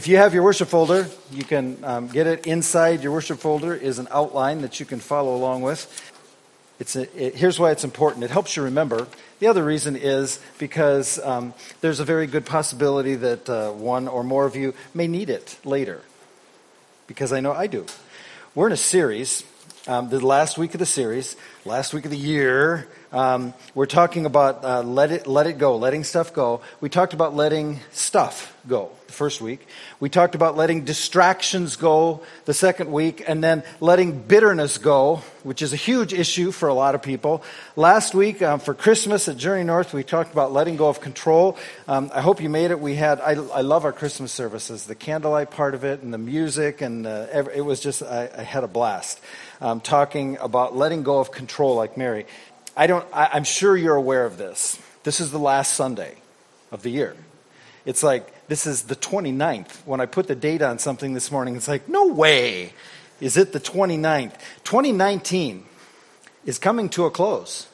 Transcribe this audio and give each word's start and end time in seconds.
If 0.00 0.08
you 0.08 0.16
have 0.16 0.32
your 0.32 0.42
worship 0.42 0.68
folder, 0.68 1.10
you 1.30 1.44
can 1.44 1.76
um, 1.84 2.08
get 2.08 2.26
it 2.26 2.46
inside 2.46 3.02
your 3.02 3.12
worship 3.12 3.38
folder 3.38 3.74
is 3.74 3.98
an 3.98 4.08
outline 4.10 4.62
that 4.62 4.80
you 4.80 4.86
can 4.86 4.98
follow 4.98 5.36
along 5.36 5.60
with. 5.60 6.10
It's 6.78 6.96
a, 6.96 7.02
it, 7.22 7.34
here's 7.34 7.58
why 7.58 7.70
it's 7.70 7.84
important. 7.84 8.24
It 8.24 8.30
helps 8.30 8.56
you 8.56 8.62
remember. 8.62 9.06
The 9.40 9.48
other 9.48 9.62
reason 9.62 9.96
is 9.96 10.40
because 10.56 11.18
um, 11.18 11.52
there's 11.82 12.00
a 12.00 12.06
very 12.06 12.26
good 12.26 12.46
possibility 12.46 13.14
that 13.16 13.46
uh, 13.50 13.72
one 13.72 14.08
or 14.08 14.24
more 14.24 14.46
of 14.46 14.56
you 14.56 14.72
may 14.94 15.06
need 15.06 15.28
it 15.28 15.58
later. 15.66 16.00
Because 17.06 17.30
I 17.30 17.40
know 17.40 17.52
I 17.52 17.66
do. 17.66 17.84
We're 18.54 18.68
in 18.68 18.72
a 18.72 18.78
series, 18.78 19.44
um, 19.86 20.08
the 20.08 20.24
last 20.24 20.56
week 20.56 20.72
of 20.72 20.78
the 20.78 20.86
series, 20.86 21.36
last 21.66 21.92
week 21.92 22.06
of 22.06 22.10
the 22.10 22.16
year. 22.16 22.88
Um, 23.12 23.54
we're 23.74 23.86
talking 23.86 24.24
about 24.24 24.64
uh, 24.64 24.82
let 24.82 25.10
it 25.10 25.26
let 25.26 25.48
it 25.48 25.58
go, 25.58 25.76
letting 25.76 26.04
stuff 26.04 26.32
go. 26.32 26.60
We 26.80 26.88
talked 26.88 27.12
about 27.12 27.34
letting 27.34 27.80
stuff 27.90 28.56
go 28.68 28.92
the 29.08 29.12
first 29.12 29.40
week. 29.40 29.66
We 29.98 30.08
talked 30.08 30.36
about 30.36 30.56
letting 30.56 30.84
distractions 30.84 31.74
go 31.74 32.22
the 32.44 32.54
second 32.54 32.92
week, 32.92 33.24
and 33.26 33.42
then 33.42 33.64
letting 33.80 34.16
bitterness 34.16 34.78
go, 34.78 35.22
which 35.42 35.60
is 35.60 35.72
a 35.72 35.76
huge 35.76 36.12
issue 36.12 36.52
for 36.52 36.68
a 36.68 36.74
lot 36.74 36.94
of 36.94 37.02
people. 37.02 37.42
Last 37.74 38.14
week 38.14 38.42
um, 38.42 38.60
for 38.60 38.74
Christmas 38.74 39.26
at 39.26 39.36
Journey 39.36 39.64
North, 39.64 39.92
we 39.92 40.04
talked 40.04 40.32
about 40.32 40.52
letting 40.52 40.76
go 40.76 40.88
of 40.88 41.00
control. 41.00 41.58
Um, 41.88 42.12
I 42.14 42.20
hope 42.20 42.40
you 42.40 42.48
made 42.48 42.70
it. 42.70 42.78
We 42.78 42.94
had 42.94 43.20
I, 43.20 43.32
I, 43.32 43.62
love 43.62 43.84
our 43.84 43.92
Christmas 43.92 44.30
services, 44.30 44.84
the 44.84 44.94
candlelight 44.94 45.50
part 45.50 45.74
of 45.74 45.82
it, 45.82 46.02
and 46.02 46.14
the 46.14 46.18
music, 46.18 46.80
and 46.80 47.08
uh, 47.08 47.26
it 47.52 47.64
was 47.64 47.80
just 47.80 48.04
I, 48.04 48.30
I 48.38 48.42
had 48.44 48.62
a 48.62 48.68
blast 48.68 49.20
um, 49.60 49.80
talking 49.80 50.38
about 50.38 50.76
letting 50.76 51.02
go 51.02 51.18
of 51.18 51.32
control, 51.32 51.74
like 51.74 51.96
Mary. 51.96 52.26
I 52.76 52.86
don't. 52.86 53.06
I, 53.12 53.30
I'm 53.32 53.44
sure 53.44 53.76
you're 53.76 53.96
aware 53.96 54.24
of 54.24 54.38
this. 54.38 54.78
This 55.02 55.20
is 55.20 55.30
the 55.30 55.38
last 55.38 55.74
Sunday 55.74 56.16
of 56.70 56.82
the 56.82 56.90
year. 56.90 57.16
It's 57.84 58.02
like 58.02 58.48
this 58.48 58.66
is 58.66 58.84
the 58.84 58.96
29th. 58.96 59.86
When 59.86 60.00
I 60.00 60.06
put 60.06 60.26
the 60.26 60.34
date 60.34 60.62
on 60.62 60.78
something 60.78 61.14
this 61.14 61.30
morning, 61.30 61.56
it's 61.56 61.68
like, 61.68 61.88
no 61.88 62.08
way. 62.08 62.72
Is 63.20 63.36
it 63.36 63.52
the 63.52 63.60
29th? 63.60 64.34
2019 64.64 65.64
is 66.46 66.58
coming 66.58 66.88
to 66.90 67.04
a 67.04 67.10
close. 67.10 67.66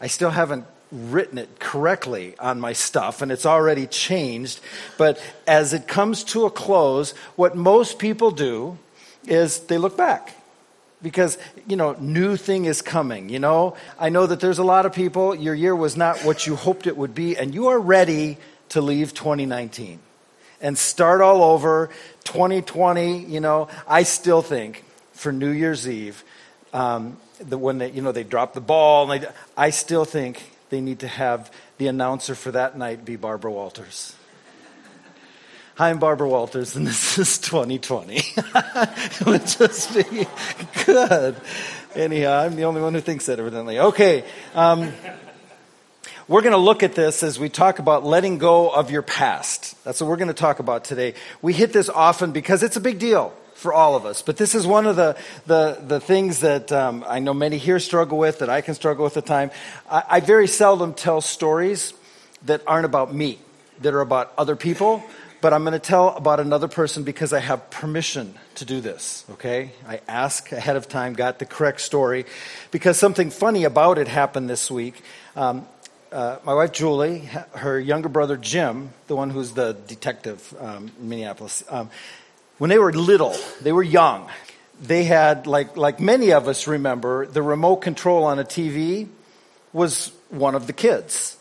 I 0.00 0.06
still 0.06 0.30
haven't 0.30 0.66
written 0.90 1.38
it 1.38 1.58
correctly 1.58 2.34
on 2.38 2.60
my 2.60 2.72
stuff, 2.72 3.22
and 3.22 3.32
it's 3.32 3.46
already 3.46 3.86
changed. 3.86 4.60
But 4.98 5.22
as 5.46 5.72
it 5.72 5.88
comes 5.88 6.24
to 6.24 6.44
a 6.44 6.50
close, 6.50 7.12
what 7.36 7.56
most 7.56 7.98
people 7.98 8.30
do 8.30 8.78
is 9.26 9.60
they 9.60 9.78
look 9.78 9.96
back 9.96 10.34
because 11.02 11.38
you 11.66 11.76
know 11.76 11.96
new 11.98 12.36
thing 12.36 12.64
is 12.64 12.82
coming 12.82 13.28
you 13.28 13.38
know? 13.38 13.76
I 13.98 14.08
know 14.08 14.26
that 14.26 14.40
there's 14.40 14.58
a 14.58 14.64
lot 14.64 14.86
of 14.86 14.92
people 14.92 15.34
your 15.34 15.54
year 15.54 15.74
was 15.74 15.96
not 15.96 16.20
what 16.20 16.46
you 16.46 16.56
hoped 16.56 16.86
it 16.86 16.96
would 16.96 17.14
be 17.14 17.36
and 17.36 17.54
you 17.54 17.68
are 17.68 17.78
ready 17.78 18.38
to 18.70 18.80
leave 18.80 19.14
2019 19.14 19.98
and 20.60 20.78
start 20.78 21.20
all 21.20 21.42
over. 21.42 21.90
2020 22.24 23.24
you 23.24 23.40
know 23.40 23.68
i 23.86 24.02
still 24.02 24.42
think 24.42 24.84
for 25.12 25.32
new 25.32 25.50
year's 25.50 25.88
eve 25.88 26.24
um, 26.72 27.16
the, 27.40 27.58
when 27.58 27.78
they 27.78 27.90
you 27.90 28.00
know 28.00 28.12
they 28.12 28.24
drop 28.24 28.54
the 28.54 28.60
ball 28.60 29.10
and 29.10 29.22
they, 29.22 29.28
i 29.56 29.70
still 29.70 30.04
think 30.04 30.42
they 30.70 30.80
need 30.80 31.00
to 31.00 31.08
have 31.08 31.50
the 31.78 31.88
announcer 31.88 32.34
for 32.34 32.52
that 32.52 32.78
night 32.78 33.04
be 33.04 33.16
barbara 33.16 33.50
walters 33.50 34.14
Hi, 35.76 35.88
I'm 35.88 35.98
Barbara 35.98 36.28
Walters, 36.28 36.76
and 36.76 36.86
this 36.86 37.16
is 37.18 37.38
2020. 37.38 38.16
it 38.36 39.24
would 39.26 39.46
just 39.46 39.94
be 39.94 40.26
good. 40.84 41.34
Anyhow, 41.94 42.40
I'm 42.40 42.56
the 42.56 42.64
only 42.64 42.82
one 42.82 42.92
who 42.92 43.00
thinks 43.00 43.24
that, 43.24 43.38
evidently. 43.38 43.78
Okay. 43.78 44.22
Um, 44.54 44.92
we're 46.28 46.42
going 46.42 46.52
to 46.52 46.58
look 46.58 46.82
at 46.82 46.94
this 46.94 47.22
as 47.22 47.40
we 47.40 47.48
talk 47.48 47.78
about 47.78 48.04
letting 48.04 48.36
go 48.36 48.68
of 48.68 48.90
your 48.90 49.00
past. 49.00 49.82
That's 49.82 49.98
what 50.02 50.10
we're 50.10 50.18
going 50.18 50.28
to 50.28 50.34
talk 50.34 50.58
about 50.58 50.84
today. 50.84 51.14
We 51.40 51.54
hit 51.54 51.72
this 51.72 51.88
often 51.88 52.32
because 52.32 52.62
it's 52.62 52.76
a 52.76 52.80
big 52.80 52.98
deal 52.98 53.32
for 53.54 53.72
all 53.72 53.96
of 53.96 54.04
us. 54.04 54.20
But 54.20 54.36
this 54.36 54.54
is 54.54 54.66
one 54.66 54.86
of 54.86 54.96
the, 54.96 55.16
the, 55.46 55.78
the 55.86 56.00
things 56.00 56.40
that 56.40 56.70
um, 56.70 57.02
I 57.08 57.18
know 57.18 57.32
many 57.32 57.56
here 57.56 57.80
struggle 57.80 58.18
with, 58.18 58.40
that 58.40 58.50
I 58.50 58.60
can 58.60 58.74
struggle 58.74 59.04
with 59.04 59.16
at 59.16 59.24
time. 59.24 59.50
I, 59.90 60.02
I 60.06 60.20
very 60.20 60.48
seldom 60.48 60.92
tell 60.92 61.22
stories 61.22 61.94
that 62.44 62.60
aren't 62.66 62.84
about 62.84 63.14
me, 63.14 63.38
that 63.80 63.94
are 63.94 64.02
about 64.02 64.34
other 64.36 64.54
people. 64.54 65.02
But 65.42 65.52
I'm 65.52 65.64
going 65.64 65.72
to 65.72 65.80
tell 65.80 66.10
about 66.10 66.38
another 66.38 66.68
person 66.68 67.02
because 67.02 67.32
I 67.32 67.40
have 67.40 67.68
permission 67.68 68.38
to 68.54 68.64
do 68.64 68.80
this, 68.80 69.24
okay? 69.32 69.72
I 69.88 70.00
ask 70.06 70.52
ahead 70.52 70.76
of 70.76 70.88
time, 70.88 71.14
got 71.14 71.40
the 71.40 71.46
correct 71.46 71.80
story, 71.80 72.26
because 72.70 72.96
something 72.96 73.30
funny 73.30 73.64
about 73.64 73.98
it 73.98 74.06
happened 74.06 74.48
this 74.48 74.70
week. 74.70 75.02
Um, 75.34 75.66
uh, 76.12 76.38
my 76.44 76.54
wife 76.54 76.70
Julie, 76.70 77.28
her 77.56 77.80
younger 77.80 78.08
brother 78.08 78.36
Jim, 78.36 78.90
the 79.08 79.16
one 79.16 79.30
who's 79.30 79.50
the 79.50 79.72
detective 79.88 80.54
um, 80.60 80.92
in 81.00 81.08
Minneapolis, 81.08 81.64
um, 81.68 81.90
when 82.58 82.70
they 82.70 82.78
were 82.78 82.92
little, 82.92 83.34
they 83.62 83.72
were 83.72 83.82
young, 83.82 84.30
they 84.80 85.02
had, 85.02 85.48
like, 85.48 85.76
like 85.76 85.98
many 85.98 86.30
of 86.30 86.46
us 86.46 86.68
remember, 86.68 87.26
the 87.26 87.42
remote 87.42 87.78
control 87.78 88.22
on 88.22 88.38
a 88.38 88.44
TV 88.44 89.08
was 89.72 90.12
one 90.28 90.54
of 90.54 90.68
the 90.68 90.72
kids. 90.72 91.36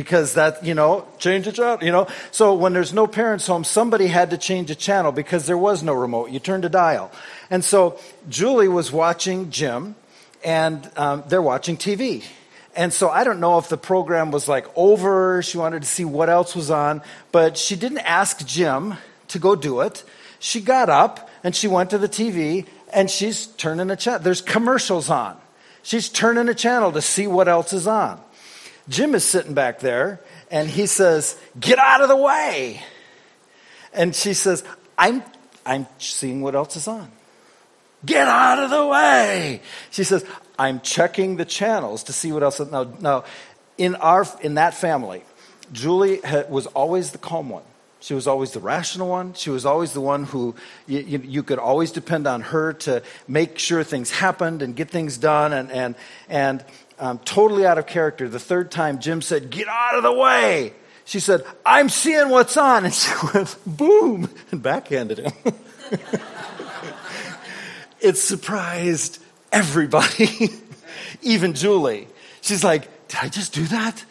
Because 0.00 0.32
that, 0.32 0.64
you 0.64 0.72
know, 0.72 1.06
change 1.18 1.44
the 1.44 1.52
channel, 1.52 1.84
you 1.84 1.92
know. 1.92 2.06
So 2.30 2.54
when 2.54 2.72
there's 2.72 2.94
no 2.94 3.06
parents 3.06 3.46
home, 3.46 3.64
somebody 3.64 4.06
had 4.06 4.30
to 4.30 4.38
change 4.38 4.70
a 4.70 4.74
channel 4.74 5.12
because 5.12 5.46
there 5.46 5.58
was 5.58 5.82
no 5.82 5.92
remote. 5.92 6.30
You 6.30 6.38
turned 6.38 6.64
a 6.64 6.70
dial. 6.70 7.12
And 7.50 7.62
so 7.62 8.00
Julie 8.26 8.66
was 8.66 8.90
watching 8.90 9.50
Jim, 9.50 9.96
and 10.42 10.90
um, 10.96 11.22
they're 11.28 11.42
watching 11.42 11.76
TV. 11.76 12.24
And 12.74 12.94
so 12.94 13.10
I 13.10 13.24
don't 13.24 13.40
know 13.40 13.58
if 13.58 13.68
the 13.68 13.76
program 13.76 14.30
was 14.30 14.48
like 14.48 14.66
over, 14.74 15.42
she 15.42 15.58
wanted 15.58 15.82
to 15.82 15.88
see 15.88 16.06
what 16.06 16.30
else 16.30 16.56
was 16.56 16.70
on, 16.70 17.02
but 17.30 17.58
she 17.58 17.76
didn't 17.76 17.98
ask 17.98 18.46
Jim 18.46 18.94
to 19.28 19.38
go 19.38 19.54
do 19.54 19.82
it. 19.82 20.02
She 20.38 20.62
got 20.62 20.88
up 20.88 21.28
and 21.44 21.54
she 21.54 21.68
went 21.68 21.90
to 21.90 21.98
the 21.98 22.08
TV 22.08 22.66
and 22.94 23.10
she's 23.10 23.48
turning 23.48 23.90
a 23.90 23.96
channel. 23.96 24.20
There's 24.20 24.40
commercials 24.40 25.10
on. 25.10 25.36
She's 25.82 26.08
turning 26.08 26.48
a 26.48 26.54
channel 26.54 26.90
to 26.92 27.02
see 27.02 27.26
what 27.26 27.48
else 27.48 27.74
is 27.74 27.86
on. 27.86 28.18
Jim 28.90 29.14
is 29.14 29.24
sitting 29.24 29.54
back 29.54 29.78
there 29.78 30.20
and 30.50 30.68
he 30.68 30.84
says, 30.86 31.40
Get 31.58 31.78
out 31.78 32.02
of 32.02 32.08
the 32.08 32.16
way. 32.16 32.82
And 33.94 34.14
she 34.14 34.34
says, 34.34 34.64
I'm, 34.98 35.22
I'm 35.64 35.86
seeing 35.98 36.42
what 36.42 36.54
else 36.54 36.76
is 36.76 36.86
on. 36.86 37.10
Get 38.04 38.26
out 38.26 38.58
of 38.58 38.70
the 38.70 38.86
way. 38.86 39.62
She 39.90 40.04
says, 40.04 40.24
I'm 40.58 40.80
checking 40.80 41.36
the 41.36 41.44
channels 41.44 42.04
to 42.04 42.12
see 42.12 42.32
what 42.32 42.42
else. 42.42 42.60
Now, 42.60 42.92
now 43.00 43.24
in, 43.78 43.94
our, 43.94 44.26
in 44.42 44.54
that 44.54 44.74
family, 44.74 45.22
Julie 45.72 46.20
was 46.48 46.66
always 46.66 47.12
the 47.12 47.18
calm 47.18 47.48
one. 47.48 47.62
She 48.00 48.14
was 48.14 48.26
always 48.26 48.52
the 48.52 48.60
rational 48.60 49.08
one. 49.08 49.34
She 49.34 49.50
was 49.50 49.66
always 49.66 49.92
the 49.92 50.00
one 50.00 50.24
who 50.24 50.54
you, 50.86 51.00
you, 51.00 51.18
you, 51.22 51.42
could 51.42 51.58
always 51.58 51.92
depend 51.92 52.26
on 52.26 52.40
her 52.40 52.72
to 52.72 53.02
make 53.28 53.58
sure 53.58 53.84
things 53.84 54.10
happened 54.10 54.62
and 54.62 54.74
get 54.74 54.90
things 54.90 55.18
done. 55.18 55.52
And, 55.52 55.70
and, 55.70 55.94
and 56.28 56.64
um, 57.00 57.18
totally 57.20 57.66
out 57.66 57.78
of 57.78 57.86
character. 57.86 58.28
The 58.28 58.38
third 58.38 58.70
time, 58.70 59.00
Jim 59.00 59.22
said, 59.22 59.50
Get 59.50 59.66
out 59.66 59.96
of 59.96 60.02
the 60.02 60.12
way. 60.12 60.74
She 61.04 61.18
said, 61.18 61.42
I'm 61.64 61.88
seeing 61.88 62.28
what's 62.28 62.56
on. 62.56 62.84
And 62.84 62.94
she 62.94 63.10
went, 63.34 63.56
Boom, 63.66 64.28
and 64.52 64.62
backhanded 64.62 65.18
him. 65.18 65.32
it 68.00 68.16
surprised 68.16 69.20
everybody, 69.50 70.50
even 71.22 71.54
Julie. 71.54 72.06
She's 72.42 72.62
like, 72.62 73.08
Did 73.08 73.18
I 73.22 73.28
just 73.28 73.54
do 73.54 73.64
that? 73.64 74.04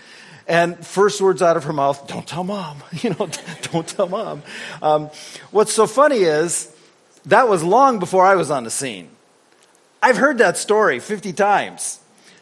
And 0.47 0.83
first 0.83 1.21
words 1.21 1.43
out 1.43 1.57
of 1.57 1.65
her 1.65 1.73
mouth, 1.73 2.07
Don't 2.07 2.27
tell 2.27 2.43
mom. 2.43 2.83
You 3.03 3.11
know, 3.11 3.29
don't 3.71 3.87
tell 3.87 4.09
mom. 4.09 4.41
Um, 4.81 5.11
what's 5.51 5.73
so 5.73 5.85
funny 5.85 6.17
is 6.17 6.75
that 7.27 7.47
was 7.47 7.63
long 7.63 7.99
before 7.99 8.25
I 8.25 8.35
was 8.35 8.49
on 8.49 8.63
the 8.63 8.71
scene. 8.71 9.09
I've 10.01 10.17
heard 10.17 10.39
that 10.39 10.57
story 10.57 10.99
50 10.99 11.33
times. 11.33 11.99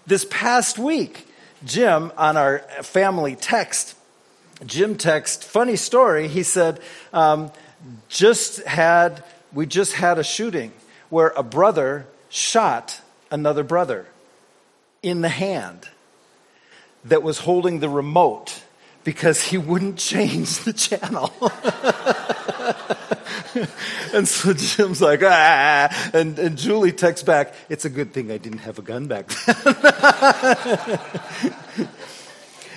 This 0.07 0.25
past 0.29 0.79
week, 0.79 1.27
Jim, 1.65 2.13
on 2.15 2.37
our 2.37 2.59
family 2.81 3.35
text, 3.35 3.93
Jim 4.65 4.95
text, 4.95 5.43
funny 5.43 5.75
story, 5.75 6.29
he 6.29 6.43
said, 6.43 6.79
um, 7.11 7.51
just 8.07 8.63
had, 8.63 9.21
we 9.51 9.65
just 9.65 9.91
had 9.91 10.17
a 10.17 10.23
shooting 10.23 10.71
where 11.09 11.33
a 11.35 11.43
brother 11.43 12.07
shot 12.29 13.01
another 13.29 13.65
brother 13.65 14.05
in 15.03 15.19
the 15.19 15.29
hand 15.29 15.89
that 17.03 17.21
was 17.21 17.39
holding 17.39 17.81
the 17.81 17.89
remote 17.89 18.61
because 19.03 19.43
he 19.43 19.57
wouldn't 19.57 19.97
change 20.13 20.59
the 20.59 20.71
channel. 20.71 21.33
and 24.13 24.27
so 24.27 24.53
Jim's 24.53 25.01
like, 25.01 25.21
ah, 25.23 26.11
and, 26.13 26.37
and 26.37 26.57
Julie 26.57 26.91
texts 26.91 27.23
back, 27.23 27.53
it's 27.69 27.85
a 27.85 27.89
good 27.89 28.13
thing 28.13 28.31
I 28.31 28.37
didn't 28.37 28.59
have 28.59 28.79
a 28.79 28.81
gun 28.81 29.07
back 29.07 29.27
then. 29.27 30.99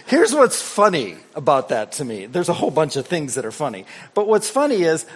Here's 0.06 0.35
what's 0.35 0.61
funny 0.61 1.17
about 1.37 1.69
that 1.69 1.93
to 1.93 2.05
me. 2.05 2.27
There's 2.27 2.49
a 2.49 2.53
whole 2.53 2.73
bunch 2.73 2.97
of 2.97 3.06
things 3.06 3.37
that 3.37 3.44
are 3.44 3.53
funny. 3.53 3.87
But 4.12 4.27
what's 4.27 4.50
funny 4.50 4.82
is 4.82 5.06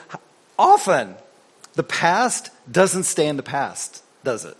often 0.57 1.17
the 1.75 1.83
past 1.83 2.51
doesn't 2.71 3.03
stay 3.03 3.27
in 3.27 3.37
the 3.37 3.43
past, 3.43 4.05
does 4.23 4.45
it? 4.45 4.57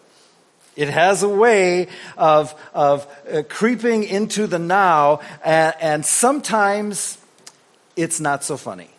It 0.77 0.89
has 0.89 1.23
a 1.23 1.29
way 1.29 1.87
of, 2.17 2.53
of 2.73 3.07
uh, 3.33 3.45
creeping 3.49 4.03
into 4.03 4.49
the 4.49 4.59
now, 4.59 5.21
and, 5.45 5.75
and 5.81 6.07
sometimes 6.07 7.17
it's 7.95 8.19
not 8.19 8.43
so 8.43 8.57
funny. 8.57 8.91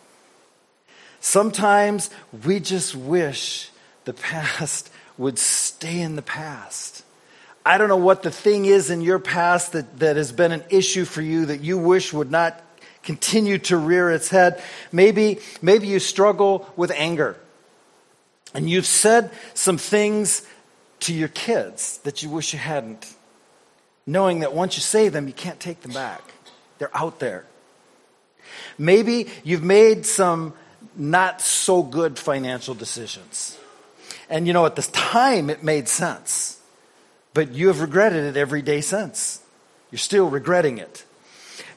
Sometimes 1.20 2.10
we 2.44 2.60
just 2.60 2.94
wish 2.94 3.70
the 4.04 4.12
past 4.12 4.90
would 5.18 5.38
stay 5.38 6.00
in 6.00 6.16
the 6.16 6.22
past. 6.22 7.02
I 7.64 7.78
don't 7.78 7.88
know 7.88 7.96
what 7.96 8.22
the 8.22 8.30
thing 8.30 8.64
is 8.64 8.90
in 8.90 9.00
your 9.00 9.18
past 9.18 9.72
that, 9.72 9.98
that 9.98 10.16
has 10.16 10.30
been 10.30 10.52
an 10.52 10.62
issue 10.70 11.04
for 11.04 11.20
you 11.20 11.46
that 11.46 11.62
you 11.62 11.78
wish 11.78 12.12
would 12.12 12.30
not 12.30 12.62
continue 13.02 13.58
to 13.58 13.76
rear 13.76 14.10
its 14.10 14.28
head. 14.28 14.62
Maybe, 14.92 15.38
maybe 15.62 15.86
you 15.86 15.98
struggle 15.98 16.68
with 16.76 16.90
anger. 16.92 17.36
And 18.54 18.70
you've 18.70 18.86
said 18.86 19.30
some 19.54 19.78
things 19.78 20.46
to 21.00 21.14
your 21.14 21.28
kids 21.28 21.98
that 21.98 22.22
you 22.22 22.30
wish 22.30 22.52
you 22.52 22.58
hadn't, 22.58 23.12
knowing 24.06 24.40
that 24.40 24.54
once 24.54 24.76
you 24.76 24.82
say 24.82 25.08
them, 25.08 25.26
you 25.26 25.32
can't 25.32 25.60
take 25.60 25.82
them 25.82 25.92
back. 25.92 26.22
They're 26.78 26.96
out 26.96 27.18
there. 27.18 27.44
Maybe 28.78 29.28
you've 29.44 29.62
made 29.64 30.06
some 30.06 30.54
not 30.98 31.40
so 31.40 31.82
good 31.82 32.18
financial 32.18 32.74
decisions. 32.74 33.58
And 34.28 34.46
you 34.46 34.52
know, 34.52 34.66
at 34.66 34.76
the 34.76 34.82
time, 34.82 35.50
it 35.50 35.62
made 35.62 35.88
sense. 35.88 36.60
But 37.34 37.52
you 37.52 37.68
have 37.68 37.80
regretted 37.80 38.24
it 38.24 38.36
every 38.36 38.62
day 38.62 38.80
since. 38.80 39.42
You're 39.90 39.98
still 39.98 40.28
regretting 40.28 40.78
it. 40.78 41.04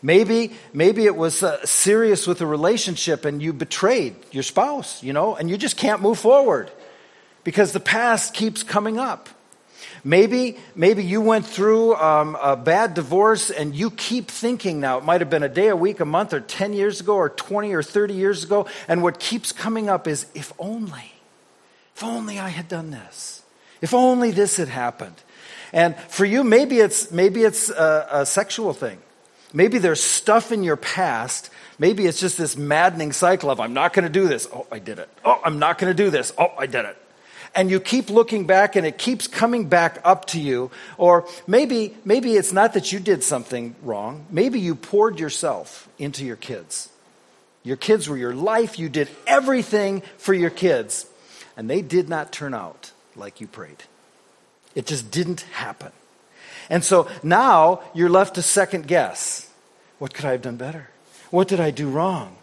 Maybe, 0.02 0.54
maybe 0.74 1.06
it 1.06 1.16
was 1.16 1.44
uh, 1.44 1.66
serious 1.66 2.26
with 2.26 2.42
a 2.42 2.46
relationship 2.46 3.26
and 3.26 3.42
you 3.42 3.52
betrayed 3.52 4.16
your 4.32 4.44
spouse, 4.44 5.04
you 5.04 5.12
know, 5.12 5.36
and 5.36 5.50
you 5.50 5.58
just 5.58 5.76
can't 5.76 6.02
move 6.02 6.18
forward 6.18 6.72
because 7.44 7.74
the 7.74 7.80
past 7.80 8.34
keeps 8.34 8.64
coming 8.64 8.98
up. 8.98 9.28
Maybe, 10.04 10.58
maybe 10.76 11.04
you 11.04 11.22
went 11.22 11.46
through 11.46 11.96
um, 11.96 12.38
a 12.42 12.56
bad 12.56 12.94
divorce 12.94 13.50
and 13.50 13.76
you 13.76 13.92
keep 13.92 14.30
thinking 14.30 14.80
now, 14.80 14.98
it 14.98 15.04
might 15.04 15.22
have 15.22 15.30
been 15.30 15.44
a 15.44 15.50
day, 15.50 15.68
a 15.68 15.76
week, 15.76 16.00
a 16.00 16.06
month, 16.06 16.34
or 16.34 16.40
10 16.40 16.74
years 16.74 17.02
ago, 17.02 17.16
or 17.16 17.30
20 17.30 17.74
or 17.74 17.84
30 17.84 18.14
years 18.14 18.44
ago, 18.44 18.68
and 18.88 19.04
what 19.04 19.20
keeps 19.20 19.52
coming 19.52 19.90
up 19.90 20.08
is, 20.08 20.26
if 20.34 20.54
only, 20.60 21.14
if 21.96 22.04
only 22.04 22.40
I 22.40 22.50
had 22.50 22.68
done 22.68 22.92
this, 22.92 23.44
if 23.82 23.94
only 23.94 24.32
this 24.32 24.58
had 24.58 24.70
happened. 24.70 25.16
And 25.74 25.96
for 25.96 26.26
you, 26.26 26.44
maybe 26.44 26.80
it's, 26.80 27.12
maybe 27.12 27.44
it's 27.44 27.70
a, 27.70 28.08
a 28.12 28.26
sexual 28.26 28.74
thing. 28.74 29.00
Maybe 29.54 29.80
there's 29.80 30.04
stuff 30.04 30.52
in 30.52 30.64
your 30.64 30.78
past. 30.78 31.50
Maybe 31.80 32.06
it's 32.06 32.20
just 32.20 32.38
this 32.38 32.56
maddening 32.56 33.12
cycle 33.12 33.50
of, 33.50 33.60
I'm 33.60 33.74
not 33.74 33.94
going 33.94 34.04
to 34.04 34.12
do 34.12 34.28
this. 34.28 34.48
Oh, 34.54 34.68
I 34.72 34.80
did 34.80 35.00
it. 35.00 35.10
Oh, 35.26 35.40
I'm 35.44 35.60
not 35.60 35.78
going 35.78 35.96
to 35.96 36.04
do 36.04 36.10
this. 36.10 36.34
Oh, 36.38 36.54
I 36.58 36.68
did 36.68 36.86
it. 36.86 36.98
And 37.56 37.70
you 37.72 37.80
keep 37.80 38.10
looking 38.10 38.46
back 38.46 38.76
and 38.76 38.86
it 38.86 38.98
keeps 38.98 39.28
coming 39.28 39.68
back 39.68 40.00
up 40.04 40.26
to 40.28 40.40
you. 40.40 40.72
Or 40.98 41.28
maybe, 41.48 41.96
maybe 42.06 42.34
it's 42.34 42.54
not 42.54 42.74
that 42.74 42.92
you 42.92 43.00
did 43.00 43.24
something 43.24 43.76
wrong. 43.82 44.26
Maybe 44.30 44.60
you 44.60 44.76
poured 44.76 45.20
yourself 45.20 45.90
into 45.98 46.26
your 46.26 46.36
kids. 46.36 46.90
Your 47.64 47.78
kids 47.78 48.08
were 48.08 48.18
your 48.18 48.36
life. 48.36 48.80
You 48.80 48.90
did 48.90 49.10
everything 49.28 50.02
for 50.18 50.34
your 50.34 50.50
kids. 50.50 51.06
And 51.58 51.70
they 51.70 51.82
did 51.82 52.08
not 52.08 52.32
turn 52.32 52.54
out 52.54 52.92
like 53.16 53.42
you 53.42 53.48
prayed. 53.48 53.84
It 54.76 54.86
just 54.86 55.12
didn't 55.12 55.42
happen. 55.42 55.92
And 56.70 56.84
so 56.84 57.10
now 57.24 57.82
you're 57.94 58.10
left 58.10 58.36
to 58.36 58.42
second 58.42 58.88
guess. 58.88 59.52
What 59.98 60.14
could 60.14 60.26
I 60.26 60.32
have 60.32 60.44
done 60.44 60.58
better? 60.58 60.90
What 61.32 61.48
did 61.48 61.60
I 61.60 61.72
do 61.72 61.90
wrong? 61.90 62.36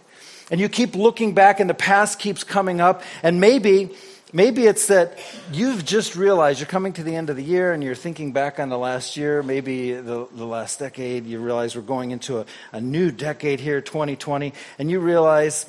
And 0.51 0.61
you 0.61 0.69
keep 0.69 0.95
looking 0.95 1.35
back 1.35 1.61
and 1.61 1.69
the 1.69 1.75
past 1.75 2.19
keeps 2.19 2.45
coming 2.45 2.81
up 2.81 3.03
and 3.23 3.41
maybe 3.41 3.91
maybe 4.33 4.67
it's 4.67 4.87
that 4.89 5.19
you've 5.53 5.85
just 5.85 6.17
realized 6.17 6.61
you're 6.61 6.67
coming 6.67 6.93
to 6.95 7.03
the 7.03 7.15
end 7.15 7.31
of 7.31 7.37
the 7.37 7.43
year 7.43 7.73
and 7.73 7.83
you're 7.83 7.95
thinking 7.95 8.33
back 8.33 8.59
on 8.59 8.69
the 8.69 8.79
last 8.79 9.17
year, 9.17 9.43
maybe 9.43 9.93
the, 9.93 10.27
the 10.33 10.45
last 10.45 10.79
decade, 10.79 11.27
you 11.27 11.39
realize 11.41 11.77
we're 11.77 11.83
going 11.83 12.11
into 12.11 12.39
a, 12.39 12.47
a 12.73 12.81
new 12.81 13.11
decade 13.11 13.61
here, 13.61 13.81
2020, 13.81 14.53
and 14.79 14.91
you 14.91 15.01
realize 15.01 15.69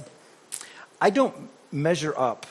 I 1.00 1.10
don't 1.10 1.36
measure 1.72 2.18
up 2.18 2.46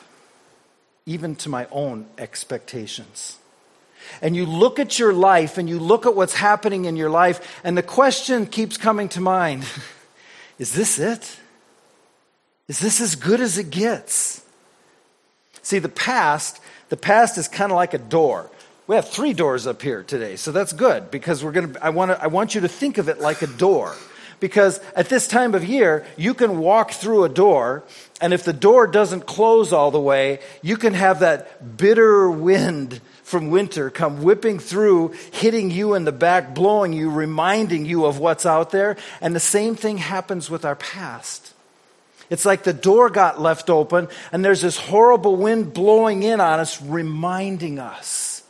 even 1.07 1.37
to 1.37 1.49
my 1.49 1.67
own 1.71 2.07
expectations 2.19 3.39
and 4.23 4.37
you 4.37 4.47
look 4.47 4.79
at 4.79 4.99
your 4.99 5.13
life 5.13 5.59
and 5.59 5.69
you 5.69 5.79
look 5.79 6.07
at 6.07 6.15
what's 6.15 6.35
happening 6.35 6.85
in 6.85 6.97
your 6.97 7.11
life, 7.11 7.61
and 7.65 7.77
the 7.77 7.83
question 7.83 8.47
keeps 8.47 8.77
coming 8.77 9.09
to 9.11 9.21
mind 9.21 9.65
Is 10.59 10.73
this 10.73 10.99
it? 10.99 11.39
Is 12.67 12.79
this 12.81 13.03
as 13.03 13.15
good 13.15 13.43
as 13.43 13.59
it 13.59 13.69
gets? 13.69 14.43
See, 15.67 15.81
the 15.81 15.89
past, 15.89 16.61
the 16.91 16.97
past 16.97 17.39
is 17.39 17.49
kind 17.49 17.73
of 17.73 17.77
like 17.77 17.93
a 17.93 17.99
door. 17.99 18.49
We 18.87 18.95
have 18.95 19.09
three 19.09 19.33
doors 19.33 19.67
up 19.67 19.83
here 19.83 20.05
today, 20.05 20.37
so 20.37 20.53
that's 20.53 20.73
good 20.73 21.11
because 21.11 21.43
we're 21.43 21.51
going 21.51 21.73
to, 21.73 21.85
I 21.85 21.89
want 21.89 22.13
to, 22.13 22.23
I 22.23 22.29
want 22.29 22.55
you 22.55 22.61
to 22.61 22.69
think 22.69 22.99
of 22.99 23.09
it 23.09 23.19
like 23.19 23.43
a 23.43 23.49
door. 23.49 23.97
Because 24.39 24.79
at 24.95 25.09
this 25.09 25.27
time 25.27 25.57
of 25.57 25.65
year, 25.65 26.07
you 26.17 26.35
can 26.35 26.59
walk 26.59 26.93
through 26.93 27.25
a 27.25 27.29
door, 27.29 27.83
and 28.21 28.33
if 28.33 28.45
the 28.45 28.53
door 28.53 28.87
doesn't 28.87 29.27
close 29.27 29.73
all 29.73 29.91
the 29.91 29.99
way, 29.99 30.39
you 30.63 30.77
can 30.77 30.95
have 30.95 31.19
that 31.19 31.77
bitter 31.77 32.31
wind 32.31 33.01
from 33.25 33.51
winter 33.51 33.91
come 33.91 34.23
whipping 34.23 34.61
through, 34.61 35.17
hitting 35.33 35.73
you 35.73 35.95
in 35.95 36.05
the 36.05 36.13
back, 36.13 36.55
blowing 36.55 36.93
you, 36.93 37.11
reminding 37.11 37.87
you 37.87 38.05
of 38.05 38.21
what's 38.21 38.47
out 38.47 38.71
there. 38.71 38.97
And 39.21 39.35
the 39.35 39.41
same 39.41 39.75
thing 39.75 39.99
happens 39.99 40.49
with 40.49 40.65
our 40.65 40.77
past. 40.77 41.55
It's 42.29 42.45
like 42.45 42.65
the 42.65 42.73
door 42.73 43.11
got 43.11 43.41
left 43.41 43.71
open 43.71 44.09
and 44.33 44.45
there's 44.45 44.63
this 44.63 44.77
horrible 44.77 45.37
wind 45.37 45.73
blowing 45.73 46.23
in 46.23 46.41
on 46.41 46.61
us, 46.61 46.81
reminding 46.83 47.79
us 47.79 48.43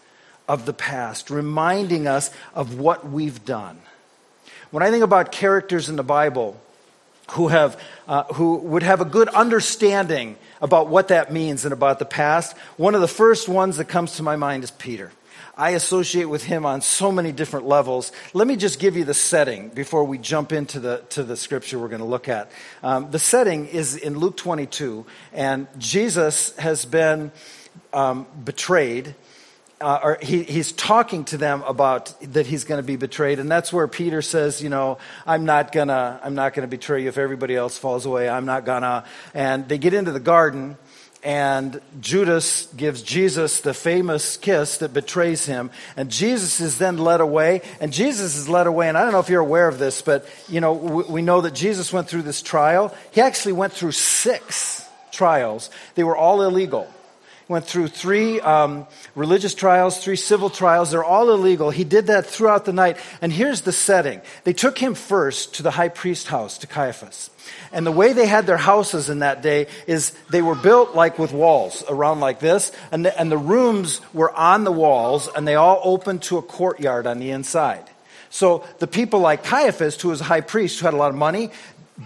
of 0.49 0.67
the 0.67 0.73
past, 0.73 1.31
reminding 1.31 2.07
us 2.07 2.31
of 2.55 2.79
what 2.79 3.09
we've 3.09 3.45
done. 3.45 3.79
When 4.71 4.83
I 4.83 4.91
think 4.91 5.05
about 5.05 5.33
characters 5.33 5.89
in 5.89 5.97
the 5.97 6.03
Bible 6.03 6.61
who, 7.33 7.49
have, 7.49 7.81
uh, 8.07 8.25
who 8.35 8.57
would 8.57 8.83
have 8.83 9.01
a 9.01 9.05
good 9.05 9.29
understanding 9.29 10.37
about 10.61 10.89
what 10.89 11.09
that 11.09 11.33
means 11.33 11.65
and 11.65 11.73
about 11.73 11.99
the 11.99 12.05
past. 12.05 12.57
One 12.77 12.95
of 12.95 13.01
the 13.01 13.09
first 13.09 13.49
ones 13.49 13.77
that 13.79 13.87
comes 13.87 14.17
to 14.17 14.23
my 14.23 14.37
mind 14.37 14.65
is 14.65 14.71
Peter. 14.71 15.13
I 15.57 15.71
associate 15.71 16.27
with 16.27 16.45
him 16.45 16.67
on 16.67 16.83
so 16.83 17.11
many 17.11 17.33
different 17.33 17.67
levels. 17.67 18.13
Let 18.35 18.47
me 18.47 18.57
just 18.57 18.79
give 18.79 18.95
you 18.95 19.05
the 19.05 19.15
setting 19.15 19.71
before 19.71 20.05
we 20.05 20.19
jump 20.19 20.53
into 20.53 20.81
the, 20.81 21.03
to 21.11 21.23
the 21.23 21.37
scripture 21.37 21.79
we're 21.79 21.89
going 21.89 22.01
to 22.01 22.07
look 22.07 22.29
at. 22.29 22.51
Um, 22.83 23.11
the 23.11 23.19
setting 23.19 23.67
is 23.67 23.97
in 23.97 24.19
Luke 24.19 24.37
22, 24.37 25.07
and 25.33 25.67
Jesus 25.79 26.55
has 26.57 26.85
been 26.85 27.33
um, 27.95 28.27
betrayed 28.45 29.15
uh, 29.81 30.01
or 30.03 30.19
he, 30.23 30.43
he's 30.43 30.73
talking 30.73 31.25
to 31.27 31.37
them 31.37 31.63
about 31.63 32.15
that 32.33 32.47
he's 32.47 32.65
going 32.65 32.81
to 32.81 32.87
be 32.87 32.97
betrayed 32.97 33.39
and 33.39 33.51
that's 33.51 33.73
where 33.73 33.87
peter 33.87 34.23
says 34.23 34.63
you 34.63 34.71
know 34.71 34.97
i'm 35.27 35.45
not 35.45 35.71
gonna 35.71 36.19
i'm 36.25 36.35
not 36.35 36.55
gonna 36.55 36.67
betray 36.67 37.03
you 37.03 37.09
if 37.09 37.19
everybody 37.19 37.55
else 37.55 37.77
falls 37.77 38.07
away 38.07 38.27
i'm 38.27 38.47
not 38.47 38.65
gonna 38.65 39.05
and 39.35 39.69
they 39.69 39.77
get 39.77 39.93
into 39.93 40.13
the 40.13 40.21
garden 40.21 40.79
and 41.27 41.81
judas 42.01 42.67
gives 42.77 43.03
jesus 43.03 43.61
the 43.61 43.75
famous 43.75 44.37
kiss 44.37 44.79
that 44.79 44.95
betrays 44.95 45.45
him. 45.45 45.71
And 45.97 46.09
jesus 46.09 46.61
is 46.61 46.79
then 46.79 46.99
led 46.99 47.21
away 47.21 47.63
and 47.81 47.93
jesus 47.93 48.37
is 48.37 48.49
led 48.49 48.69
away 48.69 48.89
and 48.89 48.97
i 48.97 49.03
don't 49.03 49.11
know 49.11 49.19
if 49.19 49.29
you're 49.29 49.41
aware 49.41 49.67
of 49.67 49.81
this 49.81 50.03
but 50.03 50.25
you 50.49 50.61
know 50.61 50.73
we, 50.73 51.03
we 51.03 51.23
know 51.23 51.41
that 51.41 51.53
jesus 51.53 51.93
went 51.93 52.09
through 52.09 52.23
this 52.23 52.43
trial. 52.43 52.95
He 53.11 53.21
actually 53.21 53.55
went 53.55 53.73
through 53.73 53.93
six 53.93 54.89
trials. 55.11 55.69
They 55.97 56.05
were 56.05 56.17
all 56.17 56.43
illegal 56.43 56.87
went 57.49 57.65
through 57.65 57.89
three 57.89 58.41
um, 58.41 58.87
religious 59.15 59.55
trials, 59.55 60.03
three 60.03 60.17
civil 60.17 60.51
trials. 60.51 60.91
They're 60.91 61.05
all 61.05 61.31
illegal. 61.31 61.71
He 61.71 61.85
did 61.85 62.09
that 62.09 62.27
throughout 62.27 62.65
the 62.65 62.73
night. 62.73 62.99
And 63.23 63.33
here's 63.33 63.61
the 63.63 63.73
setting 63.73 64.21
they 64.45 64.53
took 64.53 64.79
him 64.79 64.95
first 64.95 65.55
to 65.55 65.63
the 65.63 65.71
high 65.71 65.89
priest 65.89 66.29
house, 66.29 66.59
to 66.59 66.67
Caiaphas. 66.67 67.31
And 67.73 67.87
the 67.87 67.93
way 67.93 68.13
they 68.13 68.27
had 68.27 68.47
their 68.47 68.57
houses 68.57 69.09
in 69.09 69.21
that 69.21 69.43
day 69.43 69.69
is 69.87 70.11
they 70.31 70.43
were 70.43 70.57
built 70.57 70.95
like 70.95 71.19
with 71.19 71.33
walls 71.33 71.85
around 71.89 72.21
like 72.21 72.41
this, 72.41 72.73
and 72.91 73.05
the, 73.05 73.19
and 73.19 73.31
the 73.31 73.39
rooms 73.39 74.01
were 74.13 74.33
on 74.33 74.65
the 74.65 74.73
walls, 74.73 75.29
and 75.35 75.47
they 75.47 75.55
all 75.55 75.81
opened 75.85 76.23
to 76.25 76.39
a 76.39 76.43
courtyard 76.43 77.07
on 77.07 77.19
the 77.21 77.31
inside. 77.31 77.85
So 78.31 78.67
the 78.81 78.89
people 78.89 79.21
like 79.21 79.45
Caiaphas, 79.45 80.01
who 80.01 80.09
was 80.09 80.21
a 80.21 80.25
high 80.25 80.41
priest, 80.41 80.81
who 80.81 80.87
had 80.87 80.95
a 80.95 80.99
lot 80.99 81.11
of 81.11 81.17
money, 81.17 81.51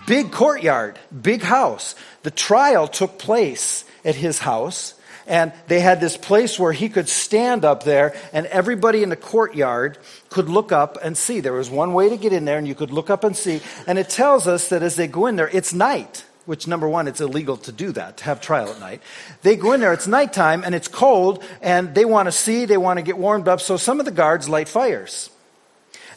big 0.06 0.30
courtyard, 0.30 0.98
big 1.22 1.42
house. 1.42 1.94
The 2.22 2.30
trial 2.30 2.86
took 2.86 3.18
place 3.18 3.84
at 4.04 4.14
his 4.14 4.38
house 4.38 4.94
and 5.30 5.52
they 5.68 5.80
had 5.80 6.00
this 6.00 6.18
place 6.18 6.58
where 6.58 6.72
he 6.72 6.90
could 6.90 7.08
stand 7.08 7.64
up 7.64 7.84
there, 7.84 8.14
and 8.32 8.46
everybody 8.46 9.02
in 9.02 9.08
the 9.08 9.16
courtyard 9.16 9.96
could 10.28 10.50
look 10.50 10.72
up 10.72 10.98
and 11.02 11.16
see. 11.16 11.40
There 11.40 11.54
was 11.54 11.70
one 11.70 11.94
way 11.94 12.10
to 12.10 12.18
get 12.18 12.34
in 12.34 12.44
there, 12.44 12.58
and 12.58 12.68
you 12.68 12.74
could 12.74 12.90
look 12.90 13.08
up 13.08 13.24
and 13.24 13.34
see. 13.34 13.62
And 13.86 13.98
it 13.98 14.10
tells 14.10 14.46
us 14.46 14.68
that 14.68 14.82
as 14.82 14.96
they 14.96 15.06
go 15.06 15.26
in 15.26 15.36
there, 15.36 15.48
it's 15.48 15.72
night 15.72 16.26
which 16.46 16.66
number 16.66 16.88
one, 16.88 17.06
it's 17.06 17.20
illegal 17.20 17.56
to 17.56 17.70
do 17.70 17.92
that, 17.92 18.16
to 18.16 18.24
have 18.24 18.40
trial 18.40 18.68
at 18.70 18.80
night. 18.80 19.00
They 19.42 19.54
go 19.54 19.72
in 19.72 19.78
there, 19.78 19.92
it's 19.92 20.08
nighttime, 20.08 20.64
and 20.64 20.74
it's 20.74 20.88
cold, 20.88 21.44
and 21.62 21.94
they 21.94 22.04
want 22.04 22.26
to 22.26 22.32
see, 22.32 22.64
they 22.64 22.78
want 22.78 22.98
to 22.98 23.02
get 23.02 23.16
warmed 23.16 23.46
up, 23.46 23.60
so 23.60 23.76
some 23.76 24.00
of 24.00 24.06
the 24.06 24.10
guards 24.10 24.48
light 24.48 24.68
fires. 24.68 25.30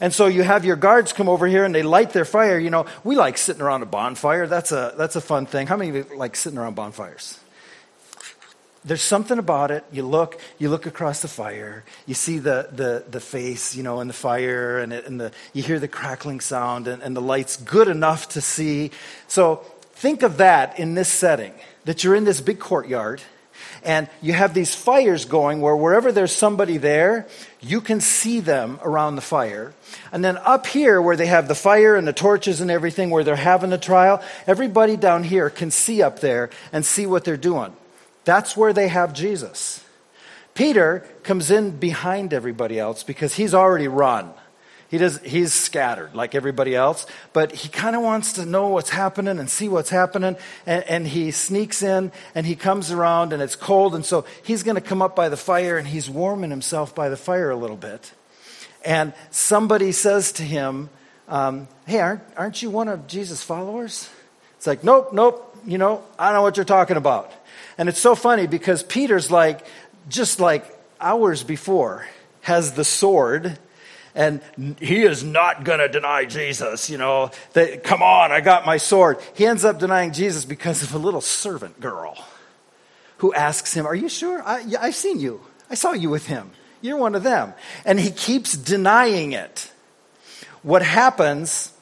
And 0.02 0.12
so 0.12 0.26
you 0.26 0.42
have 0.42 0.66
your 0.66 0.76
guards 0.76 1.14
come 1.14 1.30
over 1.30 1.46
here 1.46 1.66
and 1.66 1.76
they 1.76 1.84
light 1.84 2.12
their 2.12 2.26
fire. 2.26 2.58
You 2.58 2.72
know, 2.72 2.88
we 3.04 3.16
like 3.16 3.38
sitting 3.38 3.62
around 3.62 3.84
a 3.84 3.86
bonfire. 3.86 4.48
That's 4.48 4.72
a, 4.72 4.96
that's 4.98 5.16
a 5.16 5.22
fun 5.22 5.46
thing. 5.46 5.68
How 5.68 5.78
many 5.78 5.98
of 5.98 6.10
you 6.12 6.18
like 6.18 6.36
sitting 6.36 6.58
around 6.58 6.76
bonfires? 6.76 7.40
There's 8.86 9.02
something 9.02 9.40
about 9.40 9.72
it. 9.72 9.84
You 9.92 10.04
look, 10.04 10.40
you 10.58 10.70
look 10.70 10.86
across 10.86 11.22
the 11.22 11.28
fire, 11.28 11.84
you 12.06 12.14
see 12.14 12.40
the, 12.40 12.70
the, 12.72 13.06
the 13.10 13.20
face, 13.20 13.76
you 13.76 13.84
know, 13.84 14.02
in 14.02 14.08
the 14.08 14.14
fire, 14.14 14.80
and, 14.80 14.94
it, 14.94 15.06
and 15.06 15.20
the, 15.20 15.32
you 15.54 15.64
hear 15.64 15.80
the 15.80 15.88
crackling 15.88 16.40
sound, 16.40 16.88
and, 16.88 17.02
and 17.02 17.16
the 17.16 17.22
light's 17.22 17.58
good 17.58 17.88
enough 17.88 18.30
to 18.30 18.42
see. 18.42 18.92
So 19.28 19.58
think 19.94 20.24
of 20.24 20.38
that 20.38 20.80
in 20.80 20.96
this 20.96 21.10
setting 21.10 21.54
that 21.86 22.04
you're 22.04 22.16
in 22.16 22.24
this 22.24 22.42
big 22.42 22.60
courtyard 22.60 23.22
and 23.84 24.10
you 24.22 24.34
have 24.34 24.54
these 24.54 24.74
fires 24.74 25.26
going 25.26 25.62
where 25.62 25.76
wherever 25.76 26.12
there's 26.12 26.32
somebody 26.32 26.78
there, 26.78 27.28
you 27.62 27.82
can 27.82 28.02
see 28.02 28.40
them 28.40 28.80
around 28.84 29.16
the 29.16 29.22
fire. 29.22 29.74
And 30.12 30.24
then 30.24 30.38
up 30.38 30.68
here, 30.68 31.02
where 31.02 31.16
they 31.16 31.26
have 31.26 31.48
the 31.48 31.56
fire 31.56 31.96
and 31.96 32.08
the 32.08 32.14
torches 32.14 32.62
and 32.62 32.72
everything, 32.72 33.10
where 33.10 33.24
they're 33.24 33.36
having 33.36 33.70
the 33.70 33.78
trial, 33.78 34.22
everybody 34.48 34.98
down 34.98 35.24
here 35.24 35.50
can 35.50 35.72
see 35.72 36.02
up 36.02 36.20
there 36.20 36.50
and 36.72 36.86
see 36.86 37.06
what 37.06 37.24
they're 37.24 37.38
doing. 37.38 37.74
That's 38.26 38.56
where 38.56 38.74
they 38.74 38.88
have 38.88 39.14
Jesus. 39.14 39.84
Peter 40.54 41.06
comes 41.24 41.50
in 41.50 41.78
behind 41.78 42.34
everybody 42.34 42.80
else 42.80 43.04
because 43.04 43.36
he's 43.36 43.54
already 43.54 43.88
run. 43.88 44.34
He 44.94 45.00
does, 45.00 45.20
he's 45.22 45.54
scattered 45.54 46.14
like 46.14 46.36
everybody 46.36 46.76
else, 46.76 47.08
but 47.34 47.52
he 47.52 47.68
kind 47.68 47.96
of 47.96 48.04
wants 48.04 48.34
to 48.34 48.46
know 48.46 48.68
what's 48.68 48.92
happening 48.92 49.40
and 49.40 49.50
see 49.50 49.68
what's 49.68 49.90
happening. 49.90 50.38
And, 50.68 50.84
and 50.84 51.08
he 51.08 51.32
sneaks 51.32 51.82
in 51.82 52.12
and 52.36 52.46
he 52.46 52.56
comes 52.56 52.92
around 52.92 53.34
and 53.34 53.42
it's 53.42 53.56
cold. 53.56 53.96
And 53.96 54.06
so 54.06 54.24
he's 54.44 54.62
going 54.62 54.76
to 54.76 54.82
come 54.82 55.02
up 55.02 55.16
by 55.16 55.30
the 55.30 55.38
fire 55.38 55.80
and 55.80 55.88
he's 55.88 56.12
warming 56.12 56.52
himself 56.52 56.94
by 56.94 57.10
the 57.10 57.18
fire 57.18 57.50
a 57.50 57.56
little 57.56 57.76
bit. 57.76 58.12
And 58.86 59.14
somebody 59.32 59.94
says 59.94 60.32
to 60.34 60.44
him, 60.44 60.92
um, 61.28 61.68
Hey, 61.88 62.00
aren't, 62.00 62.22
aren't 62.38 62.62
you 62.62 62.70
one 62.70 62.88
of 62.88 63.08
Jesus' 63.08 63.42
followers? 63.42 64.08
It's 64.58 64.68
like, 64.68 64.84
Nope, 64.84 65.12
nope, 65.12 65.58
you 65.66 65.80
know, 65.80 66.04
I 66.20 66.26
don't 66.26 66.36
know 66.36 66.42
what 66.44 66.56
you're 66.56 66.66
talking 66.66 66.98
about. 66.98 67.34
And 67.78 67.90
it's 67.90 68.00
so 68.00 68.16
funny 68.16 68.48
because 68.48 68.84
Peter's 68.84 69.32
like, 69.32 69.66
just 70.10 70.40
like 70.40 70.66
hours 71.00 71.44
before, 71.44 72.06
has 72.42 72.74
the 72.74 72.84
sword 72.84 73.58
and 74.16 74.42
he 74.80 75.02
is 75.02 75.24
not 75.24 75.64
going 75.64 75.80
to 75.80 75.88
deny 75.88 76.26
Jesus, 76.26 76.90
you 76.90 76.98
know. 76.98 77.32
That, 77.54 77.84
come 77.84 78.04
on, 78.04 78.32
I 78.32 78.42
got 78.42 78.66
my 78.66 78.78
sword. 78.78 79.18
He 79.34 79.46
ends 79.46 79.66
up 79.66 79.80
denying 79.80 80.14
Jesus 80.14 80.46
because 80.46 80.84
of 80.84 80.94
a 80.94 81.00
little 81.00 81.22
servant 81.22 81.80
girl 81.80 82.24
who 83.18 83.34
asks 83.34 83.74
him, 83.74 83.88
Are 83.88 83.96
you 83.96 84.10
sure? 84.10 84.44
I, 84.44 84.66
I've 84.80 84.96
seen 84.96 85.20
you. 85.20 85.42
I 85.70 85.76
saw 85.76 85.94
you 85.94 86.10
with 86.10 86.28
him. 86.28 86.52
You're 86.82 86.98
one 86.98 87.16
of 87.16 87.24
them. 87.24 87.54
And 87.86 88.00
he 88.00 88.12
keeps 88.12 88.56
denying 88.56 89.32
it. 89.32 89.72
What 90.62 90.84
happens, 90.84 91.73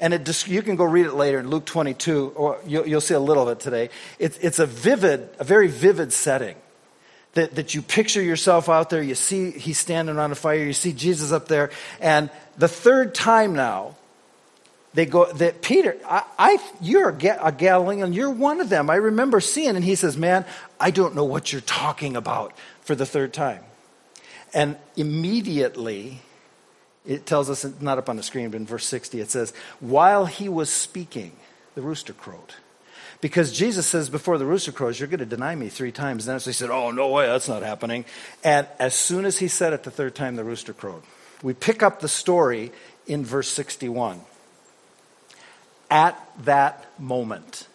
and 0.00 0.12
it, 0.14 0.48
you 0.48 0.62
can 0.62 0.76
go 0.76 0.84
read 0.84 1.06
it 1.06 1.14
later 1.14 1.38
in 1.38 1.48
Luke 1.48 1.64
22, 1.64 2.32
or 2.36 2.58
you'll, 2.66 2.86
you'll 2.86 3.00
see 3.00 3.14
a 3.14 3.20
little 3.20 3.44
of 3.44 3.56
it 3.56 3.60
today. 3.60 3.90
It, 4.18 4.38
it's 4.42 4.58
a 4.58 4.66
vivid, 4.66 5.28
a 5.38 5.44
very 5.44 5.68
vivid 5.68 6.12
setting 6.12 6.56
that, 7.36 7.54
that 7.54 7.74
you 7.74 7.82
picture 7.82 8.22
yourself 8.22 8.68
out 8.68 8.90
there, 8.90 9.02
you 9.02 9.14
see 9.14 9.52
he's 9.52 9.78
standing 9.78 10.18
on 10.18 10.32
a 10.32 10.34
fire, 10.34 10.56
you 10.56 10.72
see 10.72 10.92
Jesus 10.92 11.32
up 11.32 11.48
there, 11.48 11.70
and 12.00 12.28
the 12.58 12.68
third 12.68 13.14
time 13.14 13.54
now, 13.54 13.94
they 14.94 15.04
go 15.04 15.30
that 15.34 15.60
Peter, 15.60 15.94
I, 16.06 16.24
I 16.38 16.58
you're 16.80 17.10
a 17.10 17.52
Galilean, 17.52 18.14
you're 18.14 18.30
one 18.30 18.62
of 18.62 18.70
them. 18.70 18.88
I 18.88 18.94
remember 18.94 19.40
seeing, 19.40 19.76
and 19.76 19.84
he 19.84 19.94
says, 19.94 20.16
"Man, 20.16 20.46
I 20.80 20.90
don't 20.90 21.14
know 21.14 21.24
what 21.24 21.52
you're 21.52 21.60
talking 21.60 22.16
about." 22.16 22.54
For 22.80 22.94
the 22.94 23.04
third 23.04 23.34
time, 23.34 23.62
and 24.54 24.78
immediately, 24.96 26.22
it 27.06 27.26
tells 27.26 27.48
us 27.48 27.64
not 27.80 27.98
up 27.98 28.08
on 28.08 28.16
the 28.16 28.22
screen, 28.22 28.50
but 28.50 28.60
in 28.60 28.66
verse 28.66 28.86
sixty, 28.86 29.20
it 29.20 29.30
says, 29.30 29.52
"While 29.80 30.26
he 30.26 30.48
was 30.48 30.70
speaking, 30.70 31.32
the 31.74 31.82
rooster 31.82 32.12
crowed." 32.12 32.54
Because 33.20 33.52
Jesus 33.52 33.86
says 33.86 34.10
before 34.10 34.38
the 34.38 34.44
rooster 34.44 34.72
crows, 34.72 35.00
You're 35.00 35.08
going 35.08 35.20
to 35.20 35.26
deny 35.26 35.54
me 35.54 35.68
three 35.68 35.92
times. 35.92 36.28
And 36.28 36.38
then 36.38 36.44
he 36.44 36.52
said, 36.52 36.70
Oh, 36.70 36.90
no 36.90 37.08
way, 37.08 37.26
that's 37.26 37.48
not 37.48 37.62
happening. 37.62 38.04
And 38.44 38.66
as 38.78 38.94
soon 38.94 39.24
as 39.24 39.38
he 39.38 39.48
said 39.48 39.72
it 39.72 39.82
the 39.82 39.90
third 39.90 40.14
time, 40.14 40.36
the 40.36 40.44
rooster 40.44 40.72
crowed. 40.72 41.02
We 41.42 41.54
pick 41.54 41.82
up 41.82 42.00
the 42.00 42.08
story 42.08 42.72
in 43.06 43.24
verse 43.24 43.48
61. 43.48 44.20
At 45.90 46.20
that 46.44 46.86
moment, 46.98 47.68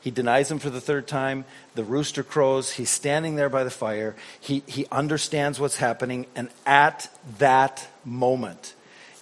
he 0.00 0.10
denies 0.10 0.50
him 0.50 0.58
for 0.58 0.70
the 0.70 0.80
third 0.80 1.06
time. 1.08 1.44
The 1.74 1.84
rooster 1.84 2.22
crows. 2.22 2.72
He's 2.72 2.90
standing 2.90 3.36
there 3.36 3.48
by 3.48 3.64
the 3.64 3.70
fire. 3.70 4.14
He, 4.40 4.62
he 4.66 4.86
understands 4.92 5.58
what's 5.58 5.76
happening. 5.76 6.26
And 6.36 6.48
at 6.64 7.10
that 7.38 7.88
moment, 8.04 8.74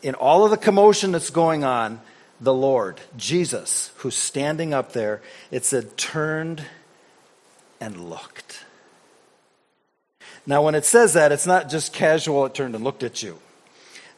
in 0.02 0.14
all 0.14 0.44
of 0.44 0.50
the 0.50 0.56
commotion 0.56 1.12
that's 1.12 1.30
going 1.30 1.64
on, 1.64 2.00
the 2.40 2.54
Lord, 2.54 3.00
Jesus, 3.16 3.90
who's 3.96 4.14
standing 4.14 4.74
up 4.74 4.92
there, 4.92 5.22
it 5.50 5.64
said, 5.64 5.96
turned 5.96 6.62
and 7.80 8.10
looked. 8.10 8.64
Now, 10.46 10.62
when 10.62 10.74
it 10.74 10.84
says 10.84 11.14
that, 11.14 11.32
it's 11.32 11.46
not 11.46 11.70
just 11.70 11.92
casual, 11.92 12.44
it 12.44 12.54
turned 12.54 12.74
and 12.74 12.84
looked 12.84 13.02
at 13.02 13.22
you. 13.22 13.38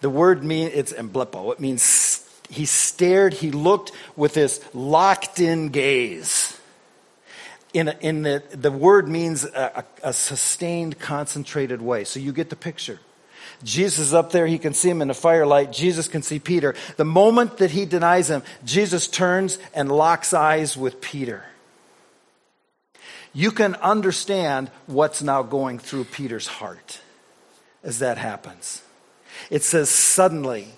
The 0.00 0.10
word 0.10 0.44
means, 0.44 0.72
it's 0.74 0.92
emblepo. 0.92 1.52
It 1.52 1.60
means 1.60 2.17
he 2.48 2.64
stared, 2.66 3.34
he 3.34 3.50
looked 3.50 3.92
with 4.16 4.34
this 4.34 4.60
locked 4.74 5.40
in 5.40 5.68
gaze. 5.68 6.58
In, 7.74 7.88
in 8.00 8.22
the, 8.22 8.42
the 8.50 8.72
word 8.72 9.08
means 9.08 9.44
a, 9.44 9.84
a, 10.02 10.08
a 10.08 10.12
sustained, 10.12 10.98
concentrated 10.98 11.82
way. 11.82 12.04
So 12.04 12.18
you 12.18 12.32
get 12.32 12.48
the 12.48 12.56
picture. 12.56 12.98
Jesus 13.62 13.98
is 13.98 14.14
up 14.14 14.30
there. 14.32 14.46
He 14.46 14.58
can 14.58 14.72
see 14.72 14.88
him 14.88 15.02
in 15.02 15.08
the 15.08 15.14
firelight. 15.14 15.72
Jesus 15.72 16.08
can 16.08 16.22
see 16.22 16.38
Peter. 16.38 16.74
The 16.96 17.04
moment 17.04 17.58
that 17.58 17.72
he 17.72 17.84
denies 17.84 18.30
him, 18.30 18.42
Jesus 18.64 19.08
turns 19.08 19.58
and 19.74 19.90
locks 19.90 20.32
eyes 20.32 20.76
with 20.76 21.00
Peter. 21.00 21.44
You 23.34 23.50
can 23.50 23.74
understand 23.76 24.70
what's 24.86 25.22
now 25.22 25.42
going 25.42 25.78
through 25.78 26.04
Peter's 26.04 26.46
heart 26.46 27.00
as 27.82 27.98
that 27.98 28.16
happens. 28.16 28.82
It 29.50 29.62
says, 29.62 29.90
suddenly, 29.90 30.68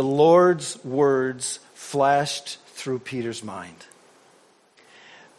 the 0.00 0.06
Lord's 0.06 0.82
words 0.82 1.60
flashed 1.74 2.56
through 2.68 3.00
Peter's 3.00 3.44
mind. 3.44 3.84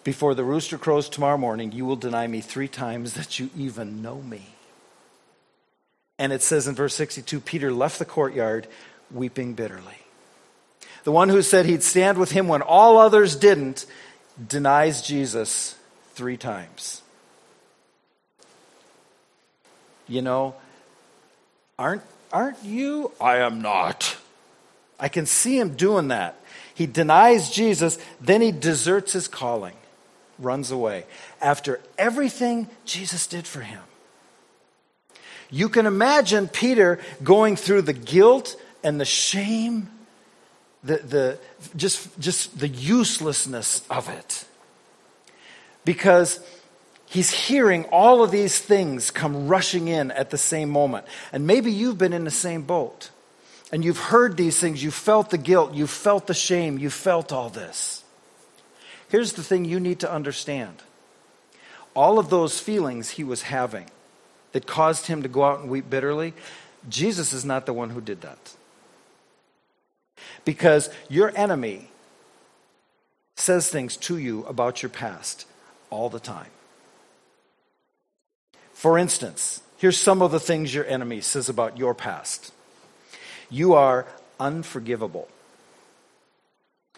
Before 0.03 0.36
the 0.36 0.44
rooster 0.44 0.77
crows 0.77 1.10
tomorrow 1.10 1.39
morning, 1.39 1.72
you 1.72 1.84
will 1.84 1.96
deny 1.96 2.27
me 2.27 2.41
three 2.41 2.68
times 2.68 3.13
that 3.13 3.39
you 3.39 3.50
even 3.58 4.03
know 4.03 4.22
me. 4.22 4.50
And 6.20 6.32
it 6.32 6.44
says 6.44 6.68
in 6.68 6.75
verse 6.75 6.94
62 6.94 7.39
Peter 7.39 7.74
left 7.74 7.98
the 7.98 8.06
courtyard 8.06 8.68
weeping 9.10 9.56
bitterly. 9.56 9.98
The 11.06 11.12
one 11.12 11.30
who 11.30 11.41
said 11.41 11.65
he'd 11.65 11.82
stand 11.82 12.20
with 12.20 12.30
him 12.30 12.48
when 12.48 12.62
all 12.62 13.00
others 13.00 13.36
didn't 13.36 13.88
denies 14.48 15.01
Jesus 15.01 15.75
three 16.13 16.38
times. 16.38 17.01
You 20.08 20.22
know, 20.22 20.53
aren't, 21.80 22.03
aren't 22.32 22.63
you? 22.63 23.12
I 23.20 23.38
am 23.38 23.63
not. 23.63 24.18
I 25.01 25.10
can 25.10 25.25
see 25.25 25.60
him 25.60 25.75
doing 25.75 26.10
that. 26.10 26.39
He 26.75 26.86
denies 26.86 27.50
Jesus, 27.50 27.98
then 28.22 28.41
he 28.41 28.51
deserts 28.51 29.13
his 29.13 29.27
calling, 29.27 29.75
runs 30.39 30.72
away 30.72 31.05
after 31.41 31.81
everything 31.98 32.70
Jesus 32.86 33.27
did 33.27 33.46
for 33.46 33.62
him. 33.62 33.81
You 35.50 35.67
can 35.67 35.86
imagine 35.86 36.48
Peter 36.48 37.00
going 37.22 37.58
through 37.58 37.81
the 37.81 37.93
guilt 37.93 38.55
and 38.84 39.01
the 39.01 39.05
shame, 39.05 39.89
the, 40.84 40.98
the, 40.98 41.39
just, 41.75 42.17
just 42.20 42.58
the 42.58 42.70
uselessness 42.70 43.86
of 43.89 44.08
it. 44.08 44.46
Because 45.84 46.39
he's 47.08 47.31
hearing 47.31 47.86
all 47.86 48.24
of 48.24 48.31
these 48.31 48.58
things 48.58 49.12
come 49.12 49.48
rushing 49.48 49.88
in 49.89 50.12
at 50.12 50.29
the 50.29 50.38
same 50.38 50.70
moment. 50.70 51.05
And 51.34 51.46
maybe 51.46 51.72
you've 51.72 51.98
been 51.98 52.13
in 52.13 52.24
the 52.24 52.31
same 52.31 52.62
boat. 52.62 53.10
And 53.72 53.86
you've 53.86 53.98
heard 53.98 54.36
these 54.36 54.60
things. 54.60 54.84
You 54.84 54.92
felt 54.92 55.30
the 55.30 55.38
guilt. 55.38 55.74
You 55.74 55.88
felt 55.88 56.28
the 56.28 56.34
shame. 56.34 56.78
You 56.78 56.90
felt 56.90 57.32
all 57.32 57.50
this. 57.50 58.04
Here's 59.10 59.34
the 59.34 59.44
thing 59.44 59.66
you 59.66 59.80
need 59.80 60.00
to 60.01 60.12
understand 60.12 60.82
all 61.94 62.20
of 62.20 62.30
those 62.30 62.60
feelings 62.60 63.12
he 63.12 63.24
was 63.24 63.44
having 63.44 63.86
that 64.54 64.66
caused 64.66 65.08
him 65.08 65.24
to 65.24 65.30
go 65.30 65.44
out 65.44 65.60
and 65.60 65.70
weep 65.70 65.90
bitterly, 65.90 66.34
Jesus 66.90 67.34
is 67.34 67.46
not 67.46 67.66
the 67.66 67.74
one 67.74 67.90
who 67.90 68.01
did 68.01 68.22
that. 68.22 68.56
Because 70.46 70.90
your 71.10 71.36
enemy 71.36 71.90
says 73.36 73.70
things 73.70 73.98
to 73.98 74.18
you 74.18 74.46
about 74.46 74.82
your 74.82 74.90
past 74.90 75.46
all 75.90 76.10
the 76.10 76.20
time. 76.20 76.50
For 78.74 78.98
instance, 78.98 79.62
here's 79.78 79.98
some 79.98 80.22
of 80.22 80.32
the 80.32 80.40
things 80.40 80.74
your 80.74 80.86
enemy 80.86 81.22
says 81.22 81.50
about 81.50 81.78
your 81.78 81.94
past 81.94 82.51
you 83.51 83.74
are 83.74 84.08
unforgivable. 84.39 85.27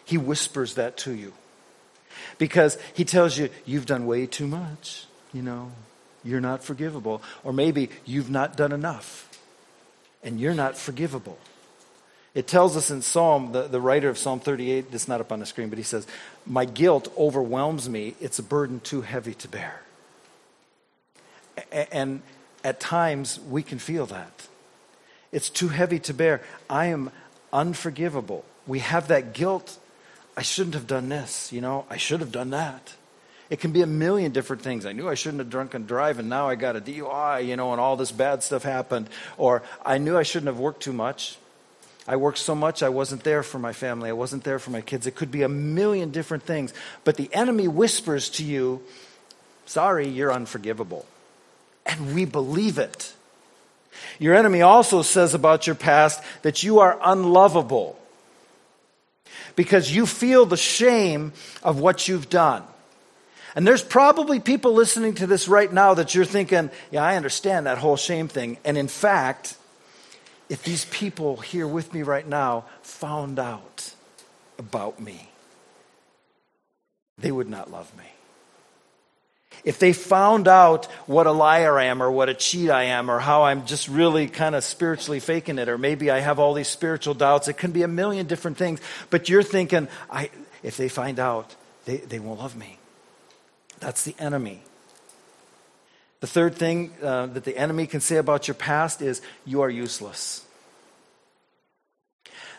He 0.04 0.16
whispers 0.16 0.74
that 0.74 0.96
to 0.98 1.12
you 1.12 1.32
because 2.38 2.78
he 2.94 3.04
tells 3.04 3.36
you, 3.36 3.50
you've 3.66 3.86
done 3.86 4.06
way 4.06 4.26
too 4.26 4.46
much, 4.46 5.06
you 5.32 5.42
know, 5.42 5.72
you're 6.24 6.40
not 6.40 6.64
forgivable. 6.64 7.22
Or 7.42 7.52
maybe 7.52 7.90
you've 8.04 8.30
not 8.30 8.56
done 8.56 8.72
enough 8.72 9.28
and 10.22 10.40
you're 10.40 10.54
not 10.54 10.76
forgivable. 10.76 11.38
It 12.34 12.48
tells 12.48 12.76
us 12.76 12.90
in 12.90 13.02
Psalm, 13.02 13.52
the, 13.52 13.62
the 13.62 13.80
writer 13.80 14.08
of 14.08 14.18
Psalm 14.18 14.40
38, 14.40 14.86
it's 14.92 15.06
not 15.06 15.20
up 15.20 15.30
on 15.30 15.38
the 15.38 15.46
screen, 15.46 15.68
but 15.68 15.78
he 15.78 15.84
says, 15.84 16.06
My 16.46 16.64
guilt 16.64 17.12
overwhelms 17.16 17.88
me. 17.88 18.14
It's 18.20 18.38
a 18.38 18.42
burden 18.42 18.80
too 18.80 19.02
heavy 19.02 19.34
to 19.34 19.48
bear. 19.48 19.82
And 21.92 22.22
at 22.64 22.80
times 22.80 23.38
we 23.38 23.62
can 23.62 23.78
feel 23.78 24.06
that. 24.06 24.48
It's 25.34 25.50
too 25.50 25.68
heavy 25.68 25.98
to 25.98 26.14
bear. 26.14 26.40
I 26.70 26.86
am 26.86 27.10
unforgivable. 27.52 28.46
We 28.66 28.78
have 28.78 29.08
that 29.08 29.34
guilt 29.34 29.78
I 30.36 30.42
shouldn't 30.42 30.74
have 30.74 30.86
done 30.86 31.08
this, 31.08 31.52
you 31.52 31.60
know, 31.60 31.86
I 31.88 31.96
should 31.96 32.20
have 32.20 32.32
done 32.32 32.50
that. 32.50 32.94
It 33.50 33.60
can 33.60 33.72
be 33.72 33.82
a 33.82 33.86
million 33.86 34.32
different 34.32 34.62
things. 34.62 34.86
I 34.86 34.92
knew 34.92 35.08
I 35.08 35.14
shouldn't 35.14 35.38
have 35.38 35.50
drunk 35.50 35.74
and 35.74 35.86
drive, 35.86 36.18
and 36.18 36.28
now 36.28 36.48
I 36.48 36.54
got 36.54 36.76
a 36.76 36.80
DUI, 36.80 37.46
you 37.46 37.56
know, 37.56 37.72
and 37.72 37.80
all 37.80 37.96
this 37.96 38.10
bad 38.10 38.42
stuff 38.42 38.62
happened. 38.62 39.08
Or 39.36 39.62
I 39.84 39.98
knew 39.98 40.16
I 40.16 40.22
shouldn't 40.22 40.48
have 40.48 40.58
worked 40.58 40.82
too 40.82 40.92
much. 40.92 41.36
I 42.08 42.16
worked 42.16 42.38
so 42.38 42.54
much 42.54 42.82
I 42.82 42.88
wasn't 42.88 43.22
there 43.22 43.42
for 43.42 43.58
my 43.58 43.72
family. 43.72 44.08
I 44.08 44.14
wasn't 44.14 44.44
there 44.44 44.58
for 44.58 44.70
my 44.70 44.80
kids. 44.80 45.06
It 45.06 45.14
could 45.14 45.30
be 45.30 45.42
a 45.42 45.48
million 45.48 46.10
different 46.10 46.42
things. 46.42 46.72
But 47.04 47.16
the 47.16 47.32
enemy 47.32 47.68
whispers 47.68 48.28
to 48.30 48.44
you, 48.44 48.82
sorry, 49.66 50.08
you're 50.08 50.32
unforgivable. 50.32 51.06
And 51.86 52.14
we 52.14 52.24
believe 52.24 52.78
it. 52.78 53.12
Your 54.18 54.34
enemy 54.34 54.62
also 54.62 55.02
says 55.02 55.34
about 55.34 55.66
your 55.66 55.76
past 55.76 56.22
that 56.42 56.62
you 56.62 56.80
are 56.80 56.98
unlovable 57.02 57.98
because 59.56 59.94
you 59.94 60.06
feel 60.06 60.46
the 60.46 60.56
shame 60.56 61.32
of 61.62 61.80
what 61.80 62.08
you've 62.08 62.28
done. 62.28 62.62
And 63.56 63.66
there's 63.66 63.84
probably 63.84 64.40
people 64.40 64.72
listening 64.72 65.14
to 65.16 65.26
this 65.26 65.46
right 65.46 65.72
now 65.72 65.94
that 65.94 66.14
you're 66.14 66.24
thinking, 66.24 66.70
yeah, 66.90 67.04
I 67.04 67.16
understand 67.16 67.66
that 67.66 67.78
whole 67.78 67.96
shame 67.96 68.26
thing. 68.26 68.58
And 68.64 68.76
in 68.76 68.88
fact, 68.88 69.56
if 70.48 70.64
these 70.64 70.84
people 70.86 71.36
here 71.36 71.66
with 71.66 71.94
me 71.94 72.02
right 72.02 72.26
now 72.26 72.64
found 72.82 73.38
out 73.38 73.94
about 74.58 75.00
me, 75.00 75.30
they 77.18 77.30
would 77.30 77.48
not 77.48 77.70
love 77.70 77.96
me. 77.96 78.04
If 79.62 79.78
they 79.78 79.92
found 79.92 80.48
out 80.48 80.86
what 81.06 81.26
a 81.26 81.32
liar 81.32 81.78
I 81.78 81.84
am 81.84 82.02
or 82.02 82.10
what 82.10 82.28
a 82.28 82.34
cheat 82.34 82.70
I 82.70 82.84
am 82.84 83.10
or 83.10 83.18
how 83.18 83.44
I'm 83.44 83.66
just 83.66 83.88
really 83.88 84.26
kind 84.28 84.54
of 84.54 84.64
spiritually 84.64 85.20
faking 85.20 85.58
it 85.58 85.68
or 85.68 85.78
maybe 85.78 86.10
I 86.10 86.20
have 86.20 86.38
all 86.38 86.54
these 86.54 86.68
spiritual 86.68 87.14
doubts, 87.14 87.48
it 87.48 87.56
can 87.56 87.72
be 87.72 87.82
a 87.82 87.88
million 87.88 88.26
different 88.26 88.56
things. 88.56 88.80
But 89.10 89.28
you're 89.28 89.42
thinking, 89.42 89.88
I, 90.10 90.30
if 90.62 90.76
they 90.76 90.88
find 90.88 91.18
out, 91.18 91.54
they, 91.84 91.98
they 91.98 92.18
won't 92.18 92.40
love 92.40 92.56
me. 92.56 92.78
That's 93.80 94.04
the 94.04 94.14
enemy. 94.18 94.62
The 96.20 96.26
third 96.26 96.54
thing 96.54 96.92
uh, 97.02 97.26
that 97.26 97.44
the 97.44 97.56
enemy 97.56 97.86
can 97.86 98.00
say 98.00 98.16
about 98.16 98.48
your 98.48 98.54
past 98.54 99.02
is 99.02 99.20
you 99.44 99.60
are 99.60 99.68
useless. 99.68 100.44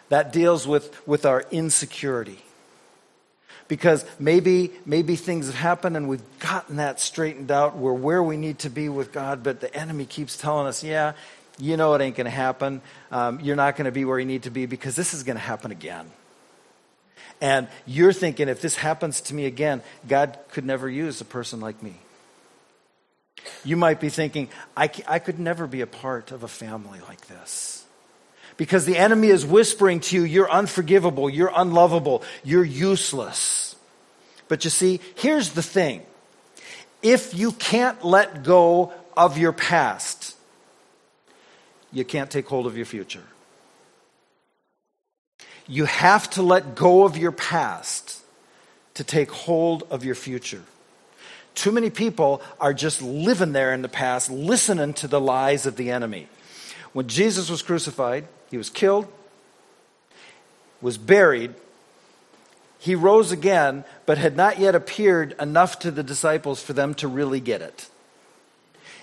That 0.09 0.31
deals 0.31 0.67
with, 0.67 1.07
with 1.07 1.25
our 1.25 1.45
insecurity. 1.49 2.43
Because 3.67 4.05
maybe, 4.19 4.71
maybe 4.85 5.15
things 5.15 5.47
have 5.47 5.55
happened 5.55 5.97
and 5.97 6.07
we've 6.07 6.39
gotten 6.39 6.75
that 6.75 6.99
straightened 6.99 7.49
out. 7.49 7.75
We're 7.75 7.93
where 7.93 8.21
we 8.21 8.37
need 8.37 8.59
to 8.59 8.69
be 8.69 8.89
with 8.89 9.11
God, 9.11 9.43
but 9.43 9.59
the 9.59 9.73
enemy 9.75 10.05
keeps 10.05 10.37
telling 10.37 10.67
us, 10.67 10.83
yeah, 10.83 11.13
you 11.57 11.77
know 11.77 11.93
it 11.93 12.01
ain't 12.01 12.15
going 12.15 12.25
to 12.25 12.31
happen. 12.31 12.81
Um, 13.11 13.39
you're 13.39 13.55
not 13.55 13.75
going 13.75 13.85
to 13.85 13.91
be 13.91 14.05
where 14.05 14.19
you 14.19 14.25
need 14.25 14.43
to 14.43 14.51
be 14.51 14.65
because 14.65 14.95
this 14.95 15.13
is 15.13 15.23
going 15.23 15.37
to 15.37 15.41
happen 15.41 15.71
again. 15.71 16.11
And 17.41 17.67
you're 17.85 18.13
thinking, 18.13 18.49
if 18.49 18.61
this 18.61 18.75
happens 18.75 19.21
to 19.21 19.33
me 19.33 19.45
again, 19.45 19.81
God 20.07 20.37
could 20.51 20.65
never 20.65 20.89
use 20.89 21.19
a 21.21 21.25
person 21.25 21.59
like 21.59 21.81
me. 21.81 21.95
You 23.63 23.77
might 23.77 23.99
be 23.99 24.09
thinking, 24.09 24.49
I, 24.75 24.89
I 25.07 25.19
could 25.19 25.39
never 25.39 25.67
be 25.67 25.81
a 25.81 25.87
part 25.87 26.31
of 26.31 26.43
a 26.43 26.47
family 26.47 26.99
like 27.07 27.27
this. 27.27 27.84
Because 28.57 28.85
the 28.85 28.97
enemy 28.97 29.27
is 29.27 29.45
whispering 29.45 29.99
to 30.01 30.15
you, 30.15 30.23
you're 30.23 30.49
unforgivable, 30.49 31.29
you're 31.29 31.51
unlovable, 31.53 32.23
you're 32.43 32.63
useless. 32.63 33.75
But 34.47 34.63
you 34.63 34.69
see, 34.69 35.01
here's 35.15 35.51
the 35.51 35.63
thing 35.63 36.05
if 37.01 37.33
you 37.33 37.51
can't 37.51 38.03
let 38.03 38.43
go 38.43 38.93
of 39.15 39.37
your 39.37 39.51
past, 39.51 40.35
you 41.91 42.05
can't 42.05 42.31
take 42.31 42.47
hold 42.47 42.65
of 42.65 42.75
your 42.75 42.85
future. 42.85 43.23
You 45.67 45.85
have 45.85 46.29
to 46.31 46.41
let 46.41 46.75
go 46.75 47.05
of 47.05 47.17
your 47.17 47.31
past 47.31 48.21
to 48.95 49.03
take 49.03 49.31
hold 49.31 49.83
of 49.89 50.05
your 50.05 50.15
future. 50.15 50.63
Too 51.55 51.71
many 51.71 51.89
people 51.89 52.41
are 52.59 52.73
just 52.73 53.01
living 53.01 53.53
there 53.53 53.73
in 53.73 53.81
the 53.81 53.89
past, 53.89 54.29
listening 54.29 54.93
to 54.95 55.07
the 55.07 55.21
lies 55.21 55.65
of 55.65 55.77
the 55.77 55.89
enemy. 55.91 56.27
When 56.93 57.07
Jesus 57.07 57.49
was 57.49 57.61
crucified, 57.61 58.27
he 58.55 58.57
was 58.57 58.69
killed, 58.69 59.05
was 60.81 60.97
buried, 60.97 61.53
he 62.79 62.95
rose 62.95 63.33
again, 63.33 63.83
but 64.05 64.17
had 64.17 64.37
not 64.37 64.59
yet 64.59 64.75
appeared 64.75 65.35
enough 65.41 65.77
to 65.79 65.91
the 65.91 66.03
disciples 66.03 66.63
for 66.63 66.71
them 66.71 66.93
to 66.93 67.09
really 67.09 67.41
get 67.41 67.61
it. 67.61 67.89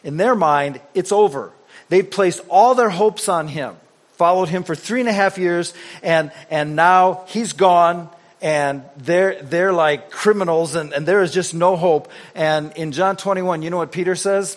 In 0.02 0.16
their 0.16 0.34
mind, 0.34 0.80
it's 0.94 1.12
over. 1.12 1.52
They'd 1.90 2.10
placed 2.10 2.40
all 2.48 2.74
their 2.74 2.88
hopes 2.88 3.28
on 3.28 3.48
him 3.48 3.76
followed 4.14 4.48
him 4.48 4.62
for 4.62 4.74
three 4.74 5.00
and 5.00 5.08
a 5.08 5.12
half 5.12 5.36
years, 5.36 5.74
and, 6.02 6.32
and 6.48 6.74
now 6.76 7.24
he's 7.26 7.52
gone, 7.52 8.08
and 8.40 8.84
they're, 8.96 9.42
they're 9.42 9.72
like 9.72 10.10
criminals, 10.10 10.76
and, 10.76 10.94
and 10.94 11.04
there 11.04 11.22
is 11.22 11.30
just 11.32 11.52
no 11.52 11.76
hope. 11.76 12.08
And 12.34 12.72
in 12.76 12.92
John 12.92 13.16
21, 13.16 13.60
you 13.60 13.68
know 13.68 13.76
what 13.76 13.92
Peter 13.92 14.14
says? 14.14 14.56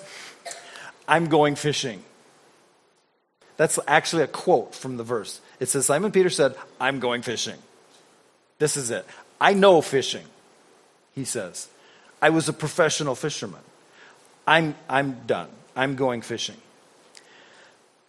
I'm 1.06 1.28
going 1.28 1.56
fishing. 1.56 2.05
That's 3.58 3.80
actually 3.88 4.24
a 4.24 4.28
quote 4.28 4.76
from 4.76 4.98
the 4.98 5.04
verse. 5.04 5.39
It 5.60 5.70
says, 5.70 5.86
Simon 5.86 6.12
Peter 6.12 6.30
said, 6.30 6.56
I'm 6.80 7.00
going 7.00 7.22
fishing. 7.22 7.58
This 8.60 8.78
is 8.78 8.91
it. 8.91 9.06
I 9.39 9.54
know 9.54 9.82
fishing, 9.82 10.26
he 11.13 11.26
says. 11.26 11.68
I 12.22 12.30
was 12.30 12.50
a 12.50 12.54
professional 12.54 13.15
fisherman. 13.15 13.62
I'm, 14.48 14.76
I'm 14.89 15.22
done. 15.26 15.50
I'm 15.76 15.96
going 15.96 16.22
fishing. 16.22 16.58